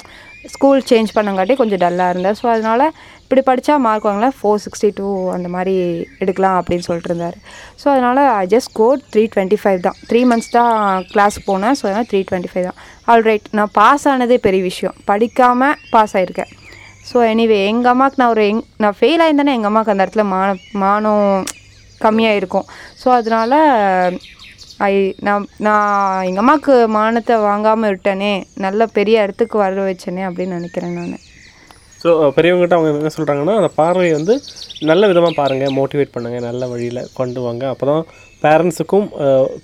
ஸ்கூல் 0.55 0.81
சேஞ்ச் 0.91 1.11
பண்ணங்காட்டி 1.17 1.55
கொஞ்சம் 1.61 1.81
டல்லாக 1.83 2.13
இருந்தேன். 2.13 2.37
ஸோ 2.41 2.47
அதனால் 2.53 2.85
இப்படி 3.23 3.43
படித்தா 3.49 3.75
மார்க் 3.87 4.07
வாங்கலாம். 4.09 4.35
ஃபோர் 4.39 4.63
சிக்ஸ்டி 4.65 4.89
டூ 4.99 5.09
அந்த 5.37 5.49
மாதிரி 5.55 5.75
எடுக்கலாம் 6.23 6.59
அப்படின்னு 6.61 6.87
சொல்லிட்டு 6.89 7.11
இருந்தார். 7.11 7.37
ஸோ 7.81 7.87
அதனால் 7.95 8.23
I 8.43 8.45
just 8.55 8.71
score 8.73 9.03
three 9.13 9.25
twenty 9.35 9.59
five 9.63 9.81
தான். 9.89 9.99
த்ரீ 10.11 10.23
மந்த்ஸ் 10.31 10.53
தான் 10.59 10.73
கிளாஸ் 11.13 11.39
போனேன். 11.49 11.77
ஸோ 11.81 11.85
அதனால் 11.89 12.09
த்ரீ 12.13 12.23
டுவெண்ட்டி 12.31 12.53
ஃபைவ் 12.53 12.67
தான். 12.69 12.79
ஆல்ரைட் 13.15 13.47
நான் 13.59 13.75
பாஸ் 13.81 14.07
ஆனதே 14.13 14.39
பெரிய 14.47 14.63
விஷயம். 14.71 14.97
படிக்காமல் 15.11 15.77
பாஸ் 15.95 16.17
ஆகிருக்கேன் 16.21 16.53
ஸோ 17.11 17.19
எனிவே 17.33 17.59
எங்கள் 17.69 17.93
அம்மாவுக்கு 17.93 18.21
நான் 18.21 18.33
ஒரு 18.33 18.43
எங் 18.51 18.65
நான் 18.85 18.97
ஃபெயில் 18.99 19.23
ஆயிருந்தேனே 19.25 19.53
எங்கள் 19.59 19.71
அம்மாவுக்கு 19.71 19.93
அந்த 19.95 20.05
இடத்துல 20.07 20.25
மான 20.33 20.49
மானம் 20.83 21.29
கம்மியாக 22.05 22.41
இருக்கும். 22.41 22.67
ஸோ 23.03 23.09
அதனால் 23.19 23.57
ஐ 24.87 24.95
நான் 25.27 25.45
நான் 25.67 26.25
எங்கள் 26.27 26.43
அம்மாவுக்கு 26.43 26.75
மானத்தை 26.97 27.37
வாங்காமல் 27.47 27.91
விட்டேனே 27.93 28.33
நல்ல 28.65 28.87
பெரிய 28.97 29.25
இடத்துக்கு 29.25 29.57
வர 29.63 29.85
வச்சேனே 29.89 30.23
அப்படின்னு 30.29 30.59
நினைக்கிறேன் 30.59 30.95
நான். 30.99 31.25
ஸோ 32.03 32.11
பெரியவங்ககிட்ட 32.37 32.77
அவங்க 32.77 32.91
என்ன 33.01 33.11
சொல்கிறாங்கன்னா 33.15 33.55
அந்த 33.61 33.71
பார்வையை 33.79 34.13
வந்து 34.19 34.35
நல்ல 34.91 35.09
விதமாக 35.11 35.35
பாருங்கள் 35.39 35.75
மோட்டிவேட் 35.79 36.13
பண்ணுங்கள் 36.17 36.47
நல்ல 36.49 36.69
வழியில் 36.73 37.01
கொண்டு 37.19 37.41
வாங்க. 37.47 37.65
அப்போ 37.73 37.87
தான் 37.91 38.05
பேரண்ட்ஸுக்கும் 38.45 39.09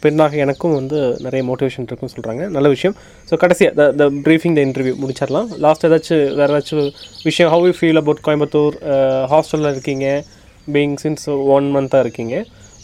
பெண்ணாக 0.02 0.40
எனக்கும் 0.44 0.74
வந்து 0.78 0.98
நிறைய 1.26 1.42
மோட்டிவேஷன் 1.50 1.86
இருக்குன்னு 1.88 2.14
சொல்கிறாங்க 2.16 2.42
நல்ல 2.56 2.68
விஷயம். 2.74 2.96
ஸோ 3.28 3.36
கடைசியாக 3.44 3.76
the 3.80 3.86
the 4.00 4.10
briefing 4.26 4.56
the 4.58 4.62
interview 4.68 4.96
முடிச்சிடலாம். 5.02 5.48
லாஸ்ட் 5.66 5.86
ஏதாச்சும் 5.90 6.24
வேறு 6.40 6.52
ஏதாச்சும் 6.54 6.90
விஷயம் 7.28 7.52
how 7.54 7.66
you 7.68 7.76
feel 7.78 8.02
about 8.02 8.24
Coimbatore 8.28 8.76
ஹாஸ்டலில் 9.34 9.72
இருக்கீங்க 9.74 10.08
பீயிங் 10.76 10.98
சின்ஸ் 11.04 11.26
ஒன் 11.56 11.68
மந்த்தாக 11.76 12.04
இருக்கீங்க. 12.06 12.36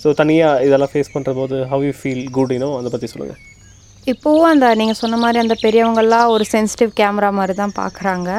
ஸோ 0.02 0.10
தனியாக 0.20 0.64
இதெல்லாம் 0.66 0.92
ஃபேஸ் 0.92 1.14
பண்ணுற 1.14 1.32
போது 1.40 1.56
ஹவ் 1.72 1.86
யூ 1.88 1.94
ஃபீல் 2.00 2.24
குட் 2.36 2.54
இன்னோ 2.56 2.68
அதை 2.80 2.90
பற்றி 2.94 3.10
சொல்லுங்கள் 3.14 3.40
இப்போவும் 4.12 4.50
அந்த 4.50 4.66
நீங்கள் 4.80 4.98
சொன்ன 5.00 5.16
மாதிரி 5.22 5.38
அந்த 5.42 5.54
பெரியவங்கள்லாம் 5.64 6.30
ஒரு 6.34 6.44
சென்சிட்டிவ் 6.52 6.92
கேமரா 7.00 7.30
மாதிரி 7.38 7.54
தான் 7.62 7.74
பார்க்குறாங்க 7.80 8.30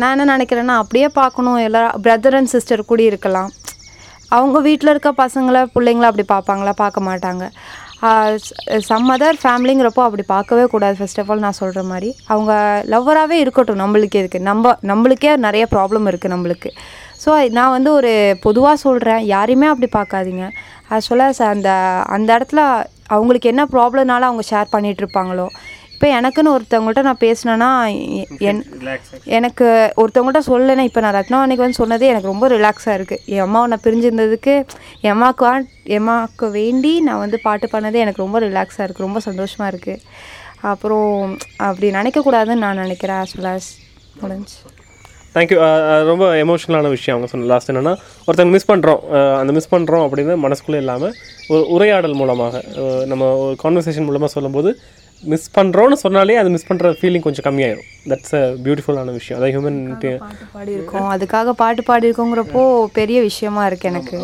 நான் 0.00 0.12
என்ன 0.14 0.26
நினைக்கிறேன்னா 0.34 0.74
அப்படியே 0.82 1.08
பார்க்கணும் 1.20 1.58
எல்லா 1.66 1.80
பிரதர் 2.04 2.36
அண்ட் 2.38 2.50
சிஸ்டர் 2.52 2.90
கூட 2.90 3.02
இருக்கலாம். 3.10 3.50
அவங்க 4.36 4.58
வீட்டில் 4.66 4.92
இருக்க 4.92 5.10
பசங்களை 5.24 5.60
பிள்ளைங்கள 5.74 6.08
அப்படி 6.10 6.24
பார்ப்பாங்களா 6.34 6.72
பார்க்க 6.82 7.08
மாட்டாங்க. 7.08 7.44
சம் 8.90 9.10
அதர் 9.14 9.40
ஃபேமிலிங்கிறப்போ 9.42 10.02
அப்படி 10.06 10.24
பார்க்கவே 10.34 10.64
கூடாது. 10.72 10.94
ஃபர்ஸ்ட் 11.00 11.20
ஆஃப் 11.22 11.30
ஆல் 11.32 11.44
நான் 11.46 11.58
சொல்கிற 11.60 11.82
மாதிரி. 11.90 12.08
அவங்க 12.32 12.52
லவ்வராகவே 12.94 13.36
இருக்கட்டும். 13.44 13.82
நம்மளுக்கு 13.84 14.18
இருக்குது 14.22 14.46
நம்ம 14.50 14.74
நம்மளுக்கே 14.90 15.34
நிறைய 15.46 15.66
ப்ராப்ளம் 15.74 16.08
இருக்குது 16.12 16.34
நம்மளுக்கு. 16.34 16.70
ஸோ 17.24 17.30
நான் 17.58 17.74
வந்து 17.76 17.90
ஒரு 17.98 18.12
பொதுவாக 18.46 18.82
சொல்கிறேன் 18.86 19.22
யாரையுமே 19.34 19.68
அப்படி 19.72 19.88
பார்க்காதீங்க. 19.98 20.46
ஆக்சுவலாக 20.94 21.44
அந்த 21.54 21.70
அந்த 22.16 22.28
இடத்துல 22.38 22.62
அவங்களுக்கு 23.14 23.52
என்ன 23.52 23.62
ப்ராப்ளம்னால 23.74 24.28
அவங்க 24.30 24.44
ஷேர் 24.50 24.74
பண்ணிட்டு 24.74 25.02
இருப்பாங்களோ. 25.04 25.46
இப்போ 25.94 26.14
எனக்குன்னு 26.18 26.52
ஒருத்தவங்கள்ட்ட 26.56 27.02
நான் 27.08 27.20
பேசினேன்னா 27.24 27.68
என் 28.50 28.62
எனக்கு 29.36 29.66
ஒருத்தவங்கள்ட்ட 30.02 30.42
சொல்லலைன்னா 30.48 30.86
இப்போ 30.88 31.00
நான் 31.04 31.16
ரத்னவாணிக்கு 31.18 31.64
வந்து 31.64 31.80
சொன்னதே 31.80 32.08
எனக்கு 32.12 32.32
ரொம்ப 32.32 32.48
ரிலாக்ஸாக 32.54 32.96
இருக்குது 32.98 33.22
என் 33.34 33.44
அம்மாவை 33.46 33.68
நான் 33.72 33.84
பிரிஞ்சிருந்ததுக்கு 33.86 34.54
என் 35.04 35.14
அம்மாவுக்கு 35.14 35.94
அம்மாவுக்கு 36.00 36.48
வேண்டி 36.58 36.92
நான் 37.08 37.22
வந்து 37.24 37.40
பாட்டு 37.46 37.68
பண்ணதே 37.74 38.02
எனக்கு 38.06 38.24
ரொம்ப 38.24 38.40
ரிலாக்ஸாக 38.48 38.86
இருக்குது 38.86 39.08
ரொம்ப 39.08 39.22
சந்தோஷமாக 39.28 39.72
இருக்குது 39.74 40.04
அப்புறம் 40.72 41.10
அப்படி 41.68 41.96
நினைக்கக்கூடாதுன்னு 42.00 42.64
நான் 42.66 42.84
நினைக்கிறேன். 42.86 43.20
ஆஸ் 43.22 43.36
வெல் 43.38 43.52
ஆஸ் 43.54 43.70
முடிஞ்சு. 44.22 44.56
தேங்க்யூ 45.34 45.58
ரொம்ப 46.04 46.24
எமோஷனலான 46.36 46.88
விஷயம் 46.88 47.14
அவங்க 47.14 47.28
சொன்ன 47.30 47.46
லாஸ்ட் 47.46 47.70
என்னென்னா 47.70 47.92
ஒருத்தங்க 48.26 48.52
மிஸ் 48.52 48.68
பண்ணுறோம் 48.70 49.00
அந்த 49.38 49.52
மிஸ் 49.52 49.70
பண்ணுறோம் 49.70 50.04
அப்படின்னு 50.06 50.34
மனசுக்குள்ளே 50.38 50.80
இல்லாமல் 50.80 51.14
ஒரு 51.48 51.62
உரையாடல் 51.68 52.14
மூலமாக 52.14 52.60
நம்ம 53.04 53.30
ஒரு 53.36 53.54
கான்வர்சேஷன் 53.62 54.06
மூலமாக 54.06 54.30
சொல்லும்போது 54.32 54.72
மிஸ் 55.30 55.48
பண்ணுறோன்னு 55.56 55.96
சொன்னாலே 56.02 56.36
அது 56.40 56.48
மிஸ் 56.54 56.66
பண்ணுற 56.68 56.88
ஃபீலிங் 56.98 57.24
கொஞ்சம் 57.24 57.46
கம்மியாயிடும் 57.46 57.88
தட்ஸ் 58.10 58.34
அ 58.38 58.42
பியூட்டிஃபுல்லான 58.64 59.12
விஷயம். 59.18 59.36
அதாவது 59.38 59.52
ஹியூமன் 59.54 59.78
பாட்டு 60.22 60.46
பாடியிருக்கோம். 60.54 61.06
அதுக்காக 61.14 61.52
பாட்டு 61.60 61.82
பாடியிருக்கோங்கிறப்போ 61.90 62.62
பெரிய 62.98 63.18
விஷயமா 63.28 63.62
இருக்குது 63.68 63.90
எனக்கு. 63.92 64.16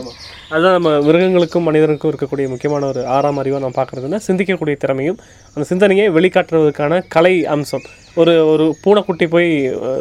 அதுதான் 0.53 0.77
நம்ம 0.77 0.91
மிருகங்களுக்கும் 1.07 1.67
மனிதனுக்கும் 1.69 2.11
இருக்கக்கூடிய 2.13 2.47
முக்கியமான 2.53 2.87
ஒரு 2.93 3.01
ஆறாம் 3.17 3.41
அறிவாக 3.43 3.63
நம்ம 3.65 3.79
பார்க்குறதுன்னா 3.81 4.21
சிந்திக்கக்கூடிய 4.29 4.77
திறமையும் 4.85 5.19
அந்த 5.55 5.65
சிந்தனையை 5.71 6.07
வெளிக்காட்டுறதுக்கான 6.17 7.03
கலை 7.17 7.35
அம்சம். 7.57 7.87
ஒரு 8.21 8.35
ஒரு 8.53 8.67
பூனைக்குட்டி 8.83 9.27
போய் 9.37 9.51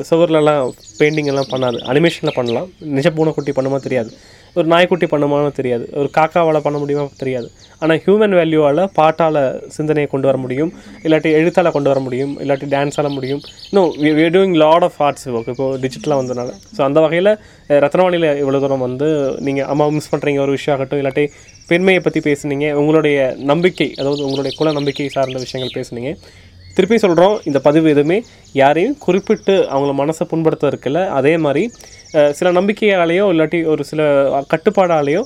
சுவர்லலாம் 0.09 0.71
பெயிண்டிங் 0.99 1.31
எல்லாம் 1.33 1.51
பண்ணாது. 1.53 1.79
அனிமேஷனில் 1.91 2.37
பண்ணலாம். 2.39 2.69
நிஜ 2.99 3.09
பூனைக்குட்டி 3.17 3.53
பண்ணுமா 3.59 3.79
தெரியாது. 3.87 4.11
ஒரு 4.59 4.67
நாய்க்குட்டி 4.73 5.07
பண்ணுமான்னு 5.13 5.51
தெரியாது. 5.59 5.85
ஒரு 6.01 6.09
காக்காவால் 6.17 6.65
பண்ண 6.65 6.77
முடியுமா 6.83 7.03
தெரியாது. 7.23 7.47
ஆனால் 7.81 7.99
ஹியூமன் 8.05 8.35
வேல்யூவால் 8.39 8.81
பாட்டால் 8.99 9.39
சிந்தனையை 9.75 10.07
கொண்டு 10.13 10.27
வர 10.29 10.37
முடியும். 10.43 10.71
இல்லாட்டி 11.05 11.31
எழுத்தால் 11.39 11.73
கொண்டு 11.75 11.91
வர 11.91 11.99
முடியும். 12.05 12.33
இல்லாட்டி 12.43 12.69
டான்ஸால் 12.75 13.11
முடியும். 13.17 13.41
இன்னும் 13.69 13.89
we 14.19 14.25
doing 14.37 14.55
lot 14.63 14.85
of 14.87 14.99
arts 15.07 15.27
work 15.35 15.51
இப்போ 15.53 15.67
டிஜிட்டலாக 15.83 16.19
வந்தனால 16.21 16.49
ஸோ 16.77 16.81
அந்த 16.87 16.99
வகையில் 17.05 17.31
ரத்னவாணியில் 17.85 18.29
இவ்வளோ 18.41 18.61
தூரம் 18.65 18.85
வந்து 18.87 19.09
நீங்கள் 19.47 19.69
அம்மா 19.73 19.87
மிஸ் 19.97 20.11
பண்ணுறீங்க 20.13 20.41
ஒரு 20.45 20.55
விஷயம் 20.57 20.75
ஆகட்டும். 20.77 21.01
இல்லாட்டி 21.03 21.25
பெண்மையை 21.71 22.01
பற்றி 22.03 22.19
பேசுனீங்க. 22.29 22.67
உங்களுடைய 22.81 23.17
நம்பிக்கை 23.51 23.89
அதாவது 24.01 24.21
உங்களுடைய 24.27 24.53
குல 24.59 24.71
நம்பிக்கை 24.79 25.09
சார்ந்த 25.17 25.39
விஷயங்கள் 25.45 25.75
பேசுனீங்க. 25.79 26.11
திருப்பி 26.77 26.97
சொல்கிறோம் 27.05 27.35
இந்த 27.49 27.59
பதிவு 27.67 27.87
எதுவுமே 27.95 28.17
யாரையும் 28.61 28.97
குறிப்பிட்டு 29.05 29.55
அவங்கள 29.73 29.93
மனசை 30.01 30.25
புண்படுத்த 30.31 30.71
இருக்கல 30.71 31.01
அதே 31.19 31.33
மாதிரி 31.45 31.63
சில 32.37 32.51
நம்பிக்கையாலேயோ 32.59 33.25
இல்லாட்டி 33.33 33.59
ஒரு 33.73 33.83
சில 33.91 34.01
கட்டுப்பாடாலேயோ 34.53 35.23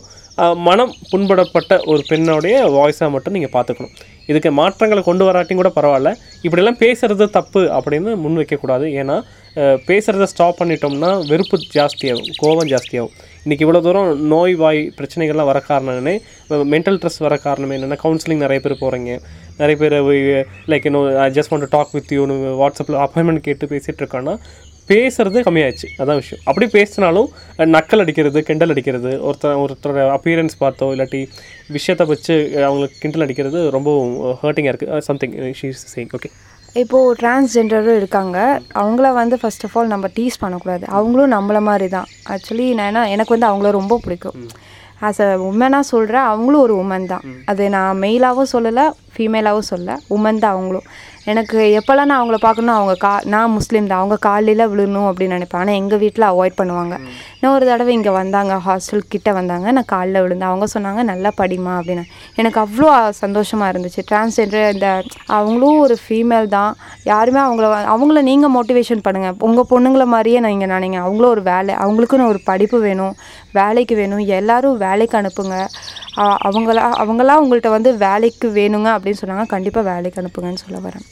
மனம் 0.68 0.94
புண்படப்பட்ட 1.12 1.74
ஒரு 1.92 2.02
பெண்ணோடைய 2.10 2.56
வாய்ஸாக 2.76 3.10
மட்டும் 3.16 3.36
நீங்கள் 3.36 3.54
பார்த்துக்கணும். 3.56 3.96
இதுக்கு 4.30 4.50
மாற்றங்களை 4.60 5.02
கொண்டு 5.08 5.24
வராட்டியும் 5.28 5.60
கூட 5.62 5.70
பரவாயில்ல. 5.76 6.12
இப்படியெல்லாம் 6.46 6.80
பேசுறது 6.84 7.26
தப்பு 7.38 7.62
அப்படின்னு 7.78 8.12
முன் 8.24 8.40
வைக்கக்கூடாது. 8.42 8.86
ஏன்னா 9.02 9.18
பேசுகிறத 9.90 10.26
ஸ்டாப் 10.32 10.60
பண்ணிட்டோம்னா 10.60 11.12
வெறுப்பு 11.32 11.58
ஜாஸ்தியாகும் 11.76 12.30
கோபம் 12.42 12.70
ஜாஸ்தியாகும். 12.74 13.14
இன்றைக்கி 13.46 13.64
இவ்வளோ 13.66 13.82
தூரம் 13.88 14.10
நோய் 14.34 14.56
வாய் 14.62 14.82
பிரச்சனைகள்லாம் 14.98 15.50
வர 15.52 15.60
காரணமே 15.70 16.16
மென்டல் 16.74 16.98
ஸ்ட்ரெஸ் 17.00 17.22
வர 17.26 17.36
காரணம் 17.48 17.74
என்னென்னா 17.78 17.98
கவுன்சிலிங் 18.06 18.44
நிறைய 18.46 18.62
பேர் 18.66 18.82
போகிறீங்க 18.84 19.14
நிறைய 19.60 19.76
பேர் 19.82 19.96
லைக் 20.72 20.86
இன்னும் 20.90 21.08
I 21.26 21.30
just 21.38 21.52
want 21.54 21.72
talk 21.78 21.94
with 21.98 22.12
you 22.18 22.26
வாட்ஸ்அப்பில் 22.62 23.00
அப்பாயின்மெண்ட் 23.06 23.46
கேட்டு 23.48 23.72
பேசிகிட்டு 23.74 24.04
இருக்கான்னா 24.04 24.36
பேசுறது 24.92 25.40
கம்மியாயிடுச்சு. 25.48 25.88
அதான் 26.02 26.20
விஷயம். 26.22 26.42
அப்படி 26.50 26.66
பேசினாலும் 26.78 27.28
நக்கல் 27.76 28.02
அடிக்கிறது 28.04 28.40
கிண்டல் 28.48 28.74
அடிக்கிறது 28.74 29.12
ஒருத்தர் 29.28 29.60
ஒருத்தரோட 29.64 30.00
அப்பியரன்ஸ் 30.16 30.56
பார்த்தோ 30.64 30.88
இல்லாட்டி 30.94 31.22
விஷயத்தை 31.76 32.08
வச்சு 32.12 32.36
அவங்களுக்கு 32.68 32.98
கிண்டல் 33.04 33.26
அடிக்கிறது 33.26 33.60
ரொம்ப 33.76 33.92
ஹர்ட்டிங்காக 34.42 34.74
இருக்குது 34.74 35.06
சம்திங் 35.10 35.36
ஷீஸ் 35.62 35.84
சேயிங் 35.94 36.12
ஓகே 36.18 36.32
இப்போது 36.82 37.16
டிரான்ஸ்ஜெண்டரும் 37.22 38.00
இருக்காங்க. 38.02 38.38
அவங்கள 38.82 39.08
வந்து 39.22 39.38
ஃபர்ஸ்ட் 39.40 39.66
ஆஃப் 39.68 39.74
ஆல் 39.78 39.94
நம்ம 39.94 40.10
டீஸ் 40.18 40.42
பண்ணக்கூடாது. 40.44 40.86
அவங்களும் 40.98 41.34
நம்மள 41.38 41.62
மாதிரி 41.70 41.88
தான் 41.96 42.10
ஆக்சுவலி 42.34 42.68
நான் 42.80 43.14
எனக்கு 43.16 43.36
வந்து 43.36 43.50
அவங்கள 43.52 43.72
ரொம்ப 43.80 44.00
பிடிக்கும். 44.06 44.38
ஆஸ் 45.02 45.22
அ 45.26 45.28
உமனாக 45.50 45.84
சொல்கிறேன் 45.94 46.24
அவங்களும் 46.24 46.62
ஒரு 46.62 46.76
உமன் 46.84 47.06
தான். 47.06 47.24
அது 47.46 47.70
நான் 47.70 48.00
மெயிலாகவும் 48.02 48.52
சொல்லலை 48.54 48.86
ஃபீமேலாகவும் 49.16 49.72
சொல்ல 49.74 49.98
உமன் 50.10 50.40
தான் 50.40 50.54
அவங்களும். 50.56 50.88
எனக்கு 51.32 51.58
எப்போல்லாம் 51.80 52.10
நான் 52.10 52.20
அவங்கள 52.20 52.38
பார்க்கணும் 52.46 52.76
அவங்க 52.78 52.94
கா 53.04 53.12
நான் 53.34 53.54
முஸ்லீம் 53.58 53.88
தான். 53.90 54.02
அவங்க 54.02 54.16
காலையில் 54.28 54.64
விழணும் 54.72 55.08
அப்படின்னு 55.10 55.36
நினைப்பேன் 55.38 55.62
ஆனால் 55.62 55.78
எங்கள் 55.82 56.02
வீட்டில் 56.04 56.26
அவாய்ட் 56.30 56.56
பண்ணுவாங்க. 56.60 56.96
நான் 57.42 57.54
ஒரு 57.58 57.66
தடவை 57.70 57.92
இங்கே 57.98 58.14
வந்தாங்க. 58.20 58.54
ஹாஸ்டல் 58.68 59.04
கிட்ட 59.14 59.30
வந்தாங்க. 59.40 59.68
நான் 59.78 59.90
காலில் 59.94 60.22
விழுந்தேன். 60.24 60.50
அவங்க 60.52 60.68
சொன்னாங்க 60.74 61.04
நல்லா 61.12 61.32
படிமா 61.42 61.74
அப்படின்னு. 61.80 62.06
எனக்கு 62.42 62.60
அவ்வளோ 62.64 62.90
சந்தோஷமாக 63.22 63.72
இருந்துச்சு. 63.74 64.04
டிரான்ஸ்ஜெண்டர் 64.12 64.74
இந்த 64.76 64.90
அவங்களும் 65.38 65.80
ஒரு 65.86 65.98
ஃபீமேல் 66.04 66.50
தான். 66.58 66.74
யாருமே 67.12 67.42
அவங்கள 67.48 67.70
அவங்கள 67.96 68.22
நீங்கள் 68.32 68.54
மோட்டிவேஷன் 68.58 69.06
பண்ணுங்கள் 69.08 69.38
உங்கள் 69.50 69.70
பொண்ணுங்கள 69.74 70.06
மாதிரியே 70.16 70.42
நீங்கள் 70.48 70.74
நினைங்க. 70.76 71.00
அவங்களும் 71.06 71.34
ஒரு 71.36 71.44
வேலை 71.52 71.76
அவங்களுக்குன்னு 71.86 72.30
ஒரு 72.34 72.42
படிப்பு 72.52 72.80
வேணும் 72.88 73.16
வேலைக்கு 73.62 73.96
வேணும். 74.02 74.26
எல்லாரும் 74.40 74.82
வேலைக்கு 74.88 75.18
அனுப்புங்க. 75.22 75.58
அவங்களா 76.48 76.84
அவங்களா 77.02 77.36
உங்கள்கிட்ட 77.42 77.70
வந்து 77.78 77.92
வேலைக்கு 78.08 78.48
வேணுங்க 78.60 78.90
அப்படின்னு 78.96 79.22
சொன்னாங்க. 79.24 79.48
கண்டிப்பாக 79.56 79.90
வேலைக்கு 79.94 80.22
அனுப்புங்கன்னு 80.22 80.64
சொல்ல 80.66 80.80
வரேன். 80.88 81.06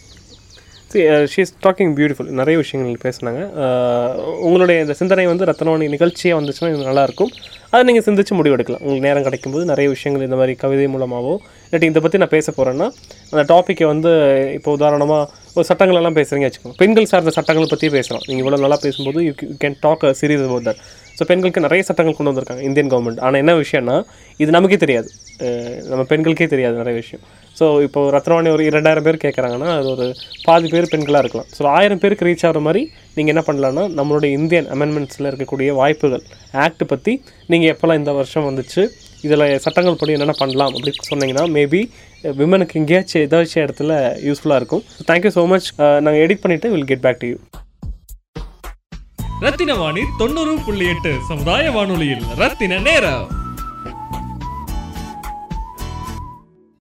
ஷீஸ் 1.32 1.52
டாக்கிங் 1.64 1.92
பியூட்டிஃபுல் 1.98 2.30
நிறைய 2.40 2.56
விஷயங்கள் 2.62 3.02
பேசுனாங்க. 3.04 3.42
Uh, 3.64 4.10
உங்களுடைய 4.46 4.78
இந்த 4.84 4.94
சிந்தனை 5.00 5.26
வந்து 5.32 5.48
ரத்னவாணி 5.50 5.88
நிகழ்ச்சியாக 5.96 6.38
வந்துச்சுன்னா 6.40 6.70
இது 6.74 6.88
நல்லாயிருக்கும். 6.90 7.32
அதை 7.72 7.82
நீங்கள் 7.90 8.06
சிந்திச்சு 8.08 8.34
முடிவெடுக்கலாம் 8.38 8.82
உங்களுக்கு 8.86 9.08
நேரம் 9.08 9.26
கிடைக்கும்போது 9.28 9.66
நிறைய 9.72 9.88
விஷயங்கள் 9.96 10.26
இந்த 10.28 10.38
மாதிரி 10.40 10.54
கவிதை 10.64 10.88
மூலமாகவோ 10.94 11.34
இல்லாட்டி 11.66 11.90
இதை 11.92 12.02
பற்றி 12.06 12.22
நான் 12.22 12.34
பேச 12.36 12.48
போகிறேன்னா 12.58 12.88
அந்த 13.32 13.44
டாப்பிக்கை 13.52 13.88
வந்து 13.94 14.12
இப்போ 14.58 14.72
உதாரணமாக 14.78 15.28
ஒரு 15.58 15.66
சட்டங்கள் 15.70 16.00
எல்லாம் 16.00 16.18
பேசுகிறீங்க 16.20 16.48
வச்சுக்கோங்க. 16.48 16.78
பெண்கள் 16.82 17.10
சார்ந்த 17.12 17.34
சட்டங்களை 17.38 17.68
பற்றி 17.74 17.90
பேசலாம். 17.98 18.24
நீங்கள் 18.28 18.44
இவ்வளோ 18.46 18.60
நல்லா 18.66 18.80
பேசும்போது 18.86 19.22
you 19.28 19.34
can 19.64 19.78
talk 19.86 20.06
serious 20.22 20.46
about 20.48 20.68
that 20.70 20.82
so 21.20 21.26
பெண்களுக்கு 21.32 21.66
நிறைய 21.68 21.84
சட்டங்கள் 21.90 22.18
கொண்டு 22.18 22.32
வந்திருக்காங்க 22.32 22.64
இந்தியன் 22.70 22.92
கவர்மெண்ட் 22.94 23.22
ஆனால் 23.26 23.42
என்ன 23.44 23.56
விஷயம்னா 23.64 23.98
இது 24.44 24.58
நமக்கே 24.58 24.80
தெரியாது. 24.86 25.12
Uh, 25.46 25.74
நம்ம 25.92 26.06
பெண்களுக்கே 26.14 26.48
தெரியாது 26.56 26.82
நிறைய 26.82 26.96
விஷயம். 27.04 27.24
ஸோ 27.60 27.66
இப்போ 27.86 28.01
ரத்னவாணி 28.16 28.49
ஒரு 28.55 28.64
இரண்டாயிரம் 28.70 29.05
பேர் 29.07 29.24
கேட்குறாங்கன்னா 29.26 29.70
அது 29.78 29.88
ஒரு 29.95 30.07
பாதி 30.47 30.68
பேர் 30.74 30.91
பெண்களாக 30.93 31.24
இருக்கலாம். 31.24 31.49
ஸோ 31.57 31.64
ஆயிரம் 31.78 32.01
பேருக்கு 32.03 32.28
ரீச் 32.28 32.45
ஆகிற 32.47 32.62
மாதிரி 32.68 32.82
நீங்கள் 33.16 33.34
என்ன 33.34 33.43
பண்ணலான்னா 33.47 33.84
நம்மளுடைய 33.99 34.32
இந்தியன் 34.39 34.68
அமெண்ட்மெண்ட்ஸில் 34.76 35.30
இருக்கக்கூடிய 35.32 35.72
வாய்ப்புகள் 35.82 36.24
ஆக்ட் 36.66 36.86
பற்றி 36.91 37.16
நீங்கள் 37.53 37.72
எப்போல்லாம் 37.74 38.01
இந்த 38.01 38.14
வருஷம் 38.20 38.47
வந்துச்சு 38.49 38.84
இதில் 39.28 39.45
சட்டங்கள் 39.64 39.99
படி 40.01 40.16
என்னென்ன 40.16 40.36
பண்ணலாம் 40.41 40.74
அப்படின்னு 40.76 41.10
சொன்னீங்கன்னா 41.12 41.45
மேபி 41.55 41.82
விமனுக்கு 42.39 42.78
எங்கேயாச்சும் 42.82 43.24
ஏதாச்சும் 43.26 43.64
இடத்துல 43.66 43.93
யூஸ்ஃபுல்லாக 44.28 44.62
இருக்கும். 44.62 44.84
தேங்க்யூ 45.10 45.32
ஸோ 45.38 45.43
மச் 45.53 45.68
uh, 45.84 45.97
நாங்கள் 46.05 46.24
எடிட் 46.26 46.43
பண்ணிவிட்டு 46.45 46.72
will 46.76 46.89
get 46.91 47.03
back 47.07 47.22
to 47.24 47.30
you 47.32 47.39
Rathina 49.45 49.76
Vani 49.82 50.01
தொண்ணூறு 50.22 50.55
புள்ளி 50.66 50.88
எட்டு 50.93 51.12
சமுதாய 51.28 51.66
வானொலியில் 51.76 52.26
ரத்தின 52.41 52.80
நேரம். 52.88 53.28